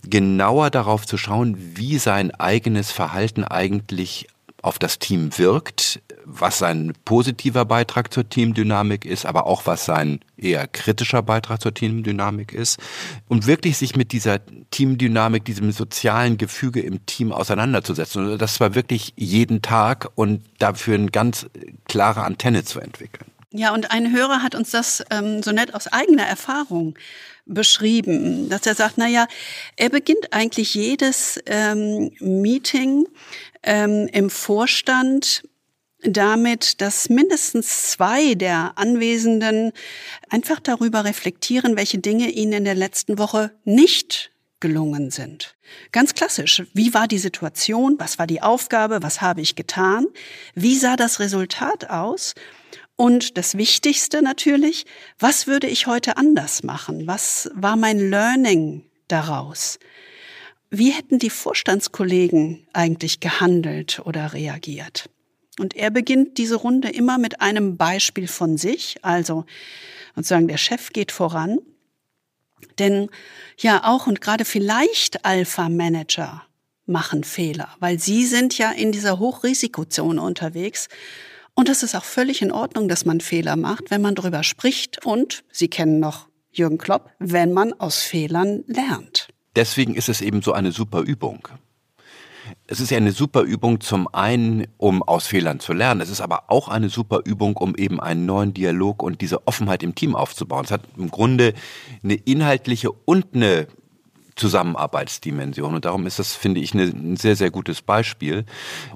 genauer 0.08 0.70
darauf 0.70 1.06
zu 1.06 1.18
schauen, 1.18 1.58
wie 1.76 1.98
sein 1.98 2.32
eigenes 2.32 2.92
Verhalten 2.92 3.44
eigentlich 3.44 4.28
auf 4.64 4.80
das 4.80 4.98
Team 4.98 5.38
wirkt, 5.38 6.02
was 6.24 6.58
sein 6.58 6.94
positiver 7.04 7.66
Beitrag 7.66 8.14
zur 8.14 8.30
Teamdynamik 8.30 9.04
ist, 9.04 9.26
aber 9.26 9.46
auch 9.46 9.66
was 9.66 9.84
sein 9.84 10.22
eher 10.38 10.68
kritischer 10.68 11.22
Beitrag 11.22 11.62
zur 11.62 11.74
Teamdynamik 11.74 12.54
ist 12.54 12.80
und 13.28 13.46
wirklich 13.46 13.78
sich 13.78 13.98
mit 13.98 14.14
dieser 14.14 14.40
Teamdynamik, 14.72 15.44
diesem 15.44 15.74
sozialen 15.74 16.38
Gefüge 16.38 16.80
im 16.80 17.06
Team 17.06 17.34
auseinanderzusetzen 17.34 18.32
und 18.32 18.42
das 18.42 18.56
zwar 18.56 18.74
wirklich 18.74 19.12
jeden 19.18 19.62
Tag 19.62 20.10
und 20.16 20.42
dafür 20.60 20.96
eine 20.96 21.12
ganz 21.12 21.46
klare 21.86 22.24
Antenne 22.24 22.64
zu 22.64 22.80
entwickeln. 22.80 23.33
Ja, 23.56 23.72
und 23.72 23.92
ein 23.92 24.12
Hörer 24.12 24.42
hat 24.42 24.56
uns 24.56 24.72
das 24.72 25.04
ähm, 25.12 25.44
so 25.44 25.52
nett 25.52 25.76
aus 25.76 25.86
eigener 25.86 26.26
Erfahrung 26.26 26.96
beschrieben, 27.46 28.50
dass 28.50 28.66
er 28.66 28.74
sagt, 28.74 28.98
na 28.98 29.08
ja, 29.08 29.28
er 29.76 29.90
beginnt 29.90 30.34
eigentlich 30.34 30.74
jedes 30.74 31.40
ähm, 31.46 32.12
Meeting 32.20 33.08
ähm, 33.62 34.10
im 34.12 34.32
Vorstand 34.32 35.44
damit, 36.02 36.82
dass 36.82 37.10
mindestens 37.10 37.92
zwei 37.92 38.34
der 38.34 38.74
Anwesenden 38.76 39.72
einfach 40.30 40.60
darüber 40.60 41.06
reflektieren, 41.06 41.78
welche 41.78 42.00
Dinge 42.00 42.32
ihnen 42.32 42.54
in 42.54 42.66
der 42.66 42.76
letzten 42.76 43.20
Woche 43.20 43.52
nicht 43.66 44.32
gelungen 44.62 45.12
sind. 45.12 45.56
Ganz 45.92 46.16
klassisch. 46.16 46.64
Wie 46.74 46.96
war 46.96 47.08
die 47.08 47.20
Situation? 47.20 47.98
Was 48.00 48.18
war 48.18 48.26
die 48.26 48.42
Aufgabe? 48.42 49.04
Was 49.04 49.22
habe 49.22 49.42
ich 49.42 49.56
getan? 49.56 50.08
Wie 50.56 50.76
sah 50.76 50.96
das 50.96 51.20
Resultat 51.20 51.92
aus? 51.92 52.34
Und 52.96 53.38
das 53.38 53.58
Wichtigste 53.58 54.22
natürlich, 54.22 54.86
was 55.18 55.48
würde 55.48 55.68
ich 55.68 55.88
heute 55.88 56.18
anders 56.18 56.64
machen? 56.64 57.08
Was 57.08 57.50
war 57.56 57.76
mein 57.76 58.10
Learning 58.10 58.84
daraus? 59.08 59.80
Wie 60.70 60.92
hätten 60.92 61.20
die 61.20 61.30
Vorstandskollegen 61.30 62.68
eigentlich 62.74 63.20
gehandelt 63.20 64.02
oder 64.06 64.34
reagiert? 64.34 65.10
Und 65.60 65.76
er 65.76 65.92
beginnt 65.92 66.38
diese 66.38 66.56
Runde 66.56 66.90
immer 66.90 67.18
mit 67.18 67.42
einem 67.42 67.78
Beispiel 67.78 68.28
von 68.28 68.58
sich, 68.58 68.98
also 69.04 69.46
sozusagen 70.16 70.48
der 70.48 70.58
Chef 70.58 70.92
geht 70.94 71.12
voran. 71.12 71.60
Denn 72.80 73.10
ja, 73.58 73.84
auch 73.84 74.08
und 74.08 74.22
gerade 74.22 74.46
vielleicht 74.46 75.26
Alpha-Manager 75.26 76.44
machen 76.86 77.24
Fehler, 77.24 77.70
weil 77.80 78.00
sie 78.00 78.26
sind 78.26 78.58
ja 78.58 78.72
in 78.72 78.92
dieser 78.92 79.20
Hochrisikozone 79.20 80.22
unterwegs 80.22 80.90
und 81.56 81.70
es 81.70 81.84
ist 81.84 81.96
auch 81.96 82.04
völlig 82.04 82.42
in 82.42 82.52
Ordnung, 82.52 82.88
dass 82.88 83.06
man 83.06 83.22
Fehler 83.22 83.56
macht, 83.56 83.92
wenn 83.92 84.02
man 84.02 84.16
darüber 84.16 84.44
spricht 84.44 85.06
und, 85.06 85.44
Sie 85.52 85.68
kennen 85.68 86.00
noch 86.00 86.28
Jürgen 86.52 86.78
Klopp, 86.78 87.10
wenn 87.20 87.54
man 87.54 87.74
aus 87.74 88.00
Fehlern 88.00 88.64
lernt. 88.68 89.28
Deswegen 89.56 89.96
ist 89.96 90.10
es 90.10 90.22
eben 90.22 90.42
so 90.42 90.54
eine 90.54 90.72
super 90.72 91.02
Übung. 91.02 91.48
Es 92.68 92.80
ist 92.80 92.92
ja 92.92 92.98
eine 92.98 93.12
super 93.12 93.42
Übung 93.42 93.82
zum 93.82 94.08
einen, 94.14 94.68
um 94.78 95.04
aus 95.04 95.28
Fehlern 95.28 95.60
zu 95.60 95.74
lernen. 95.74 96.02
Es 96.02 96.10
ist 96.10 96.22
aber 96.22 96.46
auch 96.48 96.68
eine 96.68 96.90
super 96.90 97.22
Übung, 97.24 97.56
um 97.56 97.76
eben 97.76 98.00
einen 98.00 98.26
neuen 98.26 98.54
Dialog 98.54 99.02
und 99.02 99.22
diese 99.22 99.48
Offenheit 99.48 99.84
im 99.84 99.96
Team 99.96 100.16
aufzubauen. 100.16 100.66
Es 100.66 100.72
hat 100.72 100.82
im 100.98 101.10
Grunde 101.10 101.54
eine 102.04 102.16
inhaltliche 102.16 102.92
und 102.92 103.28
eine 103.34 103.68
Zusammenarbeitsdimension. 104.36 105.76
Und 105.76 105.86
darum 105.86 106.08
ist 106.08 106.20
das, 106.20 106.34
finde 106.34 106.62
ich, 106.62 106.74
ein 106.74 107.16
sehr, 107.16 107.36
sehr 107.36 107.52
gutes 107.52 107.82
Beispiel. 107.82 108.46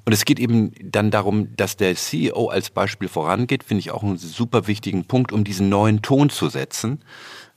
Und 0.05 0.13
es 0.13 0.25
geht 0.25 0.39
eben 0.39 0.71
dann 0.83 1.11
darum, 1.11 1.55
dass 1.55 1.77
der 1.77 1.95
CEO 1.95 2.47
als 2.47 2.69
Beispiel 2.69 3.07
vorangeht, 3.07 3.63
finde 3.63 3.79
ich 3.79 3.91
auch 3.91 4.03
einen 4.03 4.17
super 4.17 4.67
wichtigen 4.67 5.05
Punkt, 5.05 5.31
um 5.31 5.43
diesen 5.43 5.69
neuen 5.69 6.01
Ton 6.01 6.29
zu 6.29 6.49
setzen. 6.49 7.03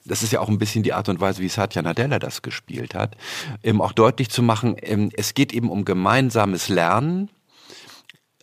Das 0.04 0.22
ist 0.22 0.32
ja 0.32 0.40
auch 0.40 0.48
ein 0.48 0.58
bisschen 0.58 0.82
die 0.82 0.92
Art 0.92 1.08
und 1.08 1.20
Weise, 1.20 1.42
wie 1.42 1.48
Satya 1.48 1.82
Nadella 1.82 2.18
das 2.18 2.42
gespielt 2.42 2.94
hat, 2.94 3.16
eben 3.62 3.82
auch 3.82 3.92
deutlich 3.92 4.30
zu 4.30 4.42
machen, 4.42 4.76
ähm, 4.80 5.10
es 5.14 5.34
geht 5.34 5.52
eben 5.52 5.70
um 5.70 5.84
gemeinsames 5.84 6.68
Lernen, 6.68 7.30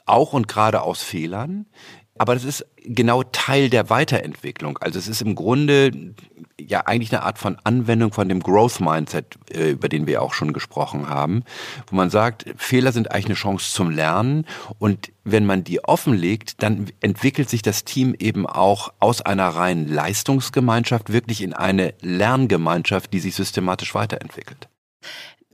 auch 0.06 0.34
und 0.34 0.48
gerade 0.48 0.82
aus 0.82 1.04
Fehlern. 1.04 1.66
Aber 2.18 2.34
das 2.34 2.44
ist 2.44 2.66
genau 2.84 3.24
Teil 3.24 3.70
der 3.70 3.90
Weiterentwicklung. 3.90 4.78
Also 4.80 5.00
es 5.00 5.08
ist 5.08 5.22
im 5.22 5.36
Grunde 5.36 6.14
ja 6.60 6.82
eigentlich 6.86 7.14
eine 7.14 7.24
Art 7.24 7.38
von 7.38 7.58
Anwendung 7.64 8.12
von 8.12 8.30
dem 8.30 8.42
Growth 8.42 8.80
Mindset, 8.80 9.38
äh, 9.52 9.72
über 9.72 9.90
den 9.90 10.08
wir 10.08 10.22
auch 10.22 10.34
schon 10.34 10.54
gesprochen 10.54 11.10
haben, 11.10 11.44
wo 11.88 11.96
man 11.96 12.10
sagt, 12.10 12.46
Fehler 12.58 12.92
sind 12.92 13.12
eigentlich 13.12 13.28
eine 13.28 13.36
Chance 13.36 13.74
zum 13.74 13.92
Lernen 13.92 14.46
und 14.80 15.12
wenn 15.24 15.46
man 15.46 15.64
die 15.64 15.84
offenlegt, 15.84 16.64
dann 16.64 16.88
entwickelt 17.02 17.50
sich 17.50 17.62
das 17.62 17.84
Team 17.84 18.16
eben 18.18 18.48
auch 18.48 18.94
aus 19.00 19.22
einer 19.22 19.50
reinen 19.50 19.88
Leistungsgemeinschaft 19.88 21.12
wirklich 21.12 21.42
in 21.42 21.54
eine 21.54 21.94
Lerngemeinschaft, 22.02 23.14
die 23.14 23.20
sich 23.20 23.36
systematisch 23.36 23.94
weiterentwickelt 23.94 24.68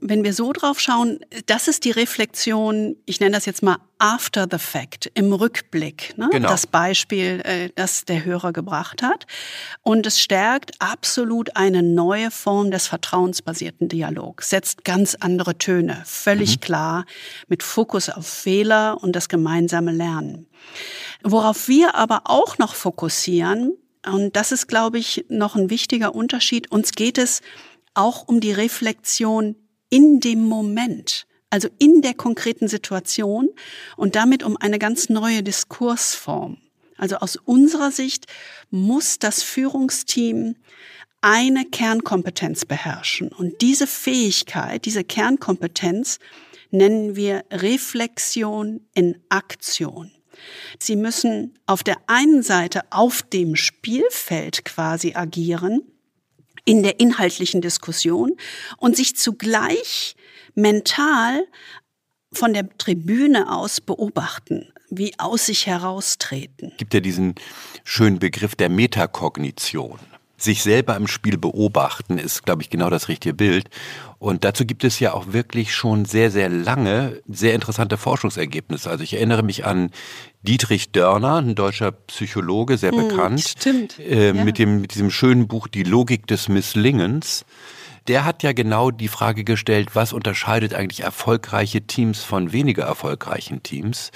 wenn 0.06 0.22
wir 0.22 0.34
so 0.34 0.52
drauf 0.52 0.80
schauen, 0.80 1.18
das 1.46 1.66
ist 1.66 1.84
die 1.84 1.90
Reflexion, 1.90 2.96
ich 3.06 3.20
nenne 3.20 3.32
das 3.32 3.46
jetzt 3.46 3.62
mal 3.62 3.78
after 3.98 4.46
the 4.50 4.58
fact, 4.58 5.10
im 5.14 5.32
Rückblick. 5.32 6.12
Ne? 6.18 6.28
Genau. 6.30 6.48
Das 6.48 6.66
Beispiel, 6.66 7.40
äh, 7.42 7.70
das 7.74 8.04
der 8.04 8.22
Hörer 8.22 8.52
gebracht 8.52 9.02
hat. 9.02 9.26
Und 9.82 10.06
es 10.06 10.20
stärkt 10.20 10.72
absolut 10.78 11.56
eine 11.56 11.82
neue 11.82 12.30
Form 12.30 12.70
des 12.70 12.86
vertrauensbasierten 12.86 13.88
Dialogs, 13.88 14.50
setzt 14.50 14.84
ganz 14.84 15.14
andere 15.14 15.56
Töne, 15.56 16.02
völlig 16.04 16.56
mhm. 16.56 16.60
klar, 16.60 17.04
mit 17.48 17.62
Fokus 17.62 18.10
auf 18.10 18.26
Fehler 18.26 19.02
und 19.02 19.16
das 19.16 19.30
gemeinsame 19.30 19.90
Lernen. 19.90 20.46
Worauf 21.22 21.66
wir 21.66 21.94
aber 21.94 22.22
auch 22.24 22.58
noch 22.58 22.74
fokussieren, 22.74 23.72
und 24.06 24.36
das 24.36 24.52
ist, 24.52 24.66
glaube 24.66 24.98
ich, 24.98 25.24
noch 25.30 25.56
ein 25.56 25.70
wichtiger 25.70 26.14
Unterschied, 26.14 26.70
uns 26.70 26.92
geht 26.92 27.16
es 27.16 27.40
auch 27.94 28.28
um 28.28 28.40
die 28.40 28.52
Reflexion 28.52 29.56
in 29.94 30.18
dem 30.18 30.42
Moment, 30.42 31.24
also 31.50 31.68
in 31.78 32.02
der 32.02 32.14
konkreten 32.14 32.66
Situation 32.66 33.48
und 33.96 34.16
damit 34.16 34.42
um 34.42 34.56
eine 34.56 34.80
ganz 34.80 35.08
neue 35.08 35.44
Diskursform. 35.44 36.58
Also 36.96 37.18
aus 37.18 37.36
unserer 37.36 37.92
Sicht 37.92 38.26
muss 38.70 39.20
das 39.20 39.44
Führungsteam 39.44 40.56
eine 41.20 41.64
Kernkompetenz 41.64 42.64
beherrschen. 42.64 43.28
Und 43.28 43.60
diese 43.60 43.86
Fähigkeit, 43.86 44.84
diese 44.84 45.04
Kernkompetenz 45.04 46.18
nennen 46.72 47.14
wir 47.14 47.44
Reflexion 47.52 48.80
in 48.94 49.22
Aktion. 49.28 50.10
Sie 50.80 50.96
müssen 50.96 51.54
auf 51.66 51.84
der 51.84 51.98
einen 52.08 52.42
Seite 52.42 52.80
auf 52.90 53.22
dem 53.22 53.54
Spielfeld 53.54 54.64
quasi 54.64 55.14
agieren, 55.14 55.82
in 56.64 56.82
der 56.82 57.00
inhaltlichen 57.00 57.60
Diskussion 57.60 58.36
und 58.78 58.96
sich 58.96 59.16
zugleich 59.16 60.16
mental 60.54 61.44
von 62.32 62.52
der 62.52 62.68
Tribüne 62.78 63.52
aus 63.52 63.80
beobachten, 63.80 64.72
wie 64.90 65.12
aus 65.18 65.46
sich 65.46 65.66
heraustreten. 65.66 66.72
Gibt 66.76 66.94
ja 66.94 67.00
diesen 67.00 67.34
schönen 67.84 68.18
Begriff 68.18 68.54
der 68.56 68.68
Metakognition 68.68 69.98
sich 70.36 70.62
selber 70.62 70.96
im 70.96 71.06
Spiel 71.06 71.38
beobachten, 71.38 72.18
ist, 72.18 72.44
glaube 72.44 72.62
ich, 72.62 72.70
genau 72.70 72.90
das 72.90 73.08
richtige 73.08 73.34
Bild. 73.34 73.68
Und 74.24 74.42
dazu 74.42 74.64
gibt 74.64 74.84
es 74.84 75.00
ja 75.00 75.12
auch 75.12 75.34
wirklich 75.34 75.74
schon 75.74 76.06
sehr, 76.06 76.30
sehr 76.30 76.48
lange 76.48 77.20
sehr 77.28 77.52
interessante 77.52 77.98
Forschungsergebnisse. 77.98 78.88
Also 78.88 79.04
ich 79.04 79.12
erinnere 79.12 79.42
mich 79.42 79.66
an 79.66 79.90
Dietrich 80.40 80.92
Dörner, 80.92 81.42
ein 81.42 81.54
deutscher 81.54 81.92
Psychologe, 81.92 82.78
sehr 82.78 82.92
hm, 82.92 83.08
bekannt, 83.08 83.42
stimmt. 83.42 83.98
Äh, 83.98 84.28
ja. 84.28 84.44
mit, 84.44 84.56
dem, 84.56 84.80
mit 84.80 84.94
diesem 84.94 85.10
schönen 85.10 85.46
Buch 85.46 85.68
Die 85.68 85.82
Logik 85.82 86.26
des 86.26 86.48
Misslingens. 86.48 87.44
Der 88.08 88.24
hat 88.24 88.42
ja 88.42 88.52
genau 88.54 88.90
die 88.90 89.08
Frage 89.08 89.44
gestellt, 89.44 89.90
was 89.92 90.14
unterscheidet 90.14 90.72
eigentlich 90.72 91.00
erfolgreiche 91.00 91.82
Teams 91.82 92.24
von 92.24 92.50
weniger 92.50 92.84
erfolgreichen 92.84 93.62
Teams? 93.62 94.10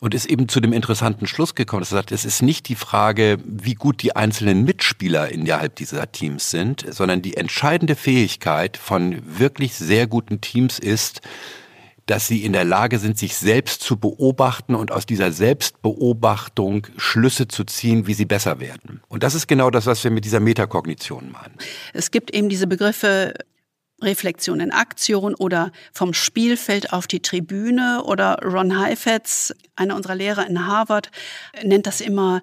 Und 0.00 0.14
ist 0.14 0.26
eben 0.26 0.48
zu 0.48 0.60
dem 0.60 0.72
interessanten 0.72 1.26
Schluss 1.26 1.54
gekommen, 1.54 1.80
dass 1.80 1.92
er 1.92 1.98
sagt, 1.98 2.12
es 2.12 2.24
ist 2.24 2.42
nicht 2.42 2.68
die 2.68 2.74
Frage, 2.74 3.38
wie 3.44 3.74
gut 3.74 4.02
die 4.02 4.14
einzelnen 4.14 4.64
Mitspieler 4.64 5.30
innerhalb 5.30 5.76
dieser 5.76 6.10
Teams 6.10 6.50
sind, 6.50 6.84
sondern 6.88 7.22
die 7.22 7.36
entscheidende 7.36 7.96
Fähigkeit 7.96 8.76
von 8.76 9.22
wirklich 9.24 9.74
sehr 9.74 10.06
guten 10.06 10.40
Teams 10.40 10.78
ist, 10.78 11.20
dass 12.06 12.26
sie 12.26 12.44
in 12.44 12.54
der 12.54 12.64
Lage 12.64 12.98
sind, 12.98 13.18
sich 13.18 13.36
selbst 13.36 13.82
zu 13.82 13.98
beobachten 13.98 14.74
und 14.74 14.90
aus 14.92 15.04
dieser 15.04 15.30
Selbstbeobachtung 15.30 16.86
Schlüsse 16.96 17.48
zu 17.48 17.64
ziehen, 17.64 18.06
wie 18.06 18.14
sie 18.14 18.24
besser 18.24 18.60
werden. 18.60 19.02
Und 19.08 19.22
das 19.22 19.34
ist 19.34 19.46
genau 19.46 19.70
das, 19.70 19.84
was 19.84 20.02
wir 20.04 20.10
mit 20.10 20.24
dieser 20.24 20.40
Metakognition 20.40 21.30
meinen. 21.30 21.54
Es 21.92 22.10
gibt 22.10 22.30
eben 22.30 22.48
diese 22.48 22.66
Begriffe 22.66 23.34
Reflexion 24.00 24.60
in 24.60 24.70
Aktion 24.70 25.34
oder 25.34 25.72
vom 25.92 26.14
Spielfeld 26.14 26.92
auf 26.92 27.06
die 27.06 27.20
Tribüne 27.20 28.02
oder 28.04 28.38
Ron 28.44 28.78
Heifetz, 28.78 29.54
einer 29.76 29.96
unserer 29.96 30.14
Lehrer 30.14 30.46
in 30.46 30.66
Harvard, 30.66 31.10
nennt 31.62 31.86
das 31.86 32.00
immer 32.00 32.42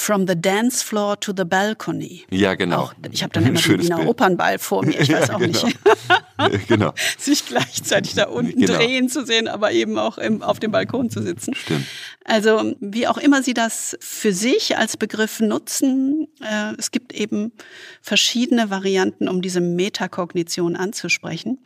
From 0.00 0.26
the 0.26 0.34
dance 0.34 0.82
floor 0.82 1.20
to 1.20 1.34
the 1.36 1.44
balcony. 1.44 2.24
Ja, 2.30 2.54
genau. 2.54 2.84
Auch, 2.84 2.94
ich 3.12 3.22
habe 3.22 3.34
dann 3.34 3.44
immer 3.44 3.60
den 3.60 3.82
Wiener 3.82 3.96
Bild. 3.96 4.08
Opernball 4.08 4.58
vor 4.58 4.82
mir, 4.82 4.98
ich 4.98 5.12
weiß 5.12 5.28
ja, 5.28 5.34
auch 5.34 5.38
genau. 5.38 5.66
nicht. 5.66 6.68
genau. 6.68 6.94
Sich 7.18 7.44
gleichzeitig 7.44 8.14
da 8.14 8.28
unten 8.28 8.60
genau. 8.60 8.78
drehen 8.78 9.10
zu 9.10 9.26
sehen, 9.26 9.46
aber 9.46 9.72
eben 9.72 9.98
auch 9.98 10.16
im, 10.16 10.40
auf 10.40 10.58
dem 10.58 10.72
Balkon 10.72 11.10
zu 11.10 11.20
sitzen. 11.22 11.54
Stimmt. 11.54 11.84
Also 12.24 12.74
wie 12.80 13.08
auch 13.08 13.18
immer 13.18 13.42
Sie 13.42 13.52
das 13.52 13.94
für 14.00 14.32
sich 14.32 14.78
als 14.78 14.96
Begriff 14.96 15.38
nutzen, 15.40 16.28
äh, 16.40 16.72
es 16.78 16.92
gibt 16.92 17.12
eben 17.12 17.52
verschiedene 18.00 18.70
Varianten, 18.70 19.28
um 19.28 19.42
diese 19.42 19.60
Metakognition 19.60 20.76
anzusprechen. 20.76 21.62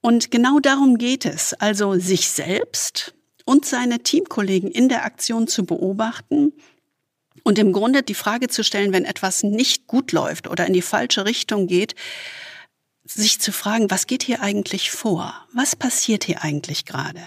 Und 0.00 0.30
genau 0.30 0.60
darum 0.60 0.98
geht 0.98 1.26
es, 1.26 1.52
also 1.52 1.98
sich 1.98 2.28
selbst 2.28 3.12
und 3.44 3.64
seine 3.64 3.98
Teamkollegen 3.98 4.70
in 4.70 4.88
der 4.88 5.04
Aktion 5.04 5.48
zu 5.48 5.66
beobachten, 5.66 6.52
und 7.46 7.60
im 7.60 7.72
Grunde 7.72 8.02
die 8.02 8.14
Frage 8.14 8.48
zu 8.48 8.64
stellen, 8.64 8.92
wenn 8.92 9.04
etwas 9.04 9.44
nicht 9.44 9.86
gut 9.86 10.10
läuft 10.10 10.48
oder 10.48 10.66
in 10.66 10.72
die 10.72 10.82
falsche 10.82 11.24
Richtung 11.24 11.68
geht, 11.68 11.94
sich 13.04 13.38
zu 13.40 13.52
fragen, 13.52 13.88
was 13.88 14.08
geht 14.08 14.24
hier 14.24 14.42
eigentlich 14.42 14.90
vor? 14.90 15.32
Was 15.54 15.76
passiert 15.76 16.24
hier 16.24 16.42
eigentlich 16.42 16.86
gerade? 16.86 17.20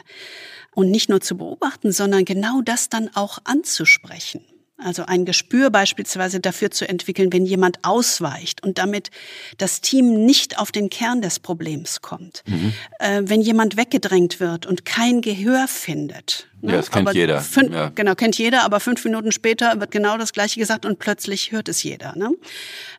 Und 0.76 0.91
nicht 0.91 1.07
nur 1.07 1.22
zu 1.22 1.38
beobachten, 1.38 1.93
sondern 1.93 2.26
genau 2.26 2.59
das 2.61 2.89
dann 2.89 3.09
auch 3.15 3.39
anzusprechen. 3.45 4.43
Also 4.78 5.05
ein 5.05 5.24
Gespür 5.24 5.70
beispielsweise 5.70 6.41
dafür 6.41 6.70
zu 6.70 6.88
entwickeln, 6.88 7.32
wenn 7.32 7.45
jemand 7.45 7.86
ausweicht 7.86 8.61
und 8.61 8.78
damit 8.78 9.11
das 9.57 9.80
Team 9.80 10.26
nicht 10.26 10.59
auf 10.59 10.74
den 10.74 10.89
Kern 10.89 11.22
des 11.22 11.39
Problems 11.39 12.01
kommt. 12.01 12.43
Mhm. 12.45 12.74
Äh, 12.99 13.22
wenn 13.24 13.39
jemand 13.39 13.78
weggedrängt 13.78 14.41
wird 14.41 14.65
und 14.65 14.84
kein 14.84 15.22
Gehör 15.22 15.70
findet. 15.70 16.49
Ne? 16.62 16.72
Ja, 16.72 16.78
das 16.78 16.91
kennt 16.91 17.07
aber 17.07 17.16
jeder. 17.16 17.41
Fünf, 17.41 17.74
ja. 17.74 17.91
Genau, 17.95 18.16
kennt 18.16 18.38
jeder, 18.38 18.64
aber 18.64 18.80
fünf 18.80 19.03
Minuten 19.05 19.32
später 19.32 19.80
wird 19.80 19.91
genau 19.91 20.18
das 20.18 20.34
Gleiche 20.34 20.60
gesagt 20.60 20.86
und 20.86 20.99
plötzlich 20.99 21.51
hört 21.51 21.70
es 21.70 21.84
jeder. 21.84 22.16
Ne? 22.16 22.32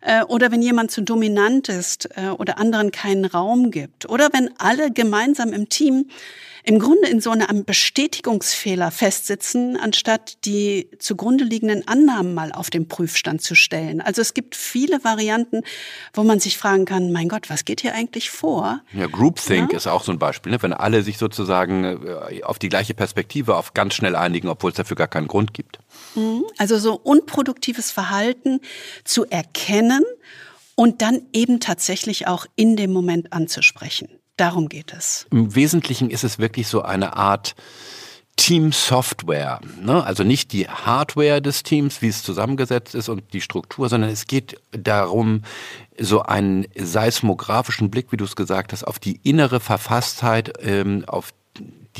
Äh, 0.00 0.22
oder 0.24 0.50
wenn 0.50 0.62
jemand 0.62 0.90
zu 0.90 1.02
dominant 1.02 1.68
ist 1.68 2.08
äh, 2.16 2.28
oder 2.28 2.58
anderen 2.58 2.90
keinen 2.90 3.24
Raum 3.24 3.70
gibt. 3.70 4.08
Oder 4.08 4.30
wenn 4.32 4.50
alle 4.58 4.90
gemeinsam 4.90 5.52
im 5.52 5.68
Team 5.68 6.06
im 6.64 6.78
Grunde 6.78 7.08
in 7.08 7.20
so 7.20 7.30
einem 7.30 7.64
Bestätigungsfehler 7.64 8.90
festsitzen, 8.90 9.76
anstatt 9.76 10.44
die 10.44 10.88
zugrunde 10.98 11.44
liegenden 11.44 11.86
Annahmen 11.88 12.34
mal 12.34 12.52
auf 12.52 12.70
den 12.70 12.88
Prüfstand 12.88 13.42
zu 13.42 13.54
stellen. 13.54 14.00
Also 14.00 14.20
es 14.20 14.34
gibt 14.34 14.54
viele 14.54 15.02
Varianten, 15.04 15.62
wo 16.12 16.22
man 16.22 16.40
sich 16.40 16.58
fragen 16.58 16.84
kann, 16.84 17.12
mein 17.12 17.28
Gott, 17.28 17.50
was 17.50 17.64
geht 17.64 17.80
hier 17.80 17.94
eigentlich 17.94 18.30
vor? 18.30 18.80
Ja, 18.92 19.06
Groupthink 19.06 19.72
ja? 19.72 19.78
ist 19.78 19.86
auch 19.86 20.04
so 20.04 20.12
ein 20.12 20.18
Beispiel, 20.18 20.52
ne? 20.52 20.62
wenn 20.62 20.72
alle 20.72 21.02
sich 21.02 21.18
sozusagen 21.18 21.84
äh, 21.84 22.42
auf 22.42 22.58
die 22.58 22.68
gleiche 22.68 22.94
Perspektive 22.94 23.49
auf 23.56 23.74
ganz 23.74 23.94
schnell 23.94 24.16
einigen, 24.16 24.48
obwohl 24.48 24.70
es 24.70 24.76
dafür 24.76 24.96
gar 24.96 25.08
keinen 25.08 25.28
Grund 25.28 25.54
gibt. 25.54 25.78
Mhm. 26.14 26.44
Also 26.58 26.78
so 26.78 26.94
unproduktives 26.94 27.90
Verhalten 27.90 28.60
zu 29.04 29.26
erkennen 29.26 30.04
und 30.74 31.02
dann 31.02 31.22
eben 31.32 31.60
tatsächlich 31.60 32.26
auch 32.26 32.46
in 32.56 32.76
dem 32.76 32.92
Moment 32.92 33.32
anzusprechen. 33.32 34.08
Darum 34.36 34.68
geht 34.68 34.94
es. 34.94 35.26
Im 35.30 35.54
Wesentlichen 35.54 36.10
ist 36.10 36.24
es 36.24 36.38
wirklich 36.38 36.66
so 36.68 36.82
eine 36.82 37.16
Art 37.16 37.54
Team-Software. 38.40 39.60
Ne? 39.82 40.02
Also 40.02 40.24
nicht 40.24 40.52
die 40.52 40.66
Hardware 40.66 41.42
des 41.42 41.62
Teams, 41.62 42.00
wie 42.00 42.08
es 42.08 42.22
zusammengesetzt 42.22 42.94
ist 42.94 43.10
und 43.10 43.34
die 43.34 43.42
Struktur, 43.42 43.90
sondern 43.90 44.08
es 44.08 44.24
geht 44.24 44.58
darum, 44.72 45.42
so 45.98 46.22
einen 46.22 46.66
seismografischen 46.74 47.90
Blick, 47.90 48.12
wie 48.12 48.16
du 48.16 48.24
es 48.24 48.36
gesagt 48.36 48.72
hast, 48.72 48.84
auf 48.84 48.98
die 48.98 49.20
innere 49.22 49.60
Verfasstheit, 49.60 50.54
ähm, 50.62 51.04
auf 51.06 51.34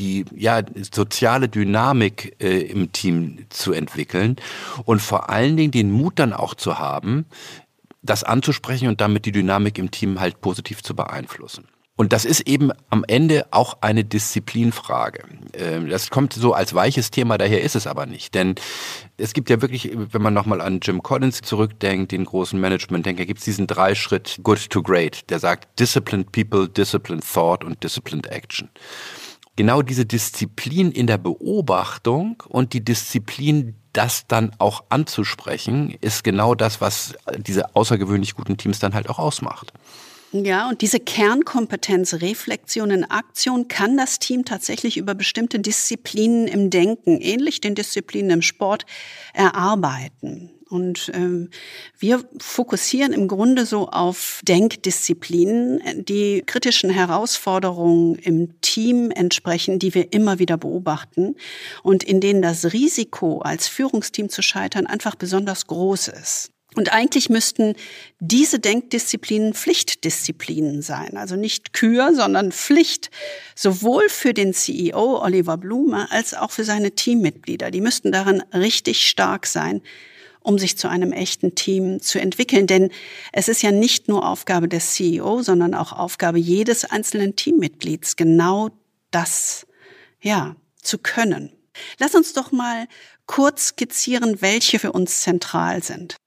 die 0.01 0.25
ja 0.35 0.61
soziale 0.91 1.47
Dynamik 1.47 2.35
äh, 2.41 2.59
im 2.61 2.91
Team 2.91 3.45
zu 3.49 3.71
entwickeln 3.71 4.35
und 4.83 4.99
vor 4.99 5.29
allen 5.29 5.55
Dingen 5.55 5.71
den 5.71 5.91
Mut 5.91 6.17
dann 6.17 6.33
auch 6.33 6.55
zu 6.55 6.79
haben, 6.79 7.25
das 8.01 8.23
anzusprechen 8.23 8.87
und 8.87 8.99
damit 8.99 9.25
die 9.25 9.31
Dynamik 9.31 9.77
im 9.77 9.91
Team 9.91 10.19
halt 10.19 10.41
positiv 10.41 10.81
zu 10.81 10.95
beeinflussen. 10.95 11.67
Und 11.97 12.13
das 12.13 12.25
ist 12.25 12.47
eben 12.47 12.71
am 12.89 13.05
Ende 13.07 13.45
auch 13.51 13.77
eine 13.81 14.03
Disziplinfrage. 14.03 15.23
Ähm, 15.53 15.87
das 15.87 16.09
kommt 16.09 16.33
so 16.33 16.53
als 16.53 16.73
weiches 16.73 17.11
Thema, 17.11 17.37
daher 17.37 17.61
ist 17.61 17.75
es 17.75 17.85
aber 17.85 18.07
nicht. 18.07 18.33
Denn 18.33 18.55
es 19.17 19.33
gibt 19.33 19.51
ja 19.51 19.61
wirklich, 19.61 19.91
wenn 19.93 20.21
man 20.23 20.33
nochmal 20.33 20.61
an 20.61 20.79
Jim 20.81 21.03
Collins 21.03 21.41
zurückdenkt, 21.41 22.11
den 22.11 22.25
großen 22.25 22.59
Management-Denker, 22.59 23.25
gibt 23.25 23.37
es 23.37 23.45
diesen 23.45 23.67
Dreischritt 23.67 24.39
Good 24.41 24.71
to 24.71 24.81
Great. 24.81 25.29
Der 25.29 25.37
sagt 25.37 25.79
Disciplined 25.79 26.31
People, 26.31 26.67
Disciplined 26.67 27.23
Thought 27.23 27.63
und 27.63 27.83
Disciplined 27.83 28.25
Action 28.31 28.69
genau 29.61 29.83
diese 29.83 30.07
Disziplin 30.07 30.91
in 30.91 31.05
der 31.05 31.19
Beobachtung 31.19 32.41
und 32.49 32.73
die 32.73 32.83
Disziplin, 32.83 33.75
das 33.93 34.25
dann 34.25 34.53
auch 34.57 34.85
anzusprechen, 34.89 35.95
ist 36.01 36.23
genau 36.23 36.55
das, 36.55 36.81
was 36.81 37.13
diese 37.37 37.75
außergewöhnlich 37.75 38.33
guten 38.33 38.57
Teams 38.57 38.79
dann 38.79 38.95
halt 38.95 39.07
auch 39.07 39.19
ausmacht. 39.19 39.71
Ja, 40.31 40.67
und 40.67 40.81
diese 40.81 40.99
Kernkompetenz 40.99 42.15
Reflexion 42.15 42.89
in 42.89 43.03
Aktion 43.03 43.67
kann 43.67 43.97
das 43.97 44.17
Team 44.17 44.45
tatsächlich 44.45 44.97
über 44.97 45.13
bestimmte 45.13 45.59
Disziplinen 45.59 46.47
im 46.47 46.71
Denken, 46.71 47.21
ähnlich 47.21 47.61
den 47.61 47.75
Disziplinen 47.75 48.31
im 48.31 48.41
Sport, 48.41 48.87
erarbeiten. 49.35 50.49
Und 50.71 51.11
ähm, 51.13 51.49
wir 51.99 52.23
fokussieren 52.39 53.11
im 53.11 53.27
Grunde 53.27 53.65
so 53.65 53.89
auf 53.89 54.41
Denkdisziplinen, 54.47 56.05
die 56.05 56.43
kritischen 56.45 56.89
Herausforderungen 56.89 58.15
im 58.15 58.59
Team 58.61 59.11
entsprechen, 59.11 59.79
die 59.79 59.93
wir 59.93 60.13
immer 60.13 60.39
wieder 60.39 60.57
beobachten 60.57 61.35
und 61.83 62.03
in 62.03 62.21
denen 62.21 62.41
das 62.41 62.71
Risiko, 62.73 63.39
als 63.39 63.67
Führungsteam 63.67 64.29
zu 64.29 64.41
scheitern, 64.41 64.87
einfach 64.87 65.15
besonders 65.15 65.67
groß 65.67 66.07
ist. 66.07 66.51
Und 66.73 66.93
eigentlich 66.93 67.29
müssten 67.29 67.75
diese 68.21 68.59
Denkdisziplinen 68.59 69.53
Pflichtdisziplinen 69.53 70.81
sein. 70.81 71.17
Also 71.17 71.35
nicht 71.35 71.73
Kür, 71.73 72.15
sondern 72.15 72.53
Pflicht. 72.53 73.11
Sowohl 73.55 74.07
für 74.07 74.33
den 74.33 74.53
CEO 74.53 75.21
Oliver 75.21 75.57
Blume 75.57 76.09
als 76.11 76.33
auch 76.33 76.51
für 76.51 76.63
seine 76.63 76.91
Teammitglieder. 76.91 77.71
Die 77.71 77.81
müssten 77.81 78.13
darin 78.13 78.41
richtig 78.53 79.05
stark 79.05 79.47
sein, 79.47 79.81
um 80.43 80.57
sich 80.57 80.77
zu 80.77 80.89
einem 80.89 81.11
echten 81.11 81.55
Team 81.55 82.01
zu 82.01 82.19
entwickeln. 82.19 82.67
Denn 82.67 82.89
es 83.31 83.47
ist 83.47 83.61
ja 83.61 83.71
nicht 83.71 84.07
nur 84.07 84.27
Aufgabe 84.27 84.67
des 84.67 84.91
CEO, 84.91 85.41
sondern 85.41 85.73
auch 85.73 85.93
Aufgabe 85.93 86.39
jedes 86.39 86.85
einzelnen 86.85 87.35
Teammitglieds, 87.35 88.15
genau 88.15 88.69
das, 89.11 89.67
ja, 90.21 90.55
zu 90.81 90.97
können. 90.97 91.51
Lass 91.99 92.15
uns 92.15 92.33
doch 92.33 92.51
mal 92.51 92.87
kurz 93.25 93.69
skizzieren, 93.69 94.41
welche 94.41 94.79
für 94.79 94.91
uns 94.91 95.21
zentral 95.21 95.83
sind. 95.83 96.17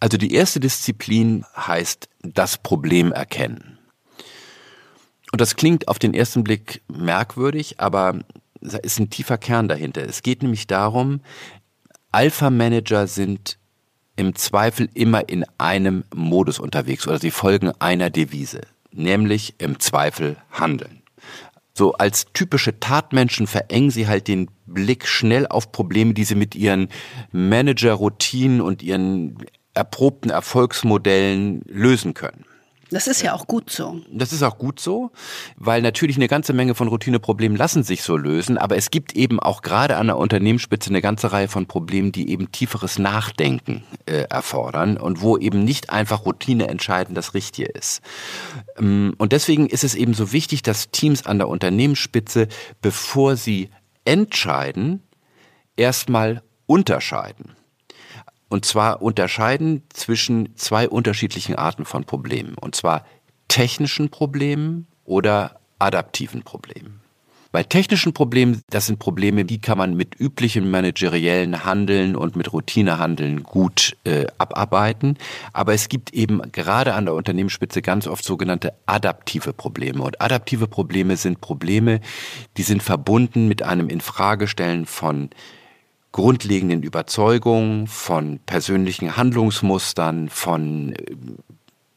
Also 0.00 0.16
die 0.16 0.32
erste 0.32 0.60
Disziplin 0.60 1.44
heißt 1.56 2.08
das 2.22 2.58
Problem 2.58 3.12
erkennen. 3.12 3.78
Und 5.32 5.40
das 5.40 5.56
klingt 5.56 5.88
auf 5.88 5.98
den 5.98 6.14
ersten 6.14 6.44
Blick 6.44 6.82
merkwürdig, 6.88 7.80
aber 7.80 8.20
da 8.60 8.78
ist 8.78 8.98
ein 8.98 9.10
tiefer 9.10 9.38
Kern 9.38 9.68
dahinter. 9.68 10.02
Es 10.02 10.22
geht 10.22 10.42
nämlich 10.42 10.66
darum, 10.66 11.20
Alpha-Manager 12.12 13.06
sind 13.06 13.58
im 14.16 14.34
Zweifel 14.34 14.88
immer 14.94 15.28
in 15.28 15.44
einem 15.58 16.04
Modus 16.14 16.58
unterwegs 16.58 17.06
oder 17.06 17.18
sie 17.18 17.30
folgen 17.30 17.72
einer 17.78 18.10
Devise, 18.10 18.62
nämlich 18.90 19.54
im 19.58 19.78
Zweifel 19.78 20.36
handeln. 20.50 21.02
So 21.74 21.92
als 21.92 22.26
typische 22.32 22.80
Tatmenschen 22.80 23.46
verengen 23.46 23.90
sie 23.90 24.08
halt 24.08 24.26
den 24.26 24.50
Blick 24.66 25.06
schnell 25.06 25.46
auf 25.46 25.70
Probleme, 25.70 26.12
die 26.12 26.24
sie 26.24 26.34
mit 26.34 26.56
ihren 26.56 26.88
Manager-Routinen 27.30 28.60
und 28.60 28.82
ihren 28.82 29.38
erprobten 29.74 30.30
Erfolgsmodellen 30.30 31.62
lösen 31.66 32.14
können. 32.14 32.44
Das 32.90 33.06
ist 33.06 33.22
ja 33.22 33.34
auch 33.34 33.46
gut 33.46 33.70
so. 33.70 34.00
Das 34.10 34.32
ist 34.32 34.42
auch 34.42 34.56
gut 34.56 34.80
so, 34.80 35.10
weil 35.56 35.82
natürlich 35.82 36.16
eine 36.16 36.28
ganze 36.28 36.52
Menge 36.52 36.74
von 36.74 36.88
Routineproblemen 36.88 37.56
lassen 37.56 37.82
sich 37.82 38.02
so 38.02 38.16
lösen, 38.16 38.56
aber 38.56 38.76
es 38.76 38.90
gibt 38.90 39.14
eben 39.14 39.40
auch 39.40 39.62
gerade 39.62 39.96
an 39.96 40.06
der 40.06 40.16
Unternehmensspitze 40.16 40.88
eine 40.90 41.02
ganze 41.02 41.32
Reihe 41.32 41.48
von 41.48 41.66
Problemen, 41.66 42.12
die 42.12 42.30
eben 42.30 42.50
tieferes 42.50 42.98
Nachdenken 42.98 43.84
äh, 44.06 44.22
erfordern 44.30 44.96
und 44.96 45.20
wo 45.20 45.36
eben 45.36 45.64
nicht 45.64 45.90
einfach 45.90 46.24
Routine 46.24 46.68
entscheiden 46.68 47.14
das 47.14 47.34
Richtige 47.34 47.68
ist. 47.68 48.00
Ähm, 48.78 49.14
und 49.18 49.32
deswegen 49.32 49.66
ist 49.66 49.84
es 49.84 49.94
eben 49.94 50.14
so 50.14 50.32
wichtig, 50.32 50.62
dass 50.62 50.90
Teams 50.90 51.26
an 51.26 51.38
der 51.38 51.48
Unternehmensspitze, 51.48 52.48
bevor 52.80 53.36
sie 53.36 53.70
entscheiden, 54.04 55.02
erstmal 55.76 56.42
unterscheiden. 56.66 57.57
Und 58.48 58.64
zwar 58.64 59.02
unterscheiden 59.02 59.82
zwischen 59.90 60.56
zwei 60.56 60.88
unterschiedlichen 60.88 61.56
Arten 61.56 61.84
von 61.84 62.04
Problemen. 62.04 62.54
Und 62.54 62.74
zwar 62.74 63.04
technischen 63.48 64.10
Problemen 64.10 64.86
oder 65.04 65.60
adaptiven 65.78 66.42
Problemen. 66.42 67.00
Bei 67.50 67.62
technischen 67.62 68.12
Problemen, 68.12 68.62
das 68.68 68.86
sind 68.86 68.98
Probleme, 68.98 69.46
die 69.46 69.58
kann 69.58 69.78
man 69.78 69.96
mit 69.96 70.14
üblichem 70.14 70.70
manageriellen 70.70 71.64
Handeln 71.64 72.14
und 72.14 72.36
mit 72.36 72.52
Routinehandeln 72.52 73.42
gut 73.42 73.96
äh, 74.04 74.26
abarbeiten. 74.36 75.16
Aber 75.54 75.72
es 75.72 75.88
gibt 75.88 76.12
eben 76.12 76.42
gerade 76.52 76.92
an 76.92 77.06
der 77.06 77.14
Unternehmensspitze 77.14 77.80
ganz 77.80 78.06
oft 78.06 78.22
sogenannte 78.22 78.74
adaptive 78.84 79.54
Probleme. 79.54 80.02
Und 80.02 80.20
adaptive 80.20 80.66
Probleme 80.66 81.16
sind 81.16 81.40
Probleme, 81.40 82.00
die 82.58 82.62
sind 82.62 82.82
verbunden 82.82 83.48
mit 83.48 83.62
einem 83.62 83.88
Infragestellen 83.88 84.84
von 84.84 85.30
grundlegenden 86.18 86.82
Überzeugungen, 86.82 87.86
von 87.86 88.40
persönlichen 88.44 89.16
Handlungsmustern, 89.16 90.28
von 90.28 90.92
äh, 90.94 91.14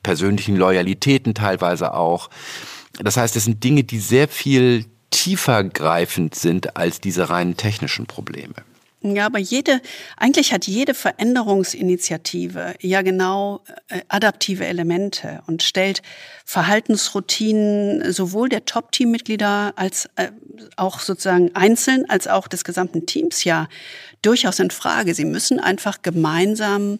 persönlichen 0.04 0.56
Loyalitäten 0.58 1.34
teilweise 1.34 1.96
auch. 1.96 2.30
Das 3.00 3.18
heißt, 3.18 3.36
es 3.36 3.46
sind 3.46 3.64
Dinge, 3.64 3.84
die 3.84 3.98
sehr 3.98 4.28
viel 4.28 4.86
tiefer 5.10 5.64
greifend 5.64 6.36
sind 6.36 6.78
als 6.78 7.02
diese 7.02 7.32
reinen 7.32 7.58
technischen 7.58 8.06
Probleme. 8.06 8.54
Ja, 9.04 9.26
aber 9.26 9.40
jede, 9.40 9.82
eigentlich 10.16 10.54
hat 10.54 10.68
jede 10.68 10.94
Veränderungsinitiative 10.94 12.76
ja 12.82 13.02
genau 13.02 13.62
äh, 13.88 14.02
adaptive 14.08 14.64
Elemente 14.64 15.42
und 15.48 15.64
stellt 15.64 16.04
Verhaltensroutinen 16.46 18.14
sowohl 18.14 18.50
der 18.50 18.66
Top-Teammitglieder 18.66 19.74
als 19.76 20.08
äh, 20.18 20.30
auch 20.76 21.00
sozusagen 21.00 21.56
einzeln 21.56 22.08
als 22.10 22.28
auch 22.28 22.48
des 22.48 22.64
gesamten 22.64 23.08
Teams 23.08 23.44
ja 23.44 23.68
durchaus 24.22 24.60
in 24.60 24.72
Frage. 24.72 25.14
Sie 25.14 25.26
müssen 25.26 25.60
einfach 25.60 26.02
gemeinsam 26.02 27.00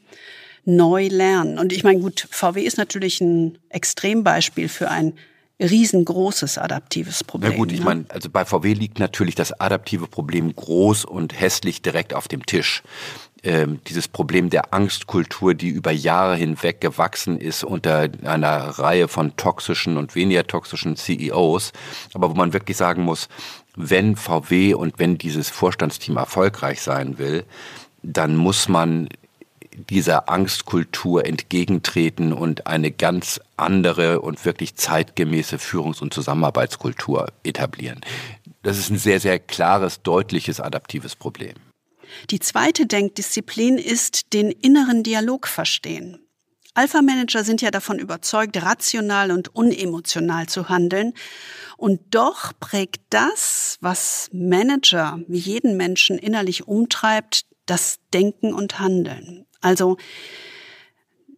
neu 0.66 1.08
lernen. 1.08 1.58
Und 1.58 1.74
ich 1.74 1.84
meine, 1.84 2.00
gut, 2.00 2.28
VW 2.30 2.62
ist 2.62 2.78
natürlich 2.78 3.22
ein 3.22 3.58
Extrembeispiel 3.70 4.70
für 4.70 4.90
ein 4.90 5.14
riesengroßes 5.60 6.58
adaptives 6.58 7.24
Problem. 7.24 7.52
Na 7.52 7.58
gut, 7.58 7.72
ich 7.72 7.80
ne? 7.80 7.86
meine, 7.86 8.06
also 8.10 8.30
bei 8.30 8.46
VW 8.46 8.74
liegt 8.74 9.00
natürlich 9.00 9.36
das 9.36 9.60
adaptive 9.60 10.08
Problem 10.08 10.56
groß 10.56 11.06
und 11.06 11.40
hässlich 11.40 11.82
direkt 11.82 12.14
auf 12.14 12.28
dem 12.28 12.46
Tisch. 12.46 12.84
Ähm, 13.44 13.80
dieses 13.88 14.08
Problem 14.08 14.52
der 14.52 14.72
Angstkultur, 14.72 15.56
die 15.56 15.70
über 15.70 15.92
Jahre 15.92 16.36
hinweg 16.36 16.80
gewachsen 16.80 17.40
ist 17.40 17.64
unter 17.64 18.08
einer 18.24 18.58
Reihe 18.78 19.08
von 19.08 19.36
toxischen 19.36 19.98
und 19.98 20.14
weniger 20.14 20.46
toxischen 20.46 20.96
CEOs, 20.96 21.74
aber 22.14 22.30
wo 22.30 22.36
man 22.36 22.54
wirklich 22.54 22.78
sagen 22.78 23.02
muss, 23.04 23.30
wenn 23.76 24.16
VW 24.16 24.74
und 24.74 25.00
wenn 25.00 25.18
dieses 25.18 25.50
Vorstandsteam 25.50 26.18
erfolgreich 26.18 26.82
sein 26.82 27.18
will, 27.18 27.46
dann 28.04 28.36
muss 28.36 28.68
man 28.68 29.10
dieser 29.90 30.30
Angstkultur 30.30 31.26
entgegentreten 31.26 32.34
und 32.34 32.68
eine 32.68 32.92
ganz 32.92 33.40
andere 33.58 34.22
und 34.22 34.44
wirklich 34.46 34.76
zeitgemäße 34.76 35.58
Führungs- 35.58 36.02
und 36.02 36.14
Zusammenarbeitskultur 36.14 37.32
etablieren. 37.44 38.02
Das 38.64 38.78
ist 38.78 38.90
ein 38.90 38.98
sehr, 38.98 39.20
sehr 39.20 39.40
klares, 39.40 40.02
deutliches, 40.02 40.60
adaptives 40.60 41.16
Problem. 41.16 41.56
Die 42.30 42.40
zweite 42.40 42.86
Denkdisziplin 42.86 43.78
ist 43.78 44.34
den 44.34 44.52
inneren 44.52 45.04
Dialog 45.04 45.48
verstehen. 45.48 46.20
Alpha-Manager 46.74 47.44
sind 47.44 47.62
ja 47.62 47.70
davon 47.70 48.00
überzeugt, 48.00 48.62
rational 48.62 49.32
und 49.32 49.54
unemotional 49.54 50.48
zu 50.48 50.70
handeln. 50.70 51.14
Und 51.78 52.00
doch 52.12 52.54
prägt 52.60 53.02
das, 53.10 53.78
was 53.82 54.30
Manager 54.32 55.20
wie 55.28 55.40
jeden 55.40 55.76
Menschen 55.76 56.18
innerlich 56.18 56.68
umtreibt, 56.68 57.46
das 57.66 58.00
Denken 58.14 58.54
und 58.54 58.80
Handeln. 58.80 59.46
Also 59.60 59.98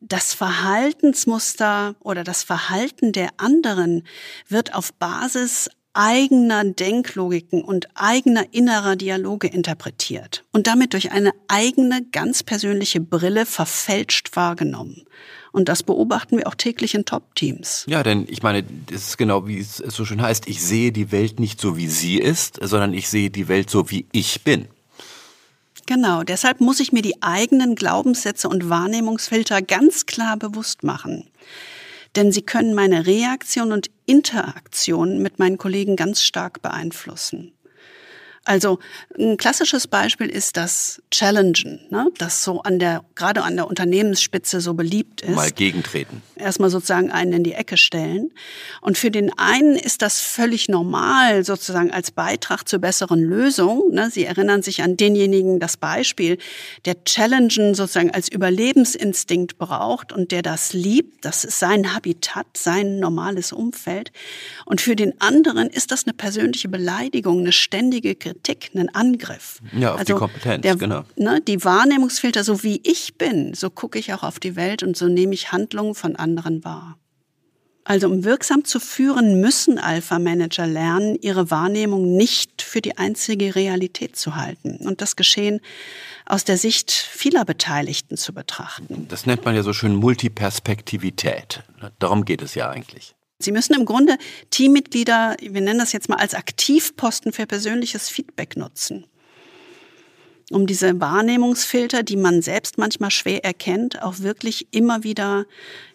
das 0.02 0.34
Verhaltensmuster 0.34 1.96
oder 2.00 2.24
das 2.24 2.44
Verhalten 2.44 3.14
der 3.14 3.30
anderen 3.38 4.06
wird 4.48 4.76
auf 4.76 4.94
Basis 4.94 5.70
eigener 5.94 6.64
Denklogiken 6.64 7.64
und 7.64 7.88
eigener 7.96 8.46
innerer 8.52 8.96
Dialoge 8.96 9.48
interpretiert 9.48 10.44
und 10.52 10.68
damit 10.68 10.94
durch 10.94 11.12
eine 11.12 11.32
eigene, 11.48 12.04
ganz 12.12 12.44
persönliche 12.44 13.00
Brille 13.00 13.46
verfälscht 13.46 14.36
wahrgenommen. 14.36 15.06
Und 15.52 15.70
das 15.70 15.84
beobachten 15.84 16.38
wir 16.38 16.48
auch 16.48 16.56
täglich 16.56 16.96
in 16.96 17.06
Top-Teams. 17.06 17.86
Ja, 17.88 18.02
denn 18.02 18.26
ich 18.28 18.42
meine, 18.42 18.64
das 18.64 19.10
ist 19.10 19.18
genau 19.18 19.48
wie 19.48 19.60
es 19.60 19.78
so 19.78 20.04
schön 20.04 20.22
heißt, 20.22 20.48
ich 20.48 20.64
sehe 20.64 20.92
die 20.92 21.12
Welt 21.12 21.40
nicht 21.40 21.62
so, 21.62 21.78
wie 21.78 21.88
sie 21.88 22.18
ist, 22.18 22.58
sondern 22.60 22.94
ich 22.94 23.08
sehe 23.08 23.30
die 23.30 23.48
Welt 23.48 23.70
so, 23.70 23.92
wie 23.92 24.08
ich 24.12 24.44
bin. 24.44 24.68
Genau, 25.86 26.24
deshalb 26.24 26.60
muss 26.60 26.80
ich 26.80 26.92
mir 26.92 27.02
die 27.02 27.22
eigenen 27.22 27.76
Glaubenssätze 27.76 28.50
und 28.50 28.70
Wahrnehmungsfilter 28.70 29.62
ganz 29.62 30.06
klar 30.06 30.38
bewusst 30.38 30.84
machen. 30.84 31.28
Denn 32.16 32.32
sie 32.32 32.44
können 32.44 32.74
meine 32.74 33.08
Reaktion 33.08 33.72
und 33.72 33.90
Interaktion 34.06 35.22
mit 35.22 35.40
meinen 35.40 35.58
Kollegen 35.58 35.96
ganz 35.96 36.22
stark 36.22 36.62
beeinflussen. 36.62 37.54
Also 38.46 38.80
ein 39.18 39.38
klassisches 39.38 39.88
Beispiel 39.88 40.28
ist 40.28 40.58
das 40.58 41.02
Challengen, 41.12 41.80
ne? 41.90 42.08
das 42.18 42.44
so 42.44 42.62
an 42.62 42.78
der, 42.78 43.06
gerade 43.16 43.42
an 43.44 43.56
der 43.56 43.68
Unternehmensspitze 43.68 44.60
so 44.60 44.74
beliebt 44.74 45.22
ist. 45.22 45.34
Mal 45.34 45.52
gegentreten. 45.52 46.22
Erstmal 46.36 46.70
sozusagen 46.70 47.10
einen 47.10 47.32
in 47.32 47.44
die 47.46 47.54
Ecke 47.54 47.78
stellen. 47.78 48.32
Und 48.82 48.98
für 48.98 49.12
den 49.12 49.32
einen 49.38 49.78
ist 49.78 50.02
das 50.02 50.20
völlig 50.20 50.68
normal, 50.68 51.46
sozusagen 51.46 51.92
als 51.92 52.12
Beitrag 52.12 52.68
zur 52.68 52.80
besseren 52.80 53.22
Lösung. 53.22 53.92
Ne? 53.92 54.10
Sie 54.12 54.26
erinnern 54.26 54.62
sich 54.62 54.82
an 54.84 54.98
denjenigen, 54.98 55.62
das 55.62 55.78
Beispiel, 55.78 56.38
der 56.84 57.02
Challengen 57.06 57.76
sozusagen 57.76 58.12
als 58.12 58.28
Überlebensinstinkt 58.30 59.58
braucht 59.58 60.12
und 60.12 60.34
der 60.34 60.42
das 60.42 60.74
liebt. 60.74 61.24
Das 61.24 61.46
ist 61.46 61.60
sein 61.60 61.96
Habitat, 61.96 62.48
sein 62.58 63.00
normales 63.00 63.54
Umfeld. 63.54 64.12
Und 64.66 64.82
für 64.82 64.98
den 64.98 65.22
anderen 65.22 65.70
ist 65.70 65.92
das 65.92 66.04
eine 66.04 66.14
persönliche 66.14 66.68
Beleidigung, 66.68 67.40
eine 67.40 67.54
ständige 67.54 68.16
Kritik, 68.16 68.33
einen 68.76 68.90
Angriff. 68.90 69.60
Ja, 69.78 69.94
auf 69.94 70.00
also 70.00 70.14
die 70.14 70.20
Kompetenz, 70.20 70.62
der, 70.62 70.76
genau. 70.76 71.04
Ne, 71.16 71.42
die 71.42 71.64
Wahrnehmungsfilter, 71.64 72.44
so 72.44 72.64
wie 72.64 72.82
ich 72.84 73.18
bin, 73.18 73.54
so 73.54 73.70
gucke 73.70 74.00
ich 74.00 74.14
auch 74.14 74.24
auf 74.24 74.40
die 74.40 74.56
Welt 74.56 74.84
und 74.84 74.98
so 74.98 75.08
nehme 75.08 75.34
ich 75.34 75.52
Handlungen 75.52 75.96
von 75.96 76.16
anderen 76.16 76.64
wahr. 76.64 76.98
Also 77.86 78.08
um 78.08 78.24
wirksam 78.24 78.64
zu 78.64 78.80
führen, 78.80 79.42
müssen 79.42 79.78
Alpha-Manager 79.78 80.66
lernen, 80.66 81.18
ihre 81.22 81.52
Wahrnehmung 81.52 82.16
nicht 82.16 82.62
für 82.62 82.82
die 82.82 82.98
einzige 82.98 83.56
Realität 83.56 84.16
zu 84.16 84.36
halten 84.38 84.78
und 84.78 85.02
das 85.02 85.18
Geschehen 85.18 85.60
aus 86.26 86.46
der 86.46 86.58
Sicht 86.58 86.92
vieler 86.92 87.44
Beteiligten 87.44 88.16
zu 88.16 88.34
betrachten. 88.34 89.08
Das 89.10 89.26
nennt 89.26 89.44
man 89.44 89.56
ja 89.56 89.64
so 89.64 89.74
schön 89.74 89.96
Multiperspektivität. 89.96 91.64
Darum 92.00 92.24
geht 92.24 92.42
es 92.42 92.56
ja 92.56 92.70
eigentlich. 92.70 93.16
Sie 93.44 93.52
müssen 93.52 93.74
im 93.74 93.86
Grunde 93.86 94.18
Teammitglieder, 94.50 95.38
wir 95.40 95.62
nennen 95.62 95.80
das 95.80 95.94
jetzt 95.94 96.10
mal 96.10 96.18
als 96.18 96.34
Aktivposten 96.34 97.34
für 97.34 97.46
persönliches 97.46 98.10
Feedback 98.10 98.58
nutzen. 98.58 99.06
Um 100.52 100.68
diese 100.68 101.00
Wahrnehmungsfilter, 101.00 102.04
die 102.04 102.18
man 102.18 102.42
selbst 102.42 102.78
manchmal 102.78 103.12
schwer 103.12 103.44
erkennt, 103.44 104.02
auch 104.04 104.20
wirklich 104.20 104.68
immer 104.72 105.04
wieder 105.04 105.46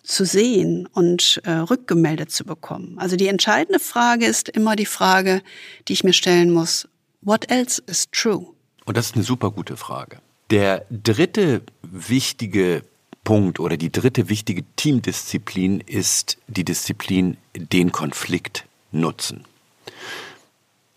zu 0.02 0.24
sehen 0.24 0.88
und 0.92 1.40
äh, 1.44 1.50
rückgemeldet 1.52 2.32
zu 2.32 2.44
bekommen. 2.44 2.96
Also 2.98 3.16
die 3.16 3.28
entscheidende 3.28 3.78
Frage 3.78 4.26
ist 4.26 4.48
immer 4.48 4.74
die 4.74 4.86
Frage, 4.86 5.42
die 5.86 5.92
ich 5.92 6.02
mir 6.02 6.14
stellen 6.14 6.50
muss, 6.50 6.88
what 7.20 7.50
else 7.50 7.80
is 7.86 8.08
true? 8.10 8.48
Und 8.86 8.96
das 8.96 9.06
ist 9.06 9.16
eine 9.16 9.24
super 9.24 9.50
gute 9.50 9.76
Frage. 9.76 10.18
Der 10.50 10.86
dritte 10.90 11.62
wichtige 11.82 12.82
Punkt 13.28 13.60
oder 13.60 13.76
die 13.76 13.92
dritte 13.92 14.30
wichtige 14.30 14.64
Teamdisziplin 14.76 15.80
ist 15.80 16.38
die 16.46 16.64
Disziplin 16.64 17.36
den 17.54 17.92
Konflikt 17.92 18.64
nutzen. 18.90 19.44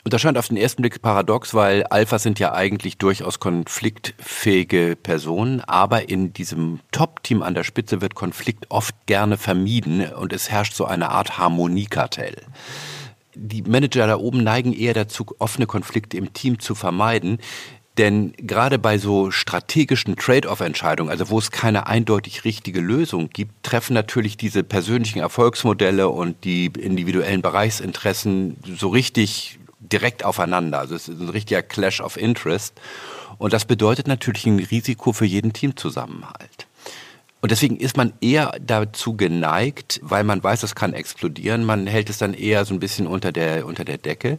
Und 0.05 0.13
das 0.13 0.21
scheint 0.21 0.37
auf 0.37 0.47
den 0.47 0.55
ersten 0.55 0.81
Blick 0.81 1.01
paradox, 1.01 1.53
weil 1.53 1.83
Alphas 1.83 2.23
sind 2.23 2.39
ja 2.39 2.53
eigentlich 2.53 2.97
durchaus 2.97 3.41
konfliktfähige 3.41 4.95
Personen, 4.95 5.59
aber 5.59 6.07
in 6.07 6.31
diesem 6.31 6.79
Top-Team 6.93 7.43
an 7.43 7.53
der 7.53 7.65
Spitze 7.65 7.99
wird 7.99 8.15
Konflikt 8.15 8.67
oft 8.69 8.95
gerne 9.07 9.35
vermieden 9.35 10.13
und 10.13 10.31
es 10.31 10.49
herrscht 10.49 10.73
so 10.73 10.85
eine 10.85 11.09
Art 11.09 11.37
Harmoniekartell. 11.37 12.37
Die 13.35 13.63
Manager 13.63 14.07
da 14.07 14.15
oben 14.15 14.41
neigen 14.41 14.71
eher 14.71 14.93
dazu, 14.93 15.25
offene 15.39 15.65
Konflikte 15.65 16.15
im 16.15 16.31
Team 16.31 16.59
zu 16.59 16.75
vermeiden. 16.75 17.39
Denn 17.97 18.33
gerade 18.37 18.79
bei 18.79 18.97
so 18.97 19.31
strategischen 19.31 20.15
Trade-off-Entscheidungen, 20.15 21.11
also 21.11 21.29
wo 21.29 21.39
es 21.39 21.51
keine 21.51 21.87
eindeutig 21.87 22.45
richtige 22.45 22.79
Lösung 22.79 23.29
gibt, 23.29 23.63
treffen 23.63 23.93
natürlich 23.93 24.37
diese 24.37 24.63
persönlichen 24.63 25.19
Erfolgsmodelle 25.19 26.07
und 26.07 26.43
die 26.45 26.67
individuellen 26.67 27.41
Bereichsinteressen 27.41 28.57
so 28.77 28.87
richtig 28.89 29.59
direkt 29.79 30.23
aufeinander. 30.23 30.79
Also 30.79 30.95
es 30.95 31.09
ist 31.09 31.19
ein 31.19 31.29
richtiger 31.29 31.61
Clash 31.61 31.99
of 31.99 32.15
Interest. 32.15 32.73
Und 33.37 33.51
das 33.53 33.65
bedeutet 33.65 34.07
natürlich 34.07 34.45
ein 34.45 34.59
Risiko 34.59 35.11
für 35.11 35.25
jeden 35.25 35.51
Teamzusammenhalt. 35.51 36.67
Und 37.41 37.49
deswegen 37.51 37.77
ist 37.77 37.97
man 37.97 38.13
eher 38.21 38.55
dazu 38.61 39.17
geneigt, 39.17 39.99
weil 40.03 40.23
man 40.23 40.43
weiß, 40.43 40.61
das 40.61 40.75
kann 40.75 40.93
explodieren, 40.93 41.65
man 41.65 41.87
hält 41.87 42.11
es 42.11 42.19
dann 42.19 42.35
eher 42.35 42.65
so 42.65 42.73
ein 42.75 42.79
bisschen 42.79 43.07
unter 43.07 43.31
der, 43.31 43.65
unter 43.65 43.83
der 43.83 43.97
Decke. 43.97 44.37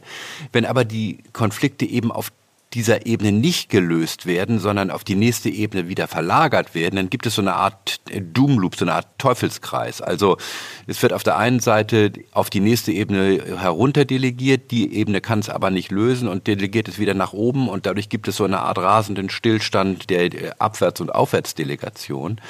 Wenn 0.53 0.64
aber 0.64 0.84
die 0.84 1.18
Konflikte 1.32 1.84
eben 1.84 2.12
auf 2.12 2.30
dieser 2.74 3.06
Ebene 3.06 3.32
nicht 3.32 3.68
gelöst 3.68 4.26
werden, 4.26 4.58
sondern 4.58 4.90
auf 4.90 5.04
die 5.04 5.14
nächste 5.14 5.48
Ebene 5.48 5.88
wieder 5.88 6.08
verlagert 6.08 6.74
werden, 6.74 6.96
dann 6.96 7.10
gibt 7.10 7.26
es 7.26 7.34
so 7.34 7.42
eine 7.42 7.54
Art 7.54 8.00
äh, 8.10 8.20
Doom 8.20 8.58
Loop, 8.58 8.76
so 8.76 8.84
eine 8.84 8.94
Art 8.94 9.08
Teufelskreis. 9.18 10.00
Also 10.00 10.38
es 10.86 11.02
wird 11.02 11.12
auf 11.12 11.22
der 11.22 11.36
einen 11.36 11.60
Seite 11.60 12.12
auf 12.32 12.50
die 12.50 12.60
nächste 12.60 12.92
Ebene 12.92 13.58
herunterdelegiert, 13.58 14.70
die 14.70 14.94
Ebene 14.94 15.20
kann 15.20 15.40
es 15.40 15.48
aber 15.48 15.70
nicht 15.70 15.90
lösen 15.90 16.28
und 16.28 16.46
delegiert 16.46 16.88
es 16.88 16.98
wieder 16.98 17.14
nach 17.14 17.32
oben 17.32 17.68
und 17.68 17.86
dadurch 17.86 18.08
gibt 18.08 18.28
es 18.28 18.36
so 18.36 18.44
eine 18.44 18.60
Art 18.60 18.78
rasenden 18.78 19.30
Stillstand 19.30 20.10
der 20.10 20.60
Abwärts- 20.60 21.00
und 21.00 21.14
Aufwärtsdelegation. 21.14 22.40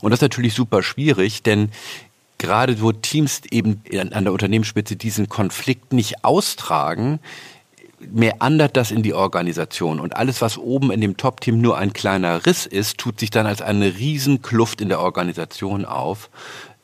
Und 0.00 0.10
das 0.10 0.18
ist 0.18 0.22
natürlich 0.22 0.54
super 0.54 0.82
schwierig, 0.82 1.42
denn 1.42 1.70
gerade 2.42 2.80
wo 2.80 2.90
Teams 2.90 3.42
eben 3.50 3.82
an 4.12 4.24
der 4.24 4.32
Unternehmensspitze 4.32 4.96
diesen 4.96 5.28
Konflikt 5.28 5.92
nicht 5.92 6.24
austragen, 6.24 7.20
meandert 8.10 8.76
das 8.76 8.90
in 8.90 9.02
die 9.02 9.14
Organisation. 9.14 10.00
Und 10.00 10.16
alles, 10.16 10.40
was 10.40 10.58
oben 10.58 10.90
in 10.90 11.00
dem 11.00 11.16
Top-Team 11.16 11.60
nur 11.60 11.78
ein 11.78 11.92
kleiner 11.92 12.44
Riss 12.46 12.66
ist, 12.66 12.98
tut 12.98 13.20
sich 13.20 13.30
dann 13.30 13.46
als 13.46 13.62
eine 13.62 13.96
Riesenkluft 13.96 14.80
in 14.80 14.88
der 14.88 15.00
Organisation 15.00 15.84
auf. 15.84 16.30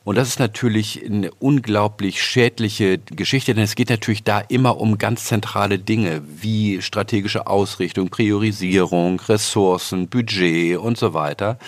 Und 0.04 0.16
das 0.16 0.28
ist 0.28 0.38
natürlich 0.38 1.04
eine 1.04 1.30
unglaublich 1.32 2.22
schädliche 2.22 2.98
Geschichte, 2.98 3.54
denn 3.54 3.64
es 3.64 3.74
geht 3.74 3.90
natürlich 3.90 4.24
da 4.24 4.40
immer 4.40 4.80
um 4.80 4.96
ganz 4.96 5.24
zentrale 5.24 5.78
Dinge 5.78 6.22
wie 6.26 6.80
strategische 6.80 7.46
Ausrichtung, 7.46 8.08
Priorisierung, 8.08 9.20
Ressourcen, 9.20 10.08
Budget 10.08 10.78
und 10.78 10.96
so 10.96 11.12
weiter. 11.12 11.58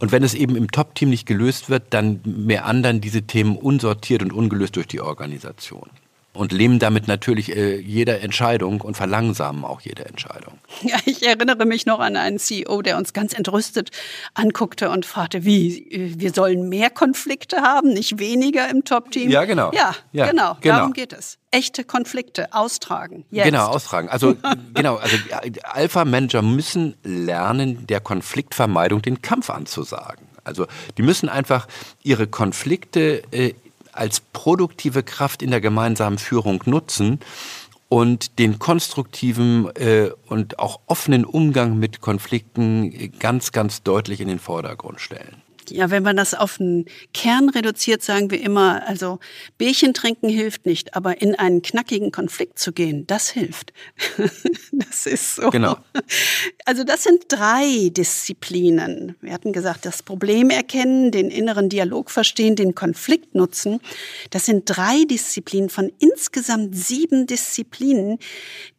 Und 0.00 0.12
wenn 0.12 0.22
es 0.22 0.32
eben 0.32 0.56
im 0.56 0.70
Top-Team 0.70 1.10
nicht 1.10 1.26
gelöst 1.26 1.68
wird, 1.68 1.84
dann 1.90 2.20
meandern 2.24 3.02
diese 3.02 3.22
Themen 3.22 3.56
unsortiert 3.56 4.22
und 4.22 4.32
ungelöst 4.32 4.76
durch 4.76 4.86
die 4.86 5.00
Organisation 5.00 5.90
und 6.34 6.52
lähmen 6.52 6.78
damit 6.78 7.08
natürlich 7.08 7.56
äh, 7.56 7.78
jede 7.78 8.18
Entscheidung 8.20 8.80
und 8.80 8.96
verlangsamen 8.96 9.64
auch 9.64 9.80
jede 9.80 10.04
Entscheidung. 10.04 10.58
Ja, 10.82 10.96
ich 11.06 11.26
erinnere 11.26 11.64
mich 11.64 11.86
noch 11.86 12.00
an 12.00 12.16
einen 12.16 12.38
CEO, 12.38 12.82
der 12.82 12.98
uns 12.98 13.12
ganz 13.12 13.32
entrüstet 13.32 13.90
anguckte 14.34 14.90
und 14.90 15.06
fragte, 15.06 15.44
wie, 15.44 16.14
wir 16.18 16.32
sollen 16.32 16.68
mehr 16.68 16.90
Konflikte 16.90 17.62
haben, 17.62 17.92
nicht 17.92 18.18
weniger 18.18 18.68
im 18.68 18.84
Top-Team. 18.84 19.30
Ja, 19.30 19.44
genau. 19.44 19.72
Ja, 19.72 19.94
ja 20.12 20.28
genau, 20.28 20.56
genau. 20.60 20.76
Darum 20.76 20.92
geht 20.92 21.12
es. 21.12 21.38
Echte 21.50 21.84
Konflikte 21.84 22.52
austragen. 22.52 23.24
Jetzt. 23.30 23.44
Genau, 23.44 23.68
austragen. 23.68 24.08
Also, 24.08 24.34
genau, 24.74 24.96
also 24.96 25.16
Alpha-Manager 25.62 26.42
müssen 26.42 26.96
lernen, 27.04 27.86
der 27.86 28.00
Konfliktvermeidung 28.00 29.02
den 29.02 29.22
Kampf 29.22 29.50
anzusagen. 29.50 30.26
Also 30.44 30.66
die 30.98 31.02
müssen 31.02 31.28
einfach 31.28 31.66
ihre 32.02 32.26
Konflikte 32.26 33.22
äh, 33.32 33.54
als 33.96 34.20
produktive 34.20 35.02
Kraft 35.02 35.42
in 35.42 35.50
der 35.50 35.60
gemeinsamen 35.60 36.18
Führung 36.18 36.62
nutzen 36.66 37.20
und 37.88 38.38
den 38.38 38.58
konstruktiven 38.58 39.68
äh, 39.76 40.10
und 40.26 40.58
auch 40.58 40.80
offenen 40.86 41.24
Umgang 41.24 41.78
mit 41.78 42.00
Konflikten 42.00 43.12
ganz, 43.18 43.52
ganz 43.52 43.82
deutlich 43.82 44.20
in 44.20 44.28
den 44.28 44.38
Vordergrund 44.40 45.00
stellen. 45.00 45.43
Ja, 45.70 45.90
wenn 45.90 46.02
man 46.02 46.16
das 46.16 46.34
auf 46.34 46.58
den 46.58 46.86
Kern 47.12 47.48
reduziert, 47.48 48.02
sagen 48.02 48.30
wir 48.30 48.40
immer, 48.40 48.86
also 48.86 49.18
Bierchen 49.58 49.94
trinken 49.94 50.28
hilft 50.28 50.66
nicht, 50.66 50.94
aber 50.94 51.20
in 51.20 51.34
einen 51.34 51.62
knackigen 51.62 52.12
Konflikt 52.12 52.58
zu 52.58 52.72
gehen, 52.72 53.06
das 53.06 53.30
hilft. 53.30 53.72
das 54.72 55.06
ist 55.06 55.36
so. 55.36 55.50
Genau. 55.50 55.76
Also 56.64 56.84
das 56.84 57.02
sind 57.02 57.24
drei 57.28 57.90
Disziplinen. 57.90 59.16
Wir 59.20 59.32
hatten 59.32 59.52
gesagt, 59.52 59.86
das 59.86 60.02
Problem 60.02 60.50
erkennen, 60.50 61.10
den 61.10 61.30
inneren 61.30 61.68
Dialog 61.68 62.10
verstehen, 62.10 62.56
den 62.56 62.74
Konflikt 62.74 63.34
nutzen. 63.34 63.80
Das 64.30 64.46
sind 64.46 64.64
drei 64.66 65.04
Disziplinen 65.04 65.70
von 65.70 65.92
insgesamt 65.98 66.76
sieben 66.76 67.26
Disziplinen, 67.26 68.18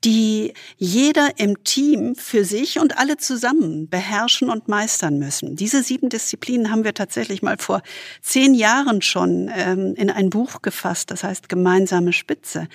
die 0.03 0.53
jeder 0.77 1.31
im 1.37 1.63
Team 1.63 2.15
für 2.15 2.45
sich 2.45 2.79
und 2.79 2.97
alle 2.97 3.17
zusammen 3.17 3.89
beherrschen 3.89 4.49
und 4.49 4.67
meistern 4.67 5.17
müssen. 5.19 5.55
Diese 5.55 5.83
sieben 5.83 6.09
Disziplinen 6.09 6.71
haben 6.71 6.74
wir 6.83 6.93
tatsächlich 6.93 7.41
mal 7.41 7.57
vor 7.57 7.81
zehn 8.21 8.53
Jahren 8.53 9.01
schon 9.01 9.51
ähm, 9.55 9.95
in 9.95 10.09
ein 10.09 10.29
Buch 10.29 10.61
gefasst, 10.61 11.11
das 11.11 11.23
heißt 11.23 11.49
Gemeinsame 11.49 12.13
Spitze. 12.13 12.67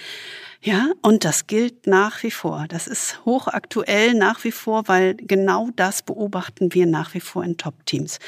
Ja, 0.62 0.90
und 1.01 1.24
das 1.24 1.46
gilt 1.46 1.86
nach 1.86 2.22
wie 2.22 2.30
vor. 2.30 2.66
Das 2.68 2.86
ist 2.86 3.24
hochaktuell 3.24 4.12
nach 4.12 4.44
wie 4.44 4.53
vor, 4.53 4.88
weil 4.88 5.14
genau 5.14 5.70
das 5.74 6.03
beobachten 6.03 6.74
wir 6.74 6.84
nach 6.84 7.14
wie 7.14 7.20
vor 7.20 7.44
in 7.44 7.57
Top-Teams. 7.57 8.18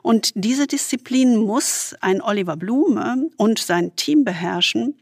Und 0.00 0.32
diese 0.34 0.66
Disziplin 0.66 1.36
muss 1.36 1.94
ein 2.00 2.22
Oliver 2.22 2.56
Blume 2.56 3.28
und 3.36 3.58
sein 3.58 3.94
Team 3.96 4.24
beherrschen, 4.24 4.98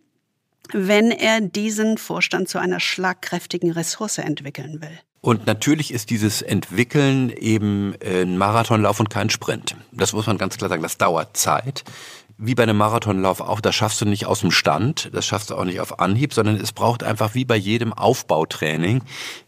wenn 0.72 1.12
er 1.12 1.40
diesen 1.40 1.98
Vorstand 1.98 2.48
zu 2.48 2.58
einer 2.58 2.80
schlagkräftigen 2.80 3.70
Ressource 3.70 4.18
entwickeln 4.18 4.82
will. 4.82 4.98
Und 5.24 5.46
natürlich 5.46 5.94
ist 5.94 6.10
dieses 6.10 6.42
Entwickeln 6.42 7.30
eben 7.30 7.94
ein 8.04 8.36
Marathonlauf 8.36 8.98
und 8.98 9.08
kein 9.08 9.30
Sprint. 9.30 9.76
Das 9.92 10.12
muss 10.12 10.26
man 10.26 10.36
ganz 10.36 10.58
klar 10.58 10.68
sagen. 10.68 10.82
Das 10.82 10.98
dauert 10.98 11.36
Zeit 11.36 11.84
wie 12.44 12.56
bei 12.56 12.64
einem 12.64 12.76
Marathonlauf 12.76 13.40
auch, 13.40 13.60
das 13.60 13.76
schaffst 13.76 14.00
du 14.00 14.04
nicht 14.04 14.26
aus 14.26 14.40
dem 14.40 14.50
Stand, 14.50 15.10
das 15.12 15.24
schaffst 15.24 15.50
du 15.50 15.56
auch 15.56 15.64
nicht 15.64 15.78
auf 15.78 16.00
Anhieb, 16.00 16.34
sondern 16.34 16.56
es 16.56 16.72
braucht 16.72 17.04
einfach 17.04 17.34
wie 17.34 17.44
bei 17.44 17.54
jedem 17.54 17.92
Aufbautraining 17.92 19.02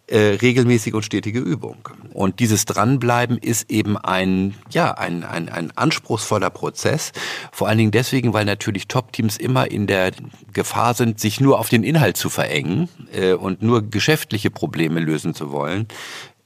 äh, 0.07 0.37
regelmäßige 0.41 0.95
und 0.95 1.05
stetige 1.05 1.39
Übung. 1.39 1.89
Und 2.13 2.39
dieses 2.39 2.67
Dranbleiben 2.67 3.39
ist 3.39 3.71
eben 3.71 3.97
ein, 3.97 4.55
ja, 4.71 4.93
ein, 4.93 5.25
ein, 5.25 5.49
ein 5.49 5.73
anspruchsvoller 5.77 6.51
Prozess. 6.51 7.13
Vor 7.53 7.69
allen 7.69 7.79
Dingen 7.79 7.91
deswegen, 7.91 8.33
weil 8.33 8.45
natürlich 8.45 8.87
Top-Teams 8.87 9.37
immer 9.37 9.71
in 9.71 9.87
der 9.87 10.13
Gefahr 10.53 10.95
sind, 10.95 11.21
sich 11.21 11.41
nur 11.41 11.59
auf 11.59 11.69
den 11.69 11.83
Inhalt 11.83 12.17
zu 12.17 12.29
verengen 12.29 12.89
äh, 13.13 13.33
und 13.33 13.63
nur 13.63 13.83
geschäftliche 13.83 14.51
Probleme 14.51 15.01
lösen 15.01 15.35
zu 15.35 15.51
wollen. 15.51 15.89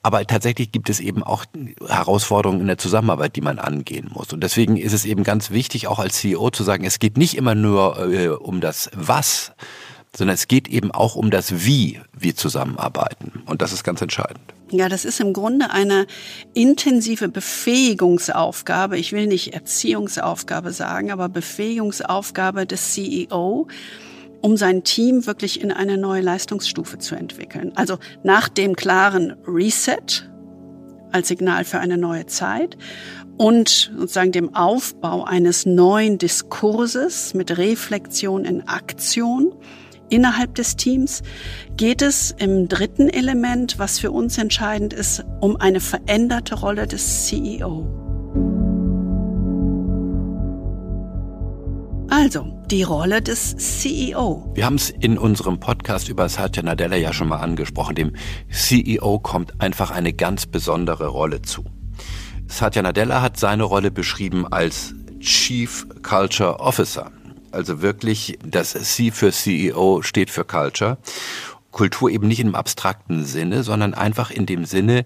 Aber 0.02 0.24
tatsächlich 0.24 0.70
gibt 0.70 0.88
es 0.88 1.00
eben 1.00 1.22
auch 1.24 1.44
Herausforderungen 1.86 2.60
in 2.60 2.66
der 2.68 2.78
Zusammenarbeit, 2.78 3.34
die 3.34 3.40
man 3.40 3.58
angehen 3.58 4.08
muss. 4.12 4.32
Und 4.32 4.42
deswegen 4.42 4.76
ist 4.76 4.92
es 4.92 5.04
eben 5.04 5.24
ganz 5.24 5.50
wichtig, 5.50 5.88
auch 5.88 5.98
als 5.98 6.18
CEO 6.18 6.50
zu 6.50 6.62
sagen, 6.62 6.84
es 6.84 7.00
geht 7.00 7.18
nicht 7.18 7.36
immer 7.36 7.54
nur 7.54 8.08
äh, 8.08 8.28
um 8.28 8.60
das 8.60 8.90
Was, 8.94 9.52
sondern 10.16 10.34
es 10.34 10.48
geht 10.48 10.68
eben 10.68 10.90
auch 10.90 11.16
um 11.16 11.30
das 11.30 11.64
Wie 11.64 12.00
wir 12.12 12.34
zusammenarbeiten. 12.36 13.42
Und 13.46 13.62
das 13.62 13.72
ist 13.72 13.84
ganz 13.84 14.00
entscheidend. 14.00 14.40
Ja, 14.70 14.88
das 14.88 15.04
ist 15.04 15.20
im 15.20 15.32
Grunde 15.32 15.70
eine 15.70 16.06
intensive 16.54 17.28
Befähigungsaufgabe. 17.28 18.98
Ich 18.98 19.12
will 19.12 19.26
nicht 19.26 19.54
Erziehungsaufgabe 19.54 20.72
sagen, 20.72 21.10
aber 21.10 21.28
Befähigungsaufgabe 21.28 22.66
des 22.66 22.92
CEO 22.92 23.68
um 24.40 24.56
sein 24.56 24.84
Team 24.84 25.26
wirklich 25.26 25.60
in 25.60 25.72
eine 25.72 25.98
neue 25.98 26.22
Leistungsstufe 26.22 26.98
zu 26.98 27.16
entwickeln. 27.16 27.72
Also 27.74 27.98
nach 28.22 28.48
dem 28.48 28.76
klaren 28.76 29.36
Reset 29.46 30.30
als 31.10 31.28
Signal 31.28 31.64
für 31.64 31.80
eine 31.80 31.98
neue 31.98 32.26
Zeit 32.26 32.76
und 33.36 33.92
sozusagen 33.96 34.32
dem 34.32 34.54
Aufbau 34.54 35.24
eines 35.24 35.64
neuen 35.64 36.18
Diskurses 36.18 37.34
mit 37.34 37.56
Reflexion 37.56 38.44
in 38.44 38.68
Aktion 38.68 39.54
innerhalb 40.10 40.54
des 40.54 40.76
Teams 40.76 41.22
geht 41.76 42.02
es 42.02 42.34
im 42.38 42.68
dritten 42.68 43.08
Element, 43.08 43.78
was 43.78 43.98
für 43.98 44.10
uns 44.10 44.38
entscheidend 44.38 44.92
ist, 44.92 45.24
um 45.40 45.56
eine 45.56 45.80
veränderte 45.80 46.56
Rolle 46.56 46.86
des 46.86 47.26
CEO. 47.26 47.86
Also, 52.10 52.58
die 52.70 52.82
Rolle 52.82 53.20
des 53.20 53.56
CEO. 53.56 54.50
Wir 54.54 54.64
haben 54.64 54.76
es 54.76 54.88
in 54.88 55.18
unserem 55.18 55.60
Podcast 55.60 56.08
über 56.08 56.28
Satya 56.28 56.62
Nadella 56.62 56.96
ja 56.96 57.12
schon 57.12 57.28
mal 57.28 57.36
angesprochen. 57.36 57.94
Dem 57.94 58.12
CEO 58.50 59.18
kommt 59.18 59.60
einfach 59.60 59.90
eine 59.90 60.14
ganz 60.14 60.46
besondere 60.46 61.08
Rolle 61.08 61.42
zu. 61.42 61.64
Satya 62.46 62.80
Nadella 62.82 63.20
hat 63.20 63.38
seine 63.38 63.64
Rolle 63.64 63.90
beschrieben 63.90 64.46
als 64.50 64.94
Chief 65.20 65.86
Culture 66.02 66.60
Officer. 66.60 67.10
Also 67.50 67.82
wirklich, 67.82 68.38
das 68.44 68.72
C 68.72 69.10
für 69.10 69.32
CEO 69.32 70.02
steht 70.02 70.30
für 70.30 70.44
Culture. 70.44 70.98
Kultur 71.70 72.10
eben 72.10 72.28
nicht 72.28 72.40
im 72.40 72.54
abstrakten 72.54 73.24
Sinne, 73.24 73.62
sondern 73.62 73.94
einfach 73.94 74.30
in 74.30 74.46
dem 74.46 74.64
Sinne, 74.64 75.04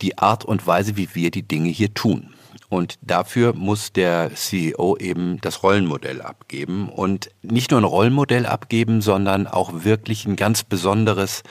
die 0.00 0.18
Art 0.18 0.44
und 0.44 0.66
Weise, 0.66 0.96
wie 0.96 1.14
wir 1.14 1.30
die 1.30 1.42
Dinge 1.42 1.70
hier 1.70 1.92
tun. 1.92 2.34
Und 2.68 2.98
dafür 3.00 3.54
muss 3.54 3.92
der 3.92 4.34
CEO 4.34 4.96
eben 4.98 5.40
das 5.40 5.62
Rollenmodell 5.62 6.20
abgeben 6.20 6.88
und 6.88 7.30
nicht 7.42 7.70
nur 7.70 7.80
ein 7.80 7.84
Rollenmodell 7.84 8.46
abgeben, 8.46 9.00
sondern 9.00 9.46
auch 9.46 9.84
wirklich 9.84 10.26
ein 10.26 10.36
ganz 10.36 10.64
besonderes 10.64 11.42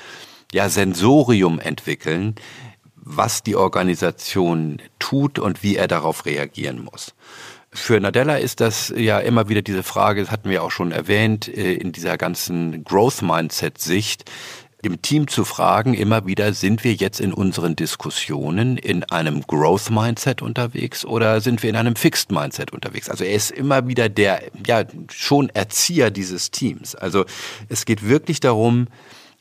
ja, 0.51 0.69
Sensorium 0.69 1.59
entwickeln, 1.59 2.35
was 2.95 3.41
die 3.41 3.55
Organisation 3.55 4.81
tut 4.99 5.39
und 5.39 5.63
wie 5.63 5.75
er 5.75 5.87
darauf 5.87 6.25
reagieren 6.25 6.83
muss. 6.83 7.15
Für 7.77 7.99
Nadella 8.01 8.37
ist 8.37 8.59
das 8.59 8.91
ja 8.97 9.19
immer 9.19 9.49
wieder 9.49 9.61
diese 9.61 9.83
Frage, 9.83 10.21
das 10.21 10.31
hatten 10.31 10.49
wir 10.49 10.63
auch 10.63 10.71
schon 10.71 10.91
erwähnt, 10.91 11.47
äh, 11.47 11.73
in 11.73 11.91
dieser 11.91 12.17
ganzen 12.17 12.83
Growth 12.83 13.21
Mindset 13.21 13.77
Sicht, 13.77 14.29
im 14.81 15.01
Team 15.01 15.27
zu 15.27 15.45
fragen, 15.45 15.93
immer 15.93 16.25
wieder, 16.25 16.53
sind 16.53 16.83
wir 16.83 16.93
jetzt 16.93 17.21
in 17.21 17.33
unseren 17.33 17.75
Diskussionen 17.75 18.77
in 18.77 19.03
einem 19.05 19.41
Growth 19.41 19.89
Mindset 19.89 20.41
unterwegs 20.41 21.05
oder 21.05 21.39
sind 21.39 21.63
wir 21.63 21.69
in 21.69 21.75
einem 21.75 21.95
Fixed 21.95 22.31
Mindset 22.31 22.73
unterwegs? 22.73 23.09
Also 23.09 23.23
er 23.23 23.33
ist 23.33 23.51
immer 23.51 23.87
wieder 23.87 24.09
der, 24.09 24.41
ja, 24.65 24.83
schon 25.09 25.49
Erzieher 25.49 26.11
dieses 26.11 26.51
Teams. 26.51 26.95
Also 26.95 27.25
es 27.69 27.85
geht 27.85 28.07
wirklich 28.07 28.39
darum, 28.39 28.87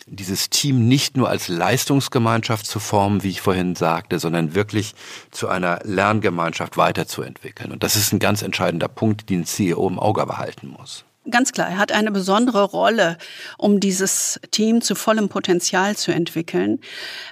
dieses 0.07 0.51
Team 0.51 0.87
nicht 0.87 1.17
nur 1.17 1.29
als 1.29 1.49
Leistungsgemeinschaft 1.49 2.67
zu 2.67 2.79
formen, 2.79 3.23
wie 3.23 3.31
ich 3.31 3.41
vorhin 3.41 3.75
sagte, 3.75 4.19
sondern 4.19 4.55
wirklich 4.55 4.95
zu 5.33 5.49
einer 5.49 5.81
Lerngemeinschaft 5.83 6.77
weiterzuentwickeln. 6.77 7.73
Und 7.73 7.83
das 7.83 7.97
ist 7.97 8.13
ein 8.13 8.21
ganz 8.21 8.43
entscheidender 8.43 8.89
Punkt, 8.89 9.29
den 9.31 9.45
CEO 9.45 9.89
im 9.89 9.99
Auge 9.99 10.25
behalten 10.25 10.69
muss. 10.69 11.05
Ganz 11.31 11.53
klar, 11.53 11.68
er 11.68 11.79
hat 11.79 11.93
eine 11.93 12.11
besondere 12.11 12.62
Rolle, 12.62 13.18
um 13.59 13.81
dieses 13.81 14.41
Team 14.51 14.81
zu 14.81 14.95
vollem 14.95 15.29
Potenzial 15.29 15.97
zu 15.97 16.12
entwickeln. 16.12 16.81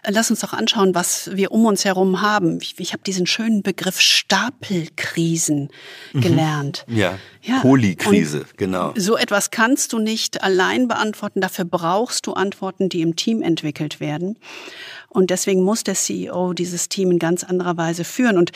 Lass 0.07 0.31
uns 0.31 0.41
doch 0.41 0.53
anschauen, 0.53 0.95
was 0.95 1.31
wir 1.35 1.53
um 1.53 1.65
uns 1.67 1.85
herum 1.85 2.21
haben. 2.21 2.59
Ich, 2.61 2.75
ich 2.79 2.93
habe 2.93 3.03
diesen 3.05 3.27
schönen 3.27 3.63
Begriff 3.63 4.01
Stapelkrisen 4.01 5.71
mhm. 6.13 6.21
gelernt. 6.21 6.85
Ja, 6.89 7.19
ja. 7.43 7.61
Polykrise, 7.61 8.47
genau. 8.57 8.93
So 8.97 9.17
etwas 9.17 9.51
kannst 9.51 9.93
du 9.93 9.99
nicht 9.99 10.43
allein 10.43 10.89
beantworten. 10.89 11.41
Dafür 11.41 11.65
brauchst 11.65 12.27
du 12.27 12.33
Antworten, 12.33 12.89
die 12.89 13.03
im 13.03 13.17
Team 13.17 13.43
entwickelt 13.43 14.01
werden. 14.01 14.39
Und 15.15 15.31
deswegen 15.31 15.63
muss 15.63 15.85
der 15.85 15.95
CEO 15.95 16.53
dieses 16.53 16.91
Team 16.91 17.13
in 17.13 17.19
ganz 17.19 17.45
anderer 17.45 17.79
Weise 17.79 18.05
führen. 18.05 18.37
Und 18.37 18.53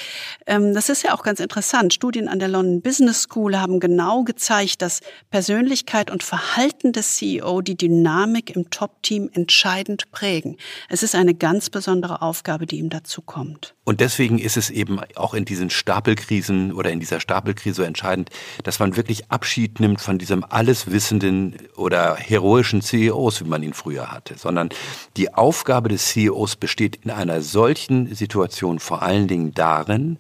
ähm, 0.47 0.75
das 0.75 0.91
ist 0.91 1.03
ja 1.03 1.15
auch 1.15 1.23
ganz 1.23 1.41
interessant. 1.41 1.95
Studien 1.95 2.29
an 2.29 2.39
der 2.39 2.49
London 2.49 2.83
Business 2.83 3.23
School 3.23 3.59
haben 3.59 3.81
genau 3.81 4.25
gezeigt, 4.25 4.83
dass 4.83 5.01
Persönlichkeit 5.31 6.11
und 6.11 6.23
Verhalten 6.23 6.93
des 6.93 7.17
CEO 7.17 7.63
die 7.63 7.77
Dynamik 7.77 8.55
im 8.55 8.69
Top-Team 8.69 9.31
entscheidend 9.33 10.11
prägen. 10.11 10.59
Es 10.91 11.03
ist 11.03 11.15
eine 11.15 11.35
ganz 11.35 11.71
besondere 11.71 12.21
Aufgabe, 12.21 12.67
die 12.67 12.79
ihm 12.79 12.91
dazu 12.91 13.23
kommt. 13.23 13.75
Und 13.85 14.01
deswegen 14.01 14.39
ist 14.39 14.59
es 14.59 14.69
eben 14.69 15.01
auch 15.15 15.33
in 15.33 15.47
diesen 15.47 15.71
Stapelkrisen 15.71 16.73
oder 16.73 16.91
in 16.91 17.01
dieser 17.01 17.21
Stapelkrise 17.21 17.79
so 17.79 17.83
entscheidend, 17.85 18.31
dass 18.65 18.81
man 18.81 18.97
wirklich 18.97 19.31
Abschied 19.31 19.81
nimmt 19.81 20.01
von 20.01 20.19
diesem 20.19 20.45
alleswissenden 20.45 21.57
oder 21.77 22.17
heroischen 22.17 22.83
CEOs, 22.83 23.45
wie 23.45 23.49
man 23.49 23.63
ihn 23.63 23.73
früher 23.73 24.11
hatte, 24.11 24.37
sondern 24.37 24.69
die 25.17 25.33
Aufgabe 25.33 25.89
des 25.89 26.07
CEOs 26.07 26.48
besteht 26.57 26.97
in 27.05 27.11
einer 27.11 27.43
solchen 27.43 28.15
Situation 28.15 28.79
vor 28.79 29.03
allen 29.03 29.29
Dingen 29.29 29.55
darin, 29.55 30.19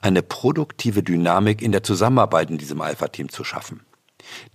eine 0.00 0.22
produktive 0.22 1.02
Dynamik 1.02 1.62
in 1.62 1.72
der 1.72 1.82
Zusammenarbeit 1.82 2.50
in 2.50 2.58
diesem 2.58 2.80
Alpha-Team 2.80 3.30
zu 3.30 3.42
schaffen. 3.42 3.80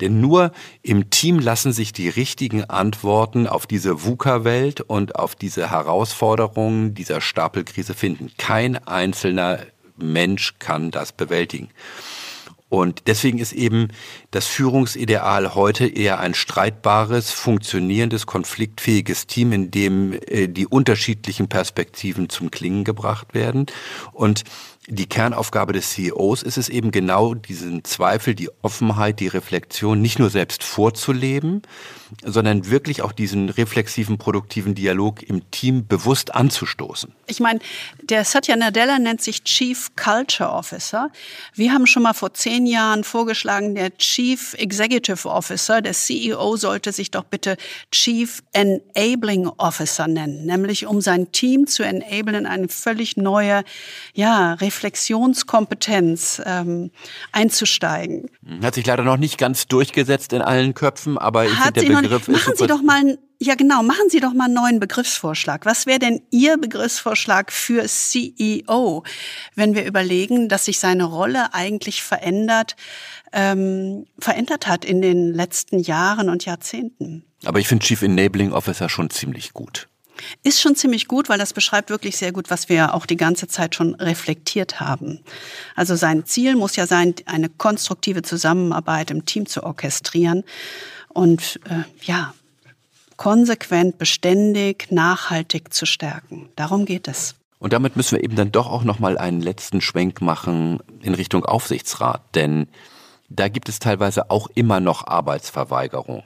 Denn 0.02 0.20
nur 0.20 0.52
im 0.82 1.10
Team 1.10 1.40
lassen 1.40 1.74
sich 1.74 1.94
die 1.94 2.10
richtigen 2.10 2.64
Antworten 2.66 3.48
auf 3.48 3.68
diese 3.68 4.04
VUCA-Welt 4.04 4.82
und 4.82 5.16
auf 5.16 5.36
diese 5.36 5.70
Herausforderungen 5.70 6.94
dieser 6.94 7.22
Stapelkrise 7.22 7.94
finden. 7.94 8.32
Kein 8.38 8.78
einzelner 8.88 9.60
Mensch 9.98 10.56
kann 10.60 10.92
das 10.92 11.12
bewältigen. 11.12 11.70
Und 12.70 13.08
deswegen 13.08 13.40
ist 13.40 13.52
eben 13.52 13.88
das 14.30 14.46
Führungsideal 14.46 15.56
heute 15.56 15.88
eher 15.88 16.20
ein 16.20 16.36
streitbares, 16.36 17.32
funktionierendes, 17.32 18.28
konfliktfähiges 18.28 19.26
Team, 19.26 19.52
in 19.52 19.72
dem 19.72 20.14
äh, 20.28 20.48
die 20.48 20.68
unterschiedlichen 20.68 21.50
Perspektiven 21.50 22.30
zum 22.30 22.52
Klingen 22.52 22.84
gebracht 22.84 23.34
werden. 23.34 23.66
Und 24.14 24.44
die 24.88 25.08
Kernaufgabe 25.08 25.74
des 25.74 25.92
CEOs 25.92 26.44
ist 26.44 26.58
es 26.58 26.70
eben 26.70 26.92
genau, 26.92 27.34
diesen 27.34 27.84
Zweifel, 27.84 28.36
die 28.36 28.50
Offenheit, 28.62 29.20
die 29.20 29.28
Reflexion 29.28 30.02
nicht 30.02 30.20
nur 30.20 30.30
selbst 30.30 30.64
vorzuleben, 30.64 31.64
sondern 32.24 32.70
wirklich 32.70 33.02
auch 33.02 33.12
diesen 33.12 33.50
reflexiven, 33.50 34.18
produktiven 34.18 34.76
Dialog 34.76 35.24
im 35.24 35.50
Team 35.52 35.88
bewusst 35.88 36.34
anzustoßen. 36.34 37.12
Ich 37.28 37.40
meine, 37.40 37.60
der 38.02 38.26
Satya 38.26 38.56
Nadella 38.56 39.00
nennt 39.00 39.22
sich 39.22 39.44
Chief 39.44 39.90
Culture 39.96 40.50
Officer. 40.50 41.12
Wir 41.54 41.74
haben 41.74 41.86
schon 41.86 42.04
mal 42.04 42.14
vor 42.14 42.34
zehn 42.34 42.66
Jahren 42.66 43.04
vorgeschlagen, 43.04 43.76
der 43.76 43.98
Chief 43.98 44.54
Executive 44.56 45.28
Officer, 45.28 45.82
der 45.82 45.94
CEO 45.94 46.56
sollte 46.56 46.92
sich 46.92 47.12
doch 47.12 47.24
bitte 47.24 47.58
Chief 47.92 48.42
Enabling 48.54 49.48
Officer 49.58 50.08
nennen, 50.08 50.46
nämlich 50.46 50.86
um 50.86 51.02
sein 51.02 51.32
Team 51.32 51.68
zu 51.68 51.84
enablen, 51.84 52.46
eine 52.46 52.68
völlig 52.68 53.18
neue, 53.18 53.64
ja, 54.14 54.54
Reflexion 54.54 54.90
Reflexionskompetenz 54.90 56.42
ähm, 56.46 56.92
einzusteigen. 57.32 58.30
Hat 58.62 58.76
sich 58.76 58.86
leider 58.86 59.04
noch 59.04 59.18
nicht 59.18 59.38
ganz 59.38 59.68
durchgesetzt 59.68 60.34
in 60.34 60.42
allen 60.42 60.74
Köpfen, 60.74 61.18
aber 61.18 61.46
ich 61.46 61.56
Hat 61.56 61.78
finde, 61.78 61.82
der 61.82 61.99
Begriff 62.04 62.28
noch, 62.28 62.36
ist 62.36 62.46
Machen 62.46 62.58
Sie 62.58 62.68
doch 62.68 62.82
mal, 62.82 63.18
ja 63.40 63.56
genau, 63.56 63.84
machen 63.84 64.10
Sie 64.10 64.20
doch 64.20 64.34
mal 64.34 64.46
einen 64.46 64.54
neuen 64.54 64.80
Begriffsvorschlag. 64.80 65.66
Was 65.66 65.86
wäre 65.86 66.00
denn 66.00 66.22
Ihr 66.32 66.58
Begriffsvorschlag 66.58 67.52
für 67.52 67.86
CEO, 67.86 69.04
wenn 69.56 69.76
wir 69.76 69.86
überlegen, 69.86 70.50
dass 70.50 70.66
sich 70.66 70.80
seine 70.80 71.06
Rolle 71.06 71.54
eigentlich 71.54 72.04
verändert, 72.04 72.76
ähm, 73.34 74.06
verändert 74.20 74.68
hat 74.68 74.86
in 74.86 75.02
den 75.02 75.34
letzten 75.34 75.80
Jahren 75.80 76.30
und 76.30 76.46
Jahrzehnten? 76.46 77.24
Aber 77.46 77.60
ich 77.60 77.68
finde 77.68 77.86
Chief 77.86 78.02
Enabling 78.02 78.52
Officer 78.52 78.90
schon 78.90 79.10
ziemlich 79.10 79.54
gut. 79.54 79.88
Ist 80.44 80.62
schon 80.62 80.76
ziemlich 80.76 81.08
gut, 81.08 81.30
weil 81.30 81.38
das 81.40 81.54
beschreibt 81.54 81.90
wirklich 81.90 82.18
sehr 82.18 82.32
gut, 82.32 82.50
was 82.50 82.70
wir 82.70 82.94
auch 82.94 83.06
die 83.06 83.18
ganze 83.18 83.48
Zeit 83.48 83.76
schon 83.76 83.96
reflektiert 83.96 84.80
haben. 84.80 85.22
Also 85.76 85.96
sein 85.96 86.26
Ziel 86.26 86.56
muss 86.56 86.76
ja 86.76 86.88
sein, 86.88 87.16
eine 87.26 87.50
konstruktive 87.50 88.22
Zusammenarbeit 88.22 89.12
im 89.12 89.26
Team 89.26 89.46
zu 89.46 89.64
orchestrieren 89.64 90.44
und 91.20 91.60
äh, 91.66 91.84
ja, 92.04 92.34
konsequent, 93.18 93.98
beständig, 93.98 94.88
nachhaltig 94.90 95.74
zu 95.74 95.86
stärken. 95.86 96.48
Darum 96.56 96.86
geht 96.86 97.10
es. 97.10 97.36
Und 97.60 97.74
damit 97.74 97.98
müssen 97.98 98.16
wir 98.16 98.24
eben 98.24 98.38
dann 98.38 98.54
doch 98.54 98.68
auch 98.68 98.86
noch 98.86 99.00
mal 99.00 99.18
einen 99.18 99.42
letzten 99.42 99.82
Schwenk 99.82 100.22
machen 100.22 100.80
in 101.02 101.14
Richtung 101.14 101.44
Aufsichtsrat, 101.44 102.24
denn 102.36 102.68
da 103.28 103.50
gibt 103.50 103.68
es 103.68 103.80
teilweise 103.80 104.32
auch 104.32 104.48
immer 104.56 104.80
noch 104.80 105.06
Arbeitsverweigerung. 105.06 106.24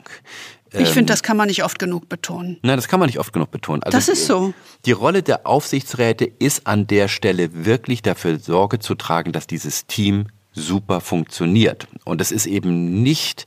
Ich 0.75 0.89
finde, 0.89 1.11
das 1.11 1.21
kann 1.21 1.37
man 1.37 1.47
nicht 1.47 1.63
oft 1.63 1.77
genug 1.77 2.07
betonen. 2.09 2.57
Nein, 2.63 2.77
das 2.77 2.87
kann 2.87 2.99
man 2.99 3.07
nicht 3.07 3.19
oft 3.19 3.33
genug 3.33 3.51
betonen. 3.51 3.83
Also 3.83 3.95
das 3.95 4.07
ist 4.07 4.25
so. 4.25 4.53
Die 4.85 4.91
Rolle 4.91 5.21
der 5.21 5.45
Aufsichtsräte 5.45 6.25
ist 6.25 6.65
an 6.65 6.87
der 6.87 7.07
Stelle 7.07 7.65
wirklich 7.65 8.01
dafür 8.01 8.39
Sorge 8.39 8.79
zu 8.79 8.95
tragen, 8.95 9.31
dass 9.33 9.45
dieses 9.45 9.85
Team 9.85 10.27
super 10.51 11.01
funktioniert. 11.01 11.87
Und 12.05 12.21
es 12.21 12.31
ist 12.31 12.45
eben 12.45 13.03
nicht 13.03 13.45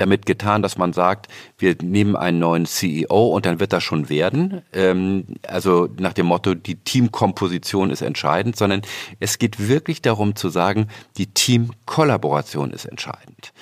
damit 0.00 0.26
getan, 0.26 0.62
dass 0.62 0.78
man 0.78 0.92
sagt, 0.92 1.28
wir 1.58 1.76
nehmen 1.82 2.16
einen 2.16 2.38
neuen 2.38 2.66
CEO 2.66 3.28
und 3.28 3.46
dann 3.46 3.60
wird 3.60 3.72
das 3.72 3.82
schon 3.82 4.08
werden. 4.08 4.62
Ähm, 4.72 5.24
also 5.46 5.88
nach 5.98 6.12
dem 6.12 6.26
Motto, 6.26 6.54
die 6.54 6.76
Teamkomposition 6.76 7.90
ist 7.90 8.02
entscheidend, 8.02 8.56
sondern 8.56 8.82
es 9.18 9.38
geht 9.38 9.68
wirklich 9.68 10.02
darum 10.02 10.36
zu 10.36 10.48
sagen, 10.48 10.88
die 11.16 11.26
Teamkollaboration 11.26 12.70
ist 12.72 12.84
entscheidend 12.84 13.52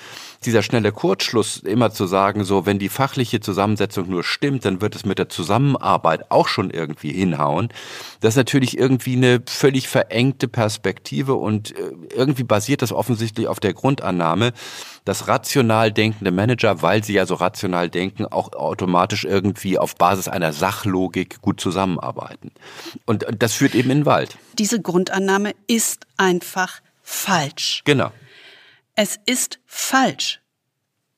dieser 0.45 0.63
schnelle 0.63 0.91
Kurzschluss, 0.91 1.57
immer 1.57 1.91
zu 1.91 2.05
sagen, 2.07 2.43
so, 2.43 2.65
wenn 2.65 2.79
die 2.79 2.89
fachliche 2.89 3.41
Zusammensetzung 3.41 4.09
nur 4.09 4.23
stimmt, 4.23 4.63
dann 4.63 4.81
wird 4.81 4.95
es 4.95 5.05
mit 5.05 5.19
der 5.19 5.29
Zusammenarbeit 5.29 6.31
auch 6.31 6.47
schon 6.47 6.71
irgendwie 6.71 7.11
hinhauen. 7.11 7.69
Das 8.21 8.33
ist 8.33 8.37
natürlich 8.37 8.77
irgendwie 8.77 9.17
eine 9.17 9.41
völlig 9.45 9.87
verengte 9.89 10.47
Perspektive 10.47 11.35
und 11.35 11.77
äh, 11.77 11.91
irgendwie 12.15 12.43
basiert 12.43 12.81
das 12.81 12.93
offensichtlich 12.93 13.47
auf 13.47 13.59
der 13.59 13.73
Grundannahme, 13.73 14.53
dass 15.03 15.27
rational 15.27 15.91
denkende 15.91 16.31
Manager, 16.31 16.81
weil 16.81 17.03
sie 17.03 17.13
ja 17.13 17.25
so 17.25 17.35
rational 17.35 17.89
denken, 17.89 18.25
auch 18.25 18.53
automatisch 18.53 19.25
irgendwie 19.25 19.77
auf 19.77 19.95
Basis 19.95 20.27
einer 20.27 20.53
Sachlogik 20.53 21.41
gut 21.41 21.59
zusammenarbeiten. 21.59 22.51
Und 23.05 23.25
das 23.37 23.53
führt 23.53 23.75
eben 23.75 23.89
in 23.89 23.99
den 23.99 24.05
Wald. 24.05 24.37
Diese 24.57 24.81
Grundannahme 24.81 25.53
ist 25.67 26.05
einfach 26.17 26.81
falsch. 27.03 27.81
Genau. 27.85 28.11
Es 29.01 29.17
ist 29.25 29.59
falsch. 29.65 30.41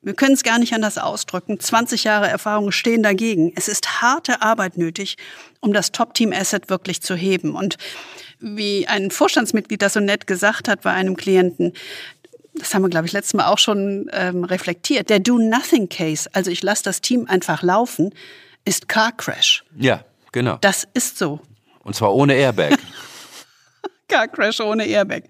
Wir 0.04 0.14
können 0.14 0.34
es 0.34 0.44
gar 0.44 0.60
nicht 0.60 0.72
anders 0.76 1.00
ausdrücken. 1.00 1.60
20 1.60 2.04
Jahre 2.04 2.28
Erfahrung 2.28 2.72
stehen 2.72 3.02
dagegen. 3.02 3.54
Es 3.56 3.68
ist 3.68 4.04
harte 4.04 4.44
Arbeit 4.44 4.78
nötig, 4.78 5.18
um 5.62 5.74
das 5.74 5.92
Top-Team-Asset 5.92 6.70
wirklich 6.70 7.02
zu 7.02 7.16
heben. 7.16 7.56
Und 7.56 7.80
wie 8.40 8.88
ein 8.88 9.10
Vorstandsmitglied 9.10 9.82
das 9.82 9.94
so 9.94 10.00
nett 10.00 10.28
gesagt 10.28 10.68
hat 10.68 10.84
bei 10.84 10.92
einem 10.92 11.18
Klienten, 11.18 11.74
das 12.54 12.76
haben 12.76 12.84
wir, 12.84 12.90
glaube 12.90 13.08
ich, 13.08 13.14
letztes 13.14 13.34
Mal 13.34 13.48
auch 13.48 13.58
schon 13.58 14.12
ähm, 14.14 14.44
reflektiert, 14.44 15.10
der 15.10 15.18
Do-Nothing-Case, 15.20 16.30
also 16.34 16.52
ich 16.52 16.62
lasse 16.62 16.84
das 16.84 17.02
Team 17.02 17.26
einfach 17.28 17.64
laufen, 17.64 18.14
ist 18.64 18.90
Car 18.90 19.12
Crash. 19.12 19.64
Ja, 19.76 20.06
genau. 20.32 20.60
Das 20.62 20.88
ist 20.94 21.18
so. 21.18 21.40
Und 21.84 21.96
zwar 21.96 22.14
ohne 22.14 22.36
Airbag. 22.36 22.78
Car 24.08 24.28
Crash 24.28 24.60
ohne 24.60 24.86
Airbag. 24.86 25.24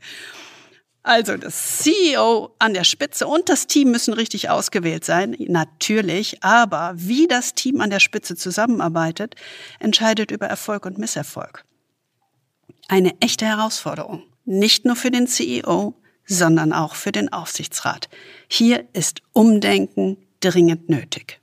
Also 1.03 1.35
das 1.35 1.79
CEO 1.79 2.53
an 2.59 2.75
der 2.75 2.83
Spitze 2.83 3.27
und 3.27 3.49
das 3.49 3.65
Team 3.65 3.89
müssen 3.89 4.13
richtig 4.13 4.49
ausgewählt 4.49 5.03
sein, 5.03 5.35
natürlich, 5.39 6.43
aber 6.43 6.93
wie 6.95 7.27
das 7.27 7.55
Team 7.55 7.81
an 7.81 7.89
der 7.89 7.99
Spitze 7.99 8.35
zusammenarbeitet, 8.35 9.35
entscheidet 9.79 10.29
über 10.29 10.45
Erfolg 10.45 10.85
und 10.85 10.99
Misserfolg. 10.99 11.65
Eine 12.87 13.19
echte 13.19 13.45
Herausforderung, 13.45 14.23
nicht 14.45 14.85
nur 14.85 14.95
für 14.95 15.09
den 15.09 15.25
CEO, 15.25 15.95
sondern 16.25 16.71
auch 16.71 16.93
für 16.93 17.11
den 17.11 17.33
Aufsichtsrat. 17.33 18.09
Hier 18.47 18.87
ist 18.93 19.21
Umdenken 19.33 20.17
dringend 20.39 20.89
nötig. 20.89 21.40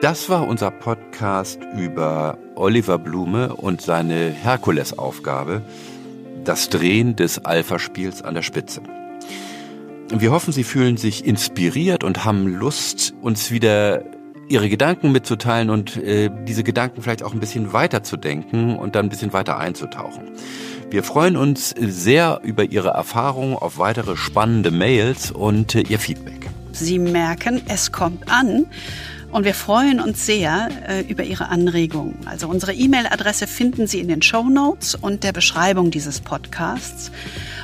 Das 0.00 0.28
war 0.28 0.46
unser 0.46 0.70
Podcast 0.70 1.58
über 1.76 2.38
Oliver 2.54 3.00
Blume 3.00 3.56
und 3.56 3.82
seine 3.82 4.30
Herkulesaufgabe, 4.30 5.62
das 6.44 6.68
Drehen 6.68 7.16
des 7.16 7.44
Alpha-Spiels 7.44 8.22
an 8.22 8.34
der 8.34 8.42
Spitze. 8.42 8.80
Wir 10.10 10.30
hoffen, 10.30 10.52
Sie 10.52 10.62
fühlen 10.62 10.98
sich 10.98 11.24
inspiriert 11.24 12.04
und 12.04 12.24
haben 12.24 12.46
Lust, 12.46 13.12
uns 13.22 13.50
wieder 13.50 14.04
Ihre 14.48 14.68
Gedanken 14.68 15.10
mitzuteilen 15.10 15.68
und 15.68 15.96
äh, 15.96 16.30
diese 16.46 16.62
Gedanken 16.62 17.02
vielleicht 17.02 17.24
auch 17.24 17.34
ein 17.34 17.40
bisschen 17.40 17.72
weiter 17.72 18.04
zu 18.04 18.16
denken 18.16 18.76
und 18.76 18.94
dann 18.94 19.06
ein 19.06 19.10
bisschen 19.10 19.32
weiter 19.32 19.58
einzutauchen. 19.58 20.30
Wir 20.90 21.02
freuen 21.02 21.36
uns 21.36 21.74
sehr 21.76 22.40
über 22.44 22.62
Ihre 22.62 22.90
Erfahrungen 22.90 23.56
auf 23.56 23.78
weitere 23.78 24.16
spannende 24.16 24.70
Mails 24.70 25.32
und 25.32 25.74
äh, 25.74 25.80
Ihr 25.80 25.98
Feedback. 25.98 26.48
Sie 26.70 27.00
merken, 27.00 27.62
es 27.66 27.90
kommt 27.90 28.30
an. 28.30 28.66
Und 29.30 29.44
wir 29.44 29.54
freuen 29.54 30.00
uns 30.00 30.24
sehr 30.24 30.68
äh, 30.88 31.00
über 31.02 31.22
Ihre 31.22 31.48
Anregungen. 31.48 32.16
Also 32.26 32.48
unsere 32.48 32.72
E-Mail-Adresse 32.72 33.46
finden 33.46 33.86
Sie 33.86 34.00
in 34.00 34.08
den 34.08 34.22
Show 34.22 34.44
Notes 34.44 34.94
und 34.94 35.22
der 35.22 35.32
Beschreibung 35.32 35.90
dieses 35.90 36.20
Podcasts. 36.20 37.10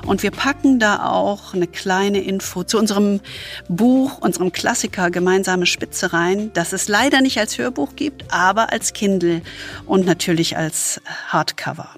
Und 0.05 0.23
wir 0.23 0.31
packen 0.31 0.79
da 0.79 1.09
auch 1.09 1.55
eine 1.55 1.67
kleine 1.67 2.21
Info 2.21 2.65
zu 2.65 2.79
unserem 2.79 3.21
Buch, 3.69 4.19
unserem 4.19 4.53
Klassiker 4.53 5.11
Gemeinsame 5.11 5.65
Spitze 5.65 6.12
rein, 6.12 6.51
das 6.53 6.75
es 6.75 6.89
leider 6.89 7.23
nicht 7.23 7.39
als 7.39 7.57
Hörbuch 7.57 7.97
gibt, 7.97 8.31
aber 8.31 8.71
als 8.71 8.93
Kindle 8.93 9.41
und 9.87 10.05
natürlich 10.05 10.59
als 10.59 11.01
Hardcover. 11.29 11.89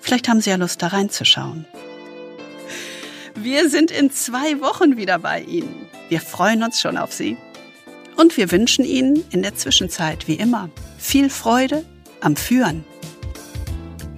Vielleicht 0.00 0.28
haben 0.28 0.40
Sie 0.40 0.50
ja 0.50 0.56
Lust, 0.56 0.80
da 0.82 0.88
reinzuschauen. 0.88 1.66
Wir 3.34 3.68
sind 3.68 3.90
in 3.90 4.12
zwei 4.12 4.60
Wochen 4.60 4.96
wieder 4.96 5.18
bei 5.18 5.40
Ihnen. 5.40 5.88
Wir 6.08 6.20
freuen 6.20 6.62
uns 6.62 6.80
schon 6.80 6.96
auf 6.96 7.12
Sie. 7.12 7.36
Und 8.16 8.36
wir 8.36 8.50
wünschen 8.50 8.84
Ihnen 8.84 9.24
in 9.30 9.42
der 9.42 9.54
Zwischenzeit 9.54 10.26
wie 10.26 10.34
immer 10.34 10.70
viel 10.98 11.30
Freude 11.30 11.84
am 12.20 12.36
Führen. 12.36 12.84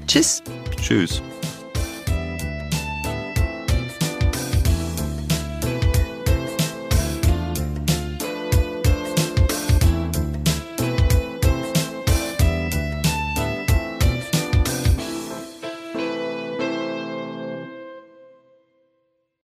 Tschüss. 0.07 0.43
Tschüss. 0.81 1.21